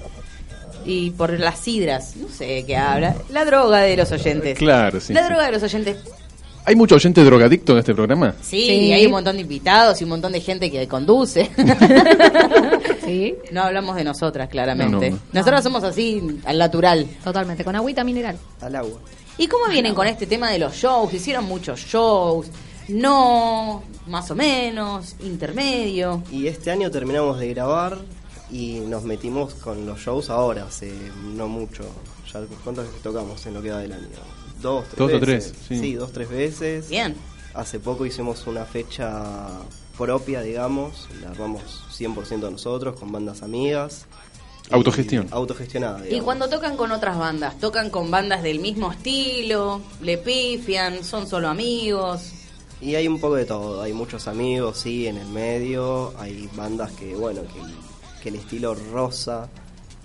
y 0.86 1.10
por 1.12 1.38
las 1.40 1.60
sidras. 1.60 2.16
No 2.16 2.28
sé 2.30 2.64
qué 2.66 2.78
habla. 2.78 3.16
La 3.30 3.44
droga 3.46 3.80
de 3.80 3.98
los 3.98 4.12
oyentes. 4.12 4.58
Claro, 4.58 5.00
sí, 5.00 5.14
La 5.14 5.22
sí. 5.22 5.28
droga 5.28 5.46
de 5.48 5.52
los 5.52 5.64
oyentes. 5.64 5.98
¿Hay 6.66 6.76
mucho 6.76 6.96
oyente 6.96 7.24
drogadicto 7.24 7.72
en 7.74 7.80
este 7.80 7.96
programa? 7.96 8.36
Sí, 8.42 8.62
Sí. 8.68 8.94
hay 8.94 9.06
un 9.06 9.12
montón 9.14 9.38
de 9.38 9.42
invitados 9.42 10.00
y 10.02 10.04
un 10.04 10.12
montón 10.12 10.32
de 10.32 10.42
gente 10.42 10.70
que 10.70 10.88
conduce. 10.88 11.50
Sí, 13.06 13.34
no 13.52 13.64
hablamos 13.64 13.96
de 13.96 14.04
nosotras, 14.04 14.50
claramente. 14.50 15.10
No, 15.10 15.16
no. 15.16 15.22
Nosotras 15.34 15.64
somos 15.64 15.84
así, 15.84 16.40
al 16.46 16.60
natural. 16.60 17.08
totalmente, 17.24 17.64
con 17.64 17.76
agüita 17.76 18.04
mineral. 18.04 18.38
Al 18.62 18.76
agua. 18.76 19.00
¿Y 19.40 19.48
cómo 19.48 19.68
vienen 19.70 19.96
con 19.96 20.06
este 20.06 20.28
tema 20.28 20.52
de 20.52 20.60
los 20.60 20.74
shows? 20.76 21.14
Hicieron 21.14 21.46
muchos 21.46 21.80
shows. 21.80 22.48
No, 22.90 23.82
más 24.08 24.30
o 24.32 24.36
menos, 24.36 25.16
intermedio. 25.22 26.22
Y 26.30 26.48
este 26.48 26.72
año 26.72 26.92
terminamos 26.92 27.40
de 27.40 27.48
grabar 27.54 27.98
y 28.52 28.80
nos 28.82 29.04
metimos 29.04 29.54
con 29.54 29.86
los 29.86 29.98
shows 30.00 30.30
ahora, 30.30 30.66
hace 30.66 30.92
no 31.24 31.48
mucho. 31.48 31.84
Ya, 32.34 32.42
¿Cuántas 32.66 32.88
veces 32.88 33.02
tocamos 33.02 33.46
en 33.46 33.54
lo 33.54 33.62
que 33.62 33.72
va 33.72 33.78
del 33.80 33.94
año? 33.94 34.08
Dos, 34.62 34.84
tres 34.90 34.98
Dos 34.98 35.14
o 35.14 35.20
veces. 35.26 35.54
tres, 35.68 35.80
sí. 35.80 35.94
dos, 35.94 36.12
tres 36.12 36.30
veces. 36.30 36.90
Bien. 36.90 37.16
Hace 37.54 37.80
poco 37.80 38.06
hicimos 38.06 38.46
una 38.46 38.66
fecha 38.66 39.48
propia, 39.98 40.42
digamos, 40.42 41.08
la 41.22 41.30
armamos 41.30 41.62
100% 41.98 42.52
nosotros, 42.52 43.00
con 43.00 43.10
bandas 43.14 43.42
amigas. 43.42 44.06
Y- 44.70 44.74
Autogestión. 44.74 45.28
Autogestionada, 45.32 46.08
Y 46.10 46.20
cuando 46.22 46.48
tocan 46.48 46.78
con 46.78 46.92
otras 46.92 47.18
bandas, 47.18 47.60
tocan 47.60 47.90
con 47.90 48.12
bandas 48.12 48.44
del 48.44 48.60
mismo 48.60 48.92
estilo, 48.92 49.82
le 50.02 50.18
pifian, 50.18 51.04
son 51.04 51.28
solo 51.28 51.48
amigos. 51.50 52.32
Y 52.82 52.96
hay 52.96 53.08
un 53.08 53.20
poco 53.20 53.36
de 53.36 53.46
todo, 53.46 53.82
hay 53.82 53.94
muchos 53.94 54.28
amigos, 54.28 54.78
sí, 54.78 55.08
en 55.08 55.18
el 55.18 55.28
medio, 55.28 56.14
hay 56.18 56.50
bandas 56.56 56.92
que, 56.94 57.16
bueno, 57.16 57.42
que, 57.42 58.22
que 58.24 58.30
el 58.30 58.36
estilo 58.36 58.74
rosa 58.74 59.50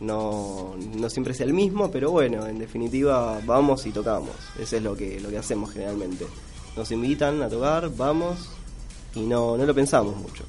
no, 0.01 0.75
no 0.97 1.09
siempre 1.11 1.35
es 1.35 1.41
el 1.41 1.53
mismo, 1.53 1.91
pero 1.91 2.11
bueno, 2.11 2.47
en 2.47 2.59
definitiva 2.59 3.41
vamos 3.47 3.87
y 3.87 3.91
tocamos, 3.93 4.35
eso 4.59 4.77
es 4.77 4.83
lo 4.83 4.97
que, 4.97 5.21
lo 5.21 5.31
que 5.31 5.39
hacemos 5.39 5.73
generalmente. 5.73 6.27
Nos 6.77 6.91
invitan 6.91 7.41
a 7.43 7.49
tocar, 7.49 7.89
vamos 7.97 8.49
y 9.15 9.21
no, 9.21 9.57
no 9.57 9.65
lo 9.65 9.75
pensamos 9.75 10.17
mucho. 10.17 10.43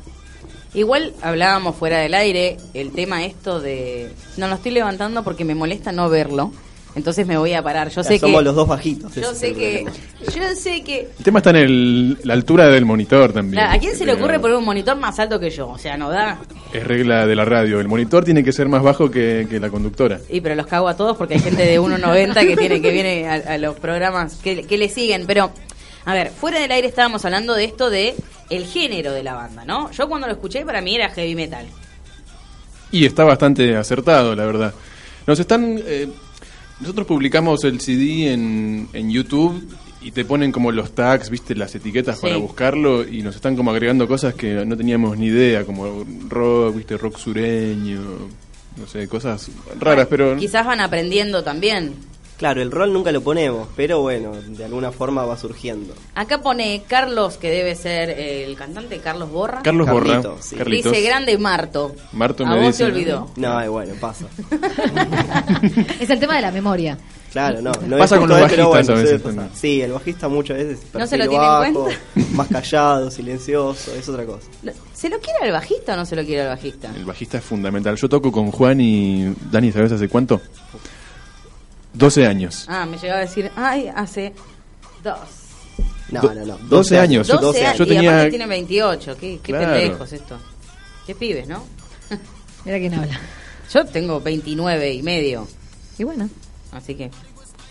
Igual 0.76 1.14
hablábamos 1.22 1.76
fuera 1.76 2.00
del 2.00 2.14
aire 2.14 2.58
el 2.74 2.92
tema 2.92 3.24
esto 3.26 3.60
de... 3.60 4.12
No 4.38 4.48
lo 4.48 4.56
estoy 4.56 4.72
levantando 4.72 5.24
porque 5.24 5.46
me 5.46 5.56
molesta 5.56 5.92
no 5.92 6.10
verlo. 6.10 6.52
Entonces 6.96 7.28
me 7.28 7.38
voy 7.38 7.52
a 7.54 7.62
parar. 7.62 7.90
Yo 7.90 8.02
Ya 8.02 8.04
sé 8.04 8.20
somos 8.20 8.40
que... 8.40 8.46
los 8.46 8.56
dos 8.56 8.68
bajitos. 8.68 9.14
Yo 9.16 9.34
sé 9.34 9.54
que... 9.54 9.86
Yo 10.34 10.56
sé 10.56 10.82
que... 10.82 11.10
El 11.18 11.24
tema 11.26 11.40
está 11.40 11.50
en 11.50 11.56
el- 11.58 12.18
la 12.24 12.34
altura 12.34 12.68
del 12.68 12.86
monitor 12.86 13.34
también. 13.34 13.64
¿A 13.64 13.78
quién 13.80 13.94
se 13.98 14.06
le 14.06 14.14
Pero 14.14 14.24
ocurre 14.26 14.40
poner 14.40 14.56
un 14.58 14.64
monitor 14.66 14.96
más 14.98 15.20
alto 15.20 15.38
que 15.40 15.50
yo? 15.50 15.68
O 15.70 15.78
sea, 15.78 15.98
no 15.98 16.10
da. 16.10 16.40
Es 16.74 16.84
regla 16.86 17.26
de 17.28 17.36
la 17.36 17.44
radio. 17.44 17.82
El 17.82 17.88
monitor 17.90 18.24
tiene 18.24 18.44
que 18.46 18.54
ser 18.54 18.70
más 18.70 18.82
bajo 18.82 19.12
que, 19.12 19.46
que 19.50 19.60
la 19.60 19.70
conductora. 19.70 20.20
Y 20.30 20.40
pero 20.40 20.56
los 20.56 20.68
cago 20.68 20.88
a 20.88 20.96
todos 20.96 21.18
porque 21.18 21.34
hay 21.34 21.42
gente 21.42 21.66
de 21.66 21.80
1.90 21.82 22.34
que 22.48 22.56
tiene 22.56 22.82
que 22.82 22.92
viene 22.92 23.28
a, 23.28 23.34
a 23.54 23.58
los 23.58 23.76
programas 23.78 24.36
que, 24.38 24.64
que 24.64 24.78
le 24.78 24.88
siguen. 24.88 25.26
Pero, 25.28 25.52
a 26.06 26.14
ver, 26.14 26.30
fuera 26.30 26.60
del 26.62 26.72
aire 26.72 26.88
estábamos 26.88 27.26
hablando 27.26 27.56
de 27.56 27.66
esto 27.66 27.90
de 27.90 28.16
el 28.50 28.66
género 28.66 29.12
de 29.12 29.24
la 29.24 29.34
banda, 29.36 29.66
¿no? 29.66 29.92
Yo 29.92 30.08
cuando 30.08 30.28
lo 30.28 30.34
escuché 30.34 30.66
para 30.66 30.82
mí 30.82 30.96
era 30.96 31.10
heavy 31.10 31.36
metal. 31.36 31.66
Y 32.92 33.06
está 33.06 33.24
bastante 33.24 33.76
acertado, 33.76 34.36
la 34.36 34.46
verdad. 34.46 34.74
Nos 35.28 35.40
están. 35.40 35.80
eh, 35.86 36.08
nosotros 36.80 37.08
publicamos 37.08 37.64
el 37.64 37.80
CD 37.82 38.34
en, 38.34 38.90
en 38.94 39.10
YouTube 39.10 39.66
y 40.02 40.12
te 40.12 40.26
ponen 40.26 40.52
como 40.52 40.72
los 40.72 40.94
tags, 40.94 41.30
viste, 41.30 41.56
las 41.56 41.74
etiquetas 41.74 42.18
Sí. 42.18 42.22
para 42.24 42.38
buscarlo 42.38 43.08
y 43.08 43.22
nos 43.24 43.36
están 43.36 43.56
como 43.56 43.72
agregando 43.72 44.08
cosas 44.08 44.34
que 44.36 44.66
no 44.66 44.76
teníamos 44.78 45.18
ni 45.18 45.28
idea, 45.28 45.64
como 45.66 46.06
rock, 46.30 46.76
viste, 46.76 46.98
rock 46.98 47.18
sureño, 47.18 48.02
no 48.78 48.88
sé, 48.88 49.08
cosas 49.08 49.50
raras, 49.80 50.08
pero. 50.10 50.36
Quizás 50.38 50.66
van 50.66 50.82
aprendiendo 50.82 51.44
también. 51.44 51.94
Claro, 52.38 52.62
el 52.62 52.70
rol 52.70 52.92
nunca 52.92 53.12
lo 53.14 53.22
ponemos, 53.22 53.70
pero 53.78 54.02
bueno, 54.02 54.34
de 54.34 54.66
alguna 54.66 54.92
forma 54.92 55.26
va 55.26 55.38
surgiendo. 55.38 55.94
Acá 56.16 56.42
pone 56.42 56.84
Carlos, 56.86 57.38
que 57.38 57.50
debe 57.50 57.76
ser 57.76 58.10
el 58.10 58.56
cantante 58.58 59.00
Carlos 59.00 59.32
Borra. 59.32 59.62
Carlos 59.64 59.90
Borra, 59.90 60.22
sí. 60.42 60.58
Dice 60.66 61.02
grande 61.02 61.38
Marto. 61.38 61.96
Marto 62.12 62.46
a 62.46 62.50
me 62.50 62.56
vos 62.58 62.66
dice, 62.68 62.84
te 62.86 62.92
olvidó. 62.92 63.32
No, 63.38 63.62
eh, 63.62 63.70
bueno, 63.70 63.94
pasa. 64.00 64.26
Es 66.00 66.10
el 66.10 66.20
tema 66.20 66.36
de 66.36 66.42
la 66.42 66.52
memoria. 66.52 66.98
Claro, 67.32 67.62
no, 67.62 67.72
no 67.86 67.98
Pasa 67.98 68.16
es 68.16 68.20
con 68.22 68.30
los 68.30 68.40
bajistas 68.40 68.68
bueno, 68.68 68.94
a 68.94 68.96
veces 68.96 69.24
también. 69.24 69.50
Sí, 69.54 69.82
el 69.82 69.92
bajista 69.92 70.30
muchas 70.30 70.56
veces 70.58 70.80
¿No 70.94 71.06
se 71.06 71.18
lo 71.18 71.28
tiene 71.28 71.44
en 71.44 71.52
bajo, 71.52 71.84
cuenta? 71.84 72.00
más 72.32 72.48
callado, 72.48 73.12
silencioso, 73.12 73.94
es 73.94 74.08
otra 74.08 74.26
cosa. 74.26 74.48
¿Se 74.94 75.10
lo 75.10 75.20
quiere 75.20 75.40
al 75.42 75.52
bajista 75.52 75.96
o 75.96 75.98
no 75.98 76.06
se 76.06 76.16
lo 76.16 76.24
quiere 76.24 76.44
al 76.44 76.48
bajista? 76.50 76.94
El 76.96 77.04
bajista 77.04 77.40
es 77.40 77.44
fundamental. 77.44 77.98
Yo 77.98 78.08
toco 78.08 78.32
con 78.32 78.52
Juan 78.52 78.80
y 78.80 79.34
Dani, 79.52 79.72
¿sabes 79.74 79.92
hace 79.92 80.08
cuánto? 80.08 80.40
12 81.96 82.26
años. 82.28 82.66
Ah, 82.70 82.86
me 82.86 82.98
llegaba 82.98 83.20
a 83.20 83.26
decir, 83.26 83.52
ay, 83.56 83.90
hace 83.94 84.34
dos. 85.04 85.20
No, 86.12 86.22
Do- 86.22 86.34
no, 86.36 86.46
no. 86.46 86.58
12 86.58 87.00
años. 87.00 87.28
12, 87.28 87.42
12 87.46 87.66
años. 87.66 87.78
Yo 87.80 87.84
Y 87.86 87.88
tenía- 87.88 88.12
aparte 88.12 88.30
tiene 88.30 88.46
28. 88.48 89.18
Qué, 89.18 89.40
qué 89.42 89.52
Claro. 89.54 89.74
pendejos 89.74 90.14
esto. 90.14 90.38
Qué 91.08 91.16
pibes, 91.16 91.48
¿no? 91.48 91.64
Mira 92.66 92.78
quién 92.80 92.94
habla. 92.94 93.20
Yo 93.74 93.86
tengo 93.86 94.22
29 94.22 94.94
y 94.94 95.02
medio. 95.04 95.48
Y 95.98 96.04
bueno, 96.04 96.30
Así 96.72 96.94
que. 96.96 97.10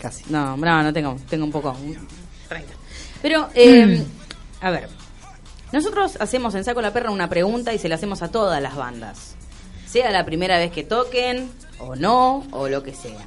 Casi. 0.01 0.23
No, 0.29 0.57
no, 0.57 0.83
no 0.83 0.91
tengo. 0.93 1.15
Tengo 1.29 1.45
un 1.45 1.51
poco. 1.51 1.71
un 1.71 1.95
30. 2.49 2.73
Pero, 3.21 3.49
eh, 3.55 4.03
a 4.61 4.69
ver. 4.71 4.89
Nosotros 5.71 6.17
hacemos 6.19 6.55
en 6.55 6.63
Saco 6.63 6.81
la 6.81 6.91
Perra 6.93 7.11
una 7.11 7.29
pregunta 7.29 7.73
y 7.73 7.79
se 7.79 7.87
la 7.89 7.95
hacemos 7.95 8.21
a 8.21 8.29
todas 8.29 8.61
las 8.61 8.75
bandas. 8.75 9.35
Sea 9.87 10.09
la 10.11 10.25
primera 10.25 10.57
vez 10.57 10.71
que 10.71 10.83
toquen, 10.83 11.49
o 11.79 11.95
no, 11.95 12.45
o 12.51 12.67
lo 12.69 12.81
que 12.83 12.93
sea. 12.93 13.25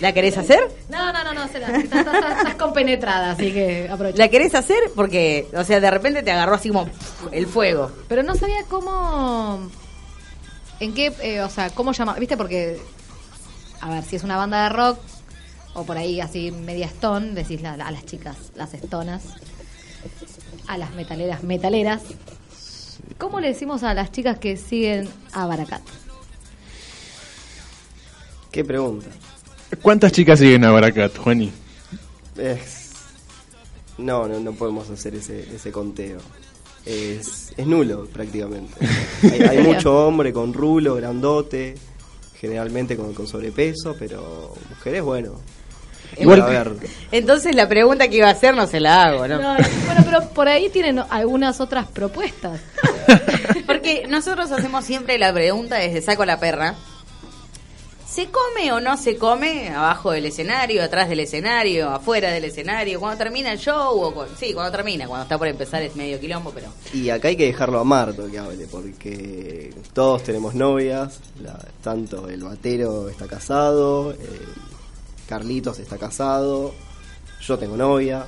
¿La 0.00 0.12
querés 0.12 0.36
hacer? 0.38 0.60
No, 0.88 1.12
no, 1.12 1.24
no, 1.24 1.32
no, 1.34 1.48
se 1.48 1.58
la, 1.58 1.68
estás, 1.76 2.00
estás- 2.06 2.38
estás 2.38 2.54
compenetrada, 2.54 3.32
así 3.32 3.52
que 3.52 3.88
aprovecha. 3.90 4.18
¿La 4.18 4.28
querés 4.28 4.54
hacer? 4.54 4.78
Porque, 4.94 5.48
o 5.56 5.64
sea, 5.64 5.80
de 5.80 5.90
repente 5.90 6.22
te 6.22 6.30
agarró 6.30 6.54
así 6.54 6.68
como 6.68 6.88
el 7.32 7.46
fuego. 7.46 7.90
Pero 8.08 8.22
no 8.22 8.34
sabía 8.34 8.62
cómo. 8.68 9.68
¿En 10.80 10.94
qué? 10.94 11.12
eh, 11.22 11.40
o 11.42 11.48
sea, 11.50 11.70
¿cómo 11.70 11.92
llamar? 11.92 12.18
¿Viste? 12.20 12.36
Porque. 12.36 12.80
A 13.80 13.90
ver, 13.90 14.04
si 14.04 14.16
es 14.16 14.22
una 14.24 14.36
banda 14.36 14.64
de 14.64 14.68
rock. 14.70 14.98
O 15.76 15.82
por 15.84 15.96
ahí 15.98 16.20
así 16.20 16.52
media 16.52 16.86
stone, 16.86 17.32
decís 17.32 17.60
la- 17.60 17.72
a 17.74 17.90
las 17.90 18.04
chicas, 18.06 18.36
las 18.54 18.70
stonas. 18.72 19.22
A 20.68 20.78
las 20.78 20.92
metaleras, 20.94 21.42
metaleras. 21.42 22.02
¿Cómo 23.18 23.40
le 23.40 23.48
decimos 23.48 23.82
a 23.82 23.92
las 23.92 24.12
chicas 24.12 24.38
que 24.38 24.56
siguen 24.56 25.08
a 25.32 25.46
Baracat? 25.46 25.82
¿Qué 28.52 28.64
pregunta? 28.64 29.08
¿Cuántas 29.82 30.12
chicas 30.12 30.38
siguen 30.38 30.64
a 30.64 30.70
Baracat, 30.70 31.16
Juani? 31.16 31.52
Es... 32.36 32.90
No, 33.98 34.26
no, 34.26 34.40
no 34.40 34.52
podemos 34.52 34.90
hacer 34.90 35.14
ese, 35.14 35.54
ese 35.54 35.70
conteo. 35.70 36.18
Es, 36.84 37.52
es 37.56 37.66
nulo 37.66 38.06
prácticamente. 38.12 38.74
Hay, 39.22 39.40
hay 39.42 39.58
mucho 39.58 40.06
hombre 40.06 40.32
con 40.32 40.52
rulo, 40.52 40.96
grandote, 40.96 41.74
generalmente 42.38 42.96
con, 42.96 43.14
con 43.14 43.26
sobrepeso, 43.26 43.94
pero 43.98 44.52
mujeres, 44.68 45.02
bueno. 45.02 45.40
Igual- 46.18 46.42
a 46.42 46.46
ver, 46.46 46.72
Entonces 47.10 47.54
la 47.56 47.68
pregunta 47.68 48.08
que 48.08 48.16
iba 48.18 48.28
a 48.28 48.32
hacer 48.32 48.54
no 48.54 48.66
se 48.66 48.78
la 48.80 49.04
hago, 49.04 49.26
¿no? 49.26 49.40
No, 49.40 49.58
no, 49.58 49.64
bueno, 49.86 50.02
pero 50.04 50.28
por 50.30 50.48
ahí 50.48 50.68
tienen 50.68 51.00
algunas 51.10 51.60
otras 51.60 51.86
propuestas. 51.88 52.60
Porque 53.66 54.06
nosotros 54.08 54.52
hacemos 54.52 54.84
siempre 54.84 55.18
la 55.18 55.32
pregunta 55.32 55.76
desde 55.76 56.02
Saco 56.02 56.24
la 56.24 56.38
Perra. 56.38 56.74
¿Se 58.14 58.28
come 58.30 58.70
o 58.72 58.78
no 58.80 58.96
se 58.96 59.16
come 59.16 59.70
abajo 59.70 60.12
del 60.12 60.26
escenario, 60.26 60.84
atrás 60.84 61.08
del 61.08 61.18
escenario, 61.20 61.90
afuera 61.90 62.30
del 62.30 62.44
escenario? 62.44 63.00
¿Cuando 63.00 63.18
termina 63.18 63.50
el 63.52 63.58
show? 63.58 63.98
O 64.00 64.14
cu- 64.14 64.26
sí, 64.38 64.52
cuando 64.54 64.70
termina, 64.70 65.08
cuando 65.08 65.24
está 65.24 65.36
por 65.36 65.48
empezar 65.48 65.82
es 65.82 65.96
medio 65.96 66.20
quilombo, 66.20 66.52
pero... 66.54 66.68
Y 66.92 67.10
acá 67.10 67.26
hay 67.28 67.36
que 67.36 67.46
dejarlo 67.46 67.80
a 67.80 67.84
Marto 67.84 68.30
que 68.30 68.38
hable, 68.38 68.68
porque 68.68 69.74
todos 69.92 70.22
tenemos 70.22 70.54
novias, 70.54 71.18
la- 71.42 71.58
tanto 71.82 72.28
el 72.28 72.44
batero 72.44 73.08
está 73.08 73.26
casado, 73.26 74.12
eh, 74.12 74.16
Carlitos 75.28 75.80
está 75.80 75.98
casado, 75.98 76.72
yo 77.40 77.58
tengo 77.58 77.76
novia, 77.76 78.26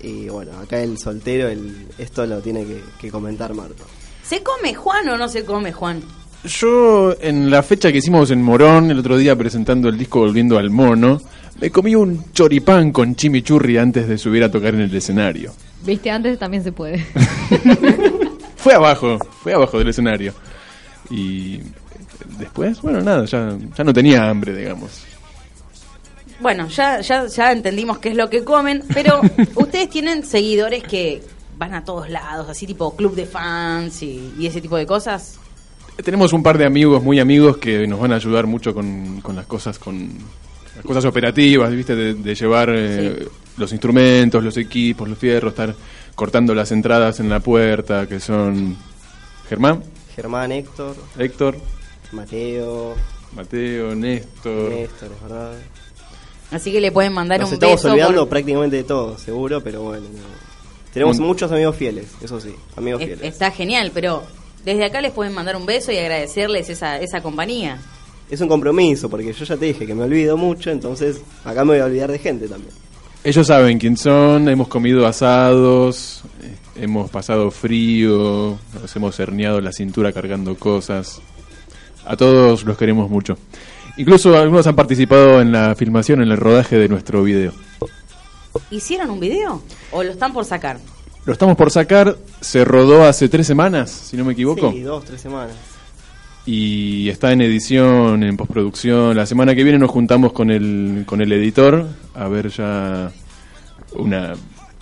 y 0.00 0.28
bueno, 0.28 0.52
acá 0.58 0.80
el 0.82 0.98
soltero, 0.98 1.48
el, 1.48 1.88
esto 1.96 2.26
lo 2.26 2.40
tiene 2.40 2.66
que, 2.66 2.82
que 3.00 3.10
comentar 3.10 3.54
Marto. 3.54 3.84
¿Se 4.22 4.42
come 4.42 4.74
Juan 4.74 5.08
o 5.08 5.16
no 5.16 5.28
se 5.30 5.46
come 5.46 5.72
Juan? 5.72 6.02
Yo, 6.44 7.16
en 7.20 7.50
la 7.50 7.62
fecha 7.62 7.90
que 7.90 7.98
hicimos 7.98 8.30
en 8.30 8.42
Morón, 8.42 8.90
el 8.90 8.98
otro 9.00 9.16
día 9.18 9.34
presentando 9.36 9.88
el 9.88 9.98
disco 9.98 10.20
Volviendo 10.20 10.56
al 10.56 10.70
Mono, 10.70 11.20
me 11.60 11.70
comí 11.70 11.94
un 11.94 12.32
choripán 12.32 12.92
con 12.92 13.16
chimichurri 13.16 13.76
antes 13.76 14.06
de 14.06 14.16
subir 14.16 14.44
a 14.44 14.50
tocar 14.50 14.74
en 14.74 14.82
el 14.82 14.94
escenario. 14.94 15.52
Viste, 15.84 16.10
antes 16.10 16.38
también 16.38 16.62
se 16.62 16.72
puede. 16.72 17.04
Fue 18.56 18.74
abajo, 18.74 19.18
fue 19.40 19.54
abajo 19.54 19.78
del 19.78 19.88
escenario. 19.88 20.34
Y 21.10 21.60
después, 22.38 22.82
bueno, 22.82 23.00
nada, 23.00 23.24
ya, 23.24 23.56
ya 23.76 23.84
no 23.84 23.92
tenía 23.92 24.28
hambre, 24.28 24.54
digamos. 24.54 25.04
Bueno, 26.40 26.68
ya, 26.68 27.00
ya, 27.00 27.26
ya 27.26 27.52
entendimos 27.52 27.98
qué 27.98 28.10
es 28.10 28.16
lo 28.16 28.28
que 28.28 28.42
comen, 28.42 28.82
pero 28.92 29.20
ustedes 29.54 29.88
tienen 29.88 30.24
seguidores 30.24 30.82
que 30.82 31.22
van 31.56 31.72
a 31.72 31.84
todos 31.84 32.10
lados, 32.10 32.48
así 32.48 32.66
tipo 32.66 32.94
club 32.96 33.14
de 33.14 33.26
fans 33.26 34.02
y, 34.02 34.34
y 34.38 34.48
ese 34.48 34.60
tipo 34.60 34.76
de 34.76 34.86
cosas. 34.86 35.38
Tenemos 36.04 36.32
un 36.32 36.42
par 36.42 36.56
de 36.58 36.64
amigos, 36.64 37.02
muy 37.02 37.18
amigos, 37.18 37.56
que 37.58 37.86
nos 37.86 37.98
van 38.00 38.12
a 38.12 38.16
ayudar 38.16 38.46
mucho 38.46 38.72
con, 38.72 39.20
con 39.20 39.34
las 39.34 39.46
cosas, 39.46 39.78
con 39.78 40.08
las 40.76 40.84
cosas 40.84 41.04
operativas, 41.04 41.72
¿viste? 41.72 41.96
De, 41.96 42.14
de 42.14 42.34
llevar 42.34 42.70
eh, 42.72 43.26
los 43.56 43.72
instrumentos, 43.72 44.42
los 44.44 44.56
equipos, 44.56 45.08
los 45.08 45.18
fierros, 45.18 45.50
estar 45.52 45.74
cortando 46.14 46.54
las 46.54 46.70
entradas 46.70 47.18
en 47.20 47.28
la 47.28 47.40
puerta, 47.40 48.06
que 48.06 48.20
son 48.20 48.76
Germán, 49.48 49.82
Germán, 50.14 50.52
Héctor, 50.52 50.94
Héctor, 51.18 51.56
Mateo, 52.12 52.94
Mateo, 53.34 53.94
Néstor. 53.96 54.70
Néstor, 54.70 55.10
es 55.16 55.22
verdad. 55.22 55.52
Así 56.52 56.70
que 56.72 56.80
le 56.80 56.92
pueden 56.92 57.12
mandar 57.12 57.40
Nos 57.40 57.50
un 57.50 57.54
estamos 57.54 57.76
beso. 57.76 57.90
olvidando 57.92 58.20
por- 58.22 58.28
prácticamente 58.30 58.76
de 58.76 58.84
todo, 58.84 59.18
seguro, 59.18 59.60
pero 59.62 59.82
bueno. 59.82 60.06
no. 60.12 60.48
Tenemos 60.94 61.18
Un- 61.18 61.26
muchos 61.26 61.50
amigos 61.52 61.76
fieles, 61.76 62.06
eso 62.22 62.40
sí, 62.40 62.54
amigos 62.76 63.00
Es- 63.02 63.06
fieles. 63.08 63.24
está 63.26 63.50
genial, 63.50 63.90
pero 63.92 64.22
desde 64.64 64.84
acá 64.84 65.00
les 65.00 65.12
pueden 65.12 65.34
mandar 65.34 65.56
un 65.56 65.66
beso 65.66 65.92
y 65.92 65.98
agradecerles 65.98 66.68
esa, 66.70 67.00
esa 67.00 67.20
compañía. 67.20 67.78
Es 68.30 68.40
un 68.40 68.48
compromiso, 68.48 69.08
porque 69.08 69.32
yo 69.32 69.44
ya 69.44 69.56
te 69.56 69.66
dije 69.66 69.86
que 69.86 69.94
me 69.94 70.04
olvido 70.04 70.36
mucho, 70.36 70.70
entonces 70.70 71.20
acá 71.44 71.64
me 71.64 71.72
voy 71.72 71.80
a 71.80 71.86
olvidar 71.86 72.12
de 72.12 72.18
gente 72.18 72.46
también. 72.46 72.72
Ellos 73.24 73.46
saben 73.46 73.78
quién 73.78 73.96
son, 73.96 74.48
hemos 74.48 74.68
comido 74.68 75.06
asados, 75.06 76.22
eh, 76.42 76.82
hemos 76.84 77.10
pasado 77.10 77.50
frío, 77.50 78.58
nos 78.80 78.96
hemos 78.96 79.18
herniado 79.18 79.60
la 79.60 79.72
cintura 79.72 80.12
cargando 80.12 80.56
cosas. 80.56 81.20
A 82.04 82.16
todos 82.16 82.64
los 82.64 82.78
queremos 82.78 83.10
mucho. 83.10 83.36
Incluso 83.96 84.36
algunos 84.36 84.66
han 84.66 84.76
participado 84.76 85.40
en 85.40 85.50
la 85.50 85.74
filmación, 85.74 86.22
en 86.22 86.30
el 86.30 86.36
rodaje 86.36 86.78
de 86.78 86.88
nuestro 86.88 87.22
video. 87.24 87.52
¿Hicieron 88.70 89.10
un 89.10 89.20
video? 89.20 89.62
¿O 89.90 90.02
lo 90.02 90.12
están 90.12 90.32
por 90.32 90.44
sacar? 90.44 90.78
Lo 91.28 91.32
estamos 91.34 91.58
por 91.58 91.70
sacar, 91.70 92.16
se 92.40 92.64
rodó 92.64 93.04
hace 93.04 93.28
tres 93.28 93.46
semanas, 93.46 93.90
si 93.90 94.16
no 94.16 94.24
me 94.24 94.32
equivoco. 94.32 94.72
Sí, 94.72 94.80
dos, 94.80 95.04
tres 95.04 95.20
semanas. 95.20 95.54
y 96.46 97.10
está 97.10 97.32
en 97.32 97.42
edición, 97.42 98.22
en 98.22 98.34
postproducción. 98.34 99.14
La 99.14 99.26
semana 99.26 99.54
que 99.54 99.62
viene 99.62 99.78
nos 99.78 99.90
juntamos 99.90 100.32
con 100.32 100.50
el, 100.50 101.02
con 101.04 101.20
el 101.20 101.30
editor 101.30 101.86
a 102.14 102.28
ver 102.28 102.48
ya 102.48 103.12
una 103.92 104.36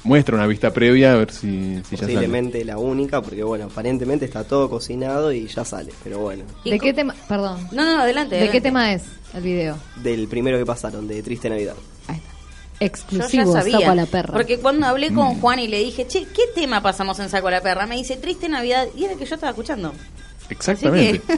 muestra, 0.04 0.36
una 0.36 0.46
vista 0.46 0.72
previa, 0.72 1.14
a 1.14 1.16
ver 1.16 1.32
si, 1.32 1.80
si 1.82 1.96
ya 1.96 2.02
sale. 2.02 2.12
Posiblemente 2.12 2.64
la 2.64 2.78
única, 2.78 3.20
porque 3.20 3.42
bueno, 3.42 3.64
aparentemente 3.64 4.24
está 4.24 4.44
todo 4.44 4.70
cocinado 4.70 5.32
y 5.32 5.48
ya 5.48 5.64
sale, 5.64 5.90
pero 6.04 6.20
bueno. 6.20 6.44
¿De 6.64 6.78
qué 6.78 6.94
tema? 6.94 7.12
Perdón. 7.28 7.58
No, 7.72 7.84
no, 7.84 8.02
adelante. 8.02 8.36
¿De 8.36 8.50
qué 8.50 8.60
tema 8.60 8.92
es 8.92 9.02
el 9.34 9.42
video? 9.42 9.76
Del 10.00 10.28
primero 10.28 10.58
que 10.58 10.64
pasaron, 10.64 11.08
de 11.08 11.24
Triste 11.24 11.50
Navidad. 11.50 11.74
Yo 12.80 12.86
Exclusivo, 12.86 13.54
ya 13.54 13.60
sabía. 13.60 13.78
saco 13.80 13.90
a 13.90 13.94
la 13.94 14.06
perra. 14.06 14.32
Porque 14.34 14.58
cuando 14.58 14.86
hablé 14.86 15.12
con 15.14 15.36
Mm. 15.36 15.40
Juan 15.40 15.58
y 15.60 15.68
le 15.68 15.78
dije, 15.82 16.06
che, 16.06 16.24
¿qué 16.26 16.42
tema 16.54 16.82
pasamos 16.82 17.18
en 17.20 17.28
Saco 17.30 17.48
a 17.48 17.50
la 17.52 17.62
Perra? 17.62 17.86
Me 17.86 17.96
dice, 17.96 18.16
Triste 18.16 18.48
Navidad. 18.50 18.86
Y 18.94 19.04
era 19.04 19.14
el 19.14 19.18
que 19.18 19.24
yo 19.24 19.34
estaba 19.34 19.50
escuchando. 19.50 19.92
Exactamente. 20.50 21.22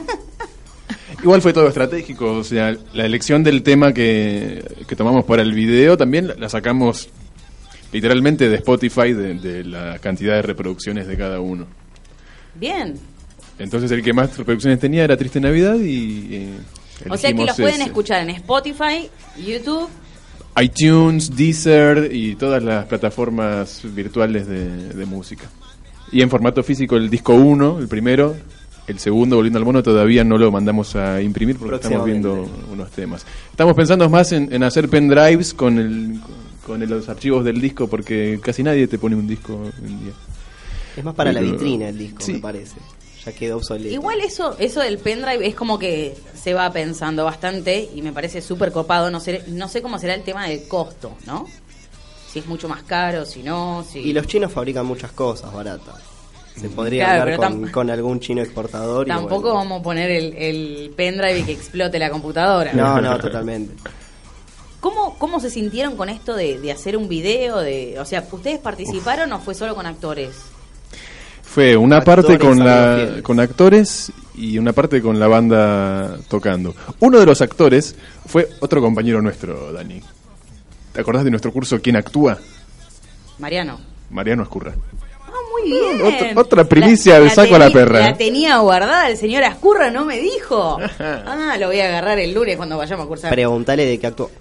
Igual 1.23 1.41
fue 1.41 1.53
todo 1.53 1.67
estratégico, 1.67 2.31
o 2.33 2.43
sea, 2.43 2.75
la 2.93 3.05
elección 3.05 3.43
del 3.43 3.63
tema 3.63 3.93
que, 3.93 4.63
que 4.87 4.95
tomamos 4.95 5.25
para 5.25 5.41
el 5.41 5.53
video 5.53 5.97
también 5.97 6.33
la- 6.37 6.49
sacamos 6.49 7.09
literalmente 7.91 8.47
de 8.49 8.55
Spotify, 8.57 9.13
de, 9.13 9.33
de 9.35 9.63
la 9.63 9.97
cantidad 9.99 10.35
de 10.35 10.41
reproducciones 10.43 11.07
de 11.07 11.17
cada 11.17 11.39
uno. 11.39 11.67
Bien. 12.55 12.95
Entonces 13.57 13.91
el 13.91 14.01
que 14.03 14.13
más 14.13 14.37
reproducciones 14.37 14.79
tenía 14.79 15.03
era 15.03 15.17
Triste 15.17 15.39
Navidad 15.41 15.75
y... 15.75 16.27
eh, 16.35 16.49
O 17.09 17.17
sea 17.17 17.33
que 17.33 17.45
los 17.45 17.55
pueden 17.57 17.75
ese. 17.75 17.83
escuchar 17.85 18.21
en 18.21 18.29
Spotify, 18.29 19.09
YouTube. 19.37 19.89
iTunes, 20.61 21.35
Deezer 21.35 22.09
y 22.13 22.35
todas 22.35 22.61
las 22.63 22.85
plataformas 22.85 23.81
virtuales 23.95 24.47
de, 24.47 24.93
de 24.93 25.05
música. 25.05 25.49
Y 26.11 26.21
en 26.21 26.29
formato 26.29 26.63
físico 26.63 26.95
el 26.97 27.09
disco 27.09 27.33
1, 27.35 27.79
el 27.79 27.87
primero, 27.87 28.35
el 28.87 28.99
segundo, 28.99 29.35
volviendo 29.35 29.59
al 29.59 29.65
mono, 29.65 29.83
todavía 29.83 30.23
no 30.23 30.37
lo 30.37 30.51
mandamos 30.51 30.95
a 30.95 31.21
imprimir 31.21 31.57
porque 31.57 31.75
estamos 31.75 32.05
viendo 32.05 32.49
unos 32.71 32.89
temas. 32.91 33.25
Estamos 33.51 33.75
pensando 33.75 34.09
más 34.09 34.31
en, 34.31 34.51
en 34.51 34.63
hacer 34.63 34.89
pendrives 34.89 35.53
con, 35.53 35.77
el, 35.77 36.19
con 36.65 36.81
el- 36.81 36.89
los 36.89 37.07
archivos 37.09 37.45
del 37.45 37.61
disco 37.61 37.87
porque 37.87 38.39
casi 38.41 38.63
nadie 38.63 38.87
te 38.87 38.97
pone 38.97 39.15
un 39.15 39.27
disco 39.27 39.69
en 39.85 39.99
día. 40.03 40.13
Es 40.97 41.03
más 41.03 41.13
para 41.13 41.31
la 41.31 41.39
vitrina 41.41 41.89
el 41.89 41.97
disco, 41.97 42.21
Sí. 42.23 42.33
me 42.33 42.39
parece. 42.39 42.75
Ya 43.25 43.31
quedó 43.33 43.57
obsoleto. 43.57 43.93
Igual 43.93 44.21
eso, 44.21 44.55
eso 44.59 44.79
del 44.79 44.97
pendrive 44.97 45.45
es 45.45 45.55
como 45.55 45.77
que 45.77 46.15
se 46.41 46.53
va 46.53 46.71
pensando 46.71 47.25
bastante 47.25 47.89
y 47.93 48.01
me 48.01 48.13
parece 48.13 48.41
súper 48.41 48.71
copado. 48.71 49.11
No 49.11 49.19
sé, 49.19 49.43
no 49.47 49.67
sé 49.67 49.81
cómo 49.81 49.99
será 49.99 50.13
el 50.15 50.23
tema 50.23 50.47
del 50.47 50.67
costo, 50.67 51.11
¿no? 51.25 51.45
Si 52.31 52.39
es 52.39 52.45
mucho 52.45 52.69
más 52.69 52.83
caro, 52.83 53.25
si 53.25 53.41
no, 53.43 53.83
si... 53.89 53.99
Y 53.99 54.13
los 54.13 54.27
chinos 54.27 54.51
fabrican 54.51 54.85
muchas 54.85 55.11
cosas 55.11 55.51
baratas. 55.51 55.95
Se 56.55 56.69
podría 56.69 57.05
Claro, 57.05 57.33
hablar 57.33 57.71
con, 57.71 57.89
algún 57.89 58.19
chino 58.19 58.41
exportador. 58.41 59.07
y 59.07 59.09
Tampoco 59.09 59.41
bueno. 59.41 59.55
vamos 59.55 59.79
a 59.79 59.83
poner 59.83 60.11
el, 60.11 60.33
el 60.35 60.93
pendrive 60.95 61.39
y 61.39 61.43
que 61.43 61.51
explote 61.53 61.97
la 61.99 62.09
computadora. 62.09 62.71
No, 62.73 63.01
no, 63.01 63.17
totalmente. 63.19 63.73
¿Cómo, 64.79 65.17
¿Cómo 65.17 65.39
se 65.39 65.49
sintieron 65.49 65.95
con 65.97 66.07
esto 66.09 66.35
de, 66.35 66.57
de 66.59 66.71
hacer 66.71 66.95
un 66.95 67.09
video? 67.09 67.57
De, 67.59 67.97
o 67.99 68.05
sea, 68.05 68.25
¿ustedes 68.31 68.59
participaron 68.59 69.31
o 69.33 69.39
fue 69.39 69.55
solo 69.55 69.73
con 69.75 69.85
actores? 69.85 70.35
Fue 71.59 71.75
una 71.75 71.97
Actores, 71.97 72.25
parte 72.25 72.39
con, 72.39 72.59
la, 72.59 73.21
con 73.21 73.37
actores 73.41 74.13
y 74.35 74.57
una 74.57 74.71
parte 74.71 75.01
con 75.01 75.19
la 75.19 75.27
banda 75.27 76.17
tocando. 76.29 76.73
Uno 77.01 77.19
de 77.19 77.25
los 77.25 77.41
actores 77.41 77.95
fue 78.25 78.47
otro 78.61 78.79
compañero 78.79 79.21
nuestro, 79.21 79.73
Dani. 79.73 80.01
¿Te 80.93 81.01
acordás 81.01 81.25
de 81.25 81.31
nuestro 81.31 81.51
curso 81.51 81.81
¿Quién 81.81 81.97
actúa? 81.97 82.37
Mariano. 83.39 83.77
Mariano 84.09 84.43
Escurra. 84.43 84.73
Ah, 85.27 85.31
muy 85.51 85.69
bien. 85.69 86.01
Otra- 86.01 86.31
otra 86.41 86.63
primicia 86.63 87.19
del 87.19 87.29
saco 87.29 87.55
a 87.55 87.59
la 87.59 87.69
perra. 87.71 87.99
La 87.99 88.15
tenía 88.17 88.57
guardada, 88.59 89.09
el 89.09 89.17
señor 89.17 89.43
Ascurra 89.43 89.91
no 89.91 90.05
me 90.05 90.17
dijo. 90.17 90.77
Ah, 90.99 91.57
lo 91.59 91.67
voy 91.67 91.81
a 91.81 91.87
agarrar 91.89 92.19
el 92.19 92.33
lunes 92.33 92.55
cuando 92.55 92.77
vayamos 92.77 93.03
a 93.03 93.07
cursar. 93.09 93.31
Preguntale 93.31 93.85
de 93.85 93.99
qué 93.99 94.07
actuó. 94.07 94.31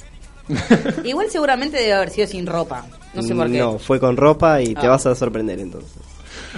Igual 1.03 1.29
seguramente 1.31 1.79
debe 1.79 1.95
haber 1.95 2.11
sido 2.11 2.29
sin 2.29 2.47
ropa. 2.47 2.87
No 3.13 3.23
sé 3.25 3.35
por 3.35 3.51
qué. 3.51 3.59
No, 3.59 3.79
fue 3.81 3.99
con 3.99 4.17
ropa 4.17 4.63
y 4.63 4.75
te 4.75 4.87
Ah. 4.87 4.91
vas 4.91 5.05
a 5.07 5.17
sorprender 5.17 5.59
entonces. 5.59 5.91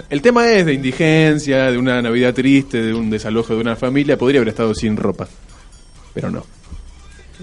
El 0.09 0.22
tema 0.22 0.48
es 0.51 0.66
de 0.66 0.72
indigencia, 0.74 1.70
de 1.70 1.78
una 1.78 2.01
Navidad 2.03 2.34
triste, 2.34 2.80
de 2.82 2.94
un 2.94 3.11
desalojo 3.11 3.55
de 3.55 3.61
una 3.61 3.76
familia. 3.76 4.16
Podría 4.16 4.38
haber 4.40 4.48
estado 4.48 4.74
sin 4.74 4.96
ropa, 4.96 5.28
pero 6.14 6.30
no. 6.30 6.44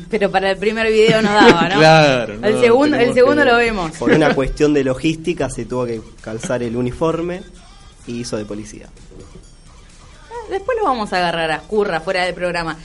Pero 0.09 0.29
para 0.29 0.51
el 0.51 0.57
primer 0.57 0.91
video 0.91 1.21
no 1.21 1.33
daba, 1.33 1.69
¿no? 1.69 1.75
Claro, 1.79 2.35
no, 2.37 2.47
el 2.47 2.59
segundo, 2.61 2.97
el 2.97 3.13
segundo 3.13 3.43
que- 3.43 3.49
lo 3.49 3.57
vemos. 3.57 3.91
Por 3.97 4.11
una 4.11 4.33
cuestión 4.35 4.73
de 4.73 4.83
logística 4.83 5.49
se 5.49 5.65
tuvo 5.65 5.85
que 5.85 6.01
calzar 6.21 6.61
el 6.63 6.75
uniforme 6.75 7.41
y 8.05 8.19
hizo 8.19 8.37
de 8.37 8.45
policía. 8.45 8.87
Después 10.49 10.77
lo 10.77 10.85
vamos 10.85 11.11
a 11.13 11.17
agarrar 11.17 11.51
a 11.51 11.55
Ascurra 11.55 11.99
fuera 11.99 12.23
del 12.25 12.33
programa. 12.35 12.77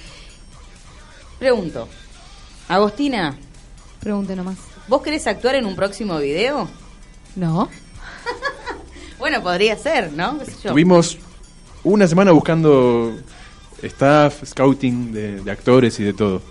Pregunto. 1.39 1.89
Agostina, 2.69 3.37
Pregunte 4.01 4.35
nomás. 4.35 4.57
¿vos 4.89 5.03
querés 5.03 5.27
actuar 5.27 5.55
en 5.57 5.67
un 5.67 5.77
próximo 5.77 6.19
video? 6.19 6.69
No. 7.37 7.69
Bueno, 9.23 9.41
podría 9.41 9.77
ser, 9.77 10.13
¿no? 10.15 10.37
¿Qué 10.41 10.47
sé 10.47 10.53
yo? 10.65 10.71
Tuvimos 10.73 11.17
una 11.85 12.09
semana 12.09 12.33
buscando 12.33 13.17
staff, 13.81 14.43
scouting 14.45 15.13
de, 15.13 15.41
de 15.43 15.51
actores 15.53 16.01
y 16.01 16.03
de 16.03 16.13
todo. 16.13 16.43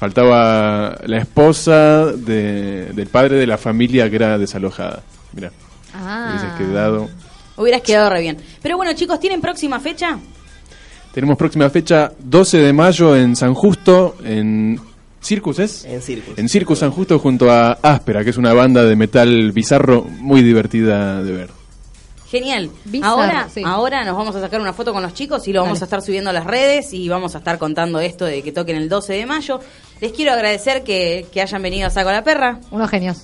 Faltaba 0.00 0.98
la 1.06 1.18
esposa 1.18 2.06
de- 2.06 2.86
del 2.92 3.06
padre 3.06 3.36
de 3.36 3.46
la 3.46 3.56
familia 3.56 4.10
que 4.10 4.16
era 4.16 4.36
desalojada. 4.36 5.04
Mira, 5.32 5.52
Ah. 5.94 6.56
quedado. 6.58 7.08
Hubieras 7.56 7.82
quedado 7.82 8.10
re 8.10 8.20
bien. 8.22 8.36
Pero 8.60 8.76
bueno, 8.76 8.92
chicos, 8.94 9.20
¿tienen 9.20 9.40
próxima 9.40 9.78
fecha? 9.78 10.18
Tenemos 11.14 11.36
próxima 11.38 11.70
fecha 11.70 12.10
12 12.18 12.58
de 12.58 12.72
mayo 12.72 13.14
en 13.14 13.36
San 13.36 13.54
Justo, 13.54 14.16
en 14.24 14.80
Circus, 15.20 15.60
¿es? 15.60 15.84
En 15.84 16.02
Circus. 16.02 16.36
En 16.36 16.48
Circus 16.48 16.80
San 16.80 16.90
Justo 16.90 17.20
junto 17.20 17.48
a 17.48 17.78
Áspera, 17.80 18.24
que 18.24 18.30
es 18.30 18.38
una 18.38 18.52
banda 18.54 18.82
de 18.82 18.96
metal 18.96 19.52
bizarro 19.52 20.02
muy 20.02 20.42
divertida 20.42 21.22
de 21.22 21.30
ver. 21.32 21.61
Genial. 22.32 22.70
Ahora, 23.02 23.48
sí. 23.52 23.62
ahora 23.64 24.04
nos 24.04 24.16
vamos 24.16 24.34
a 24.34 24.40
sacar 24.40 24.60
una 24.60 24.72
foto 24.72 24.92
con 24.94 25.02
los 25.02 25.12
chicos 25.14 25.46
y 25.46 25.52
lo 25.52 25.60
vamos 25.60 25.78
Dale. 25.78 25.84
a 25.84 25.86
estar 25.86 26.02
subiendo 26.02 26.30
a 26.30 26.32
las 26.32 26.44
redes 26.46 26.92
y 26.94 27.06
vamos 27.08 27.34
a 27.34 27.38
estar 27.38 27.58
contando 27.58 28.00
esto 28.00 28.24
de 28.24 28.42
que 28.42 28.50
toquen 28.52 28.76
el 28.76 28.88
12 28.88 29.12
de 29.12 29.26
mayo. 29.26 29.60
Les 30.00 30.12
quiero 30.12 30.32
agradecer 30.32 30.82
que, 30.82 31.26
que 31.30 31.42
hayan 31.42 31.60
venido 31.62 31.86
a 31.86 31.90
Saco 31.90 32.08
a 32.08 32.12
la 32.12 32.24
Perra. 32.24 32.58
Unos 32.70 32.88
genios. 32.90 33.18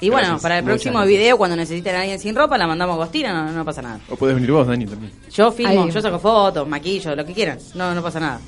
Y 0.00 0.08
bueno, 0.08 0.26
Gracias, 0.28 0.42
para 0.42 0.58
el 0.58 0.64
próximo 0.64 0.98
gracias. 0.98 1.18
video, 1.18 1.36
cuando 1.38 1.56
necesiten 1.56 1.96
a 1.96 2.00
alguien 2.02 2.18
sin 2.20 2.34
ropa, 2.36 2.56
la 2.56 2.66
mandamos 2.68 2.92
a 2.94 2.96
Agostina, 3.02 3.32
no, 3.32 3.50
no 3.52 3.64
pasa 3.64 3.82
nada. 3.82 3.98
O 4.08 4.16
puedes 4.16 4.34
venir 4.36 4.50
vos, 4.52 4.66
Dani, 4.66 4.86
también. 4.86 5.12
Yo 5.32 5.50
filmo, 5.50 5.84
Ahí. 5.84 5.90
yo 5.90 6.00
saco 6.00 6.18
fotos, 6.20 6.68
maquillo, 6.68 7.14
lo 7.16 7.24
que 7.26 7.32
quieran. 7.32 7.58
No, 7.74 7.92
no 7.94 8.02
pasa 8.02 8.20
nada. 8.20 8.40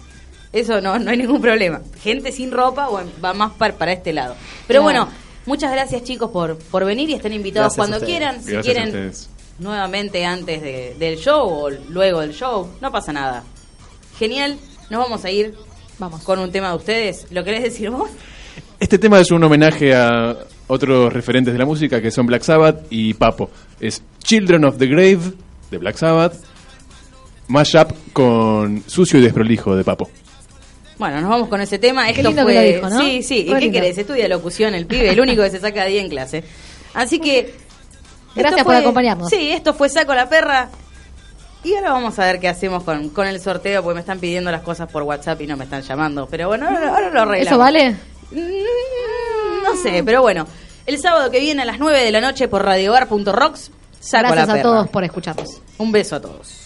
Eso 0.52 0.80
no, 0.80 0.98
no 1.00 1.10
hay 1.10 1.16
ningún 1.16 1.40
problema. 1.40 1.80
Gente 2.02 2.30
sin 2.30 2.52
ropa 2.52 2.88
bueno, 2.88 3.10
va 3.24 3.34
más 3.34 3.52
par- 3.52 3.74
para 3.74 3.92
este 3.92 4.12
lado. 4.12 4.34
Pero 4.68 4.82
Claro. 4.82 5.04
bueno, 5.06 5.08
muchas 5.46 5.72
gracias 5.72 6.02
chicos 6.04 6.30
por, 6.30 6.56
por 6.58 6.84
venir 6.84 7.10
y 7.10 7.14
estén 7.14 7.32
invitados 7.32 7.74
Gracias 7.74 7.88
cuando 7.90 8.06
quieran. 8.06 8.42
Si 8.42 8.52
Gracias 8.52 8.58
a 8.58 8.62
quieren 8.62 8.86
ustedes. 8.88 9.30
Nuevamente 9.58 10.24
antes 10.24 10.60
de- 10.62 10.94
del 10.98 11.16
show 11.18 11.48
o 11.48 11.70
luego 11.70 12.20
del 12.20 12.32
show, 12.32 12.68
no 12.80 12.90
pasa 12.92 13.12
nada. 13.12 13.42
Genial, 14.18 14.56
nos 14.90 15.00
vamos 15.00 15.24
a 15.24 15.30
ir 15.30 15.54
Vamos. 15.98 16.22
con 16.22 16.38
un 16.38 16.50
tema 16.52 16.70
de 16.70 16.76
ustedes. 16.76 17.26
¿Lo 17.30 17.42
querés 17.44 17.62
decir 17.62 17.90
vos? 17.90 18.10
Este 18.80 18.98
tema 18.98 19.20
es 19.20 19.30
un 19.30 19.42
homenaje 19.44 19.94
a 19.94 20.36
otros 20.66 21.12
referentes 21.12 21.52
de 21.52 21.58
la 21.58 21.64
música 21.66 22.00
que 22.02 22.10
son 22.10 22.26
Black 22.26 22.42
Sabbath 22.42 22.86
y 22.90 23.14
Papo. 23.14 23.50
Es 23.80 24.02
Children 24.22 24.64
of 24.66 24.78
the 24.78 24.86
Grave 24.86 25.20
de 25.70 25.78
Black 25.78 25.96
Sabbath, 25.96 26.34
mashup 27.48 27.92
con 28.12 28.82
Sucio 28.86 29.18
y 29.18 29.22
Desprolijo 29.22 29.74
de 29.76 29.84
Papo. 29.84 30.10
Bueno, 30.98 31.20
nos 31.20 31.28
vamos 31.30 31.48
con 31.48 31.60
ese 31.60 31.78
tema. 31.78 32.08
Esto 32.08 32.22
lindo 32.28 32.46
que 32.46 32.52
fue... 32.52 32.54
lo 32.54 32.62
dijo, 32.62 32.88
¿no? 32.90 33.00
Sí, 33.00 33.22
sí. 33.22 33.38
¿Y 33.40 33.44
qué 33.52 33.60
lindo. 33.60 33.72
querés? 33.80 33.98
Estudia 33.98 34.28
locución, 34.28 34.74
el 34.74 34.86
pibe, 34.86 35.10
el 35.10 35.20
único 35.20 35.42
que 35.42 35.50
se 35.50 35.60
saca 35.60 35.84
10 35.84 36.04
en 36.04 36.10
clase. 36.10 36.44
Así 36.94 37.18
que... 37.20 37.54
Gracias 38.36 38.64
por 38.64 38.74
acompañarnos. 38.74 39.30
Sí, 39.30 39.50
esto 39.50 39.74
fue 39.74 39.88
Saco 39.88 40.14
la 40.14 40.28
Perra. 40.28 40.68
Y 41.64 41.74
ahora 41.74 41.92
vamos 41.92 42.16
a 42.18 42.24
ver 42.24 42.38
qué 42.38 42.48
hacemos 42.48 42.84
con, 42.84 43.08
con 43.08 43.26
el 43.26 43.40
sorteo, 43.40 43.82
porque 43.82 43.94
me 43.94 44.00
están 44.00 44.20
pidiendo 44.20 44.50
las 44.52 44.62
cosas 44.62 44.88
por 44.90 45.02
WhatsApp 45.02 45.40
y 45.40 45.46
no 45.48 45.56
me 45.56 45.64
están 45.64 45.82
llamando. 45.82 46.28
Pero 46.30 46.48
bueno, 46.48 46.66
ahora, 46.68 46.90
ahora 46.90 47.10
lo 47.10 47.20
arreglamos. 47.22 47.46
¿Eso 47.46 47.58
vale? 47.58 47.96
Mm, 48.30 49.64
No 49.64 49.76
sé, 49.82 50.02
pero 50.04 50.22
bueno. 50.22 50.46
El 50.86 50.98
sábado 51.00 51.30
que 51.32 51.40
viene 51.40 51.62
a 51.62 51.64
las 51.64 51.80
9 51.80 52.00
de 52.04 52.12
la 52.12 52.20
noche 52.20 52.46
por 52.46 52.64
radiobar.rocks, 52.64 53.72
Saco 53.98 54.22
Gracias 54.28 54.46
la 54.46 54.52
a 54.52 54.56
Perra. 54.56 54.62
todos 54.62 54.88
por 54.88 55.02
escucharnos. 55.02 55.60
Un 55.78 55.90
beso 55.90 56.14
a 56.16 56.20
todos. 56.20 56.65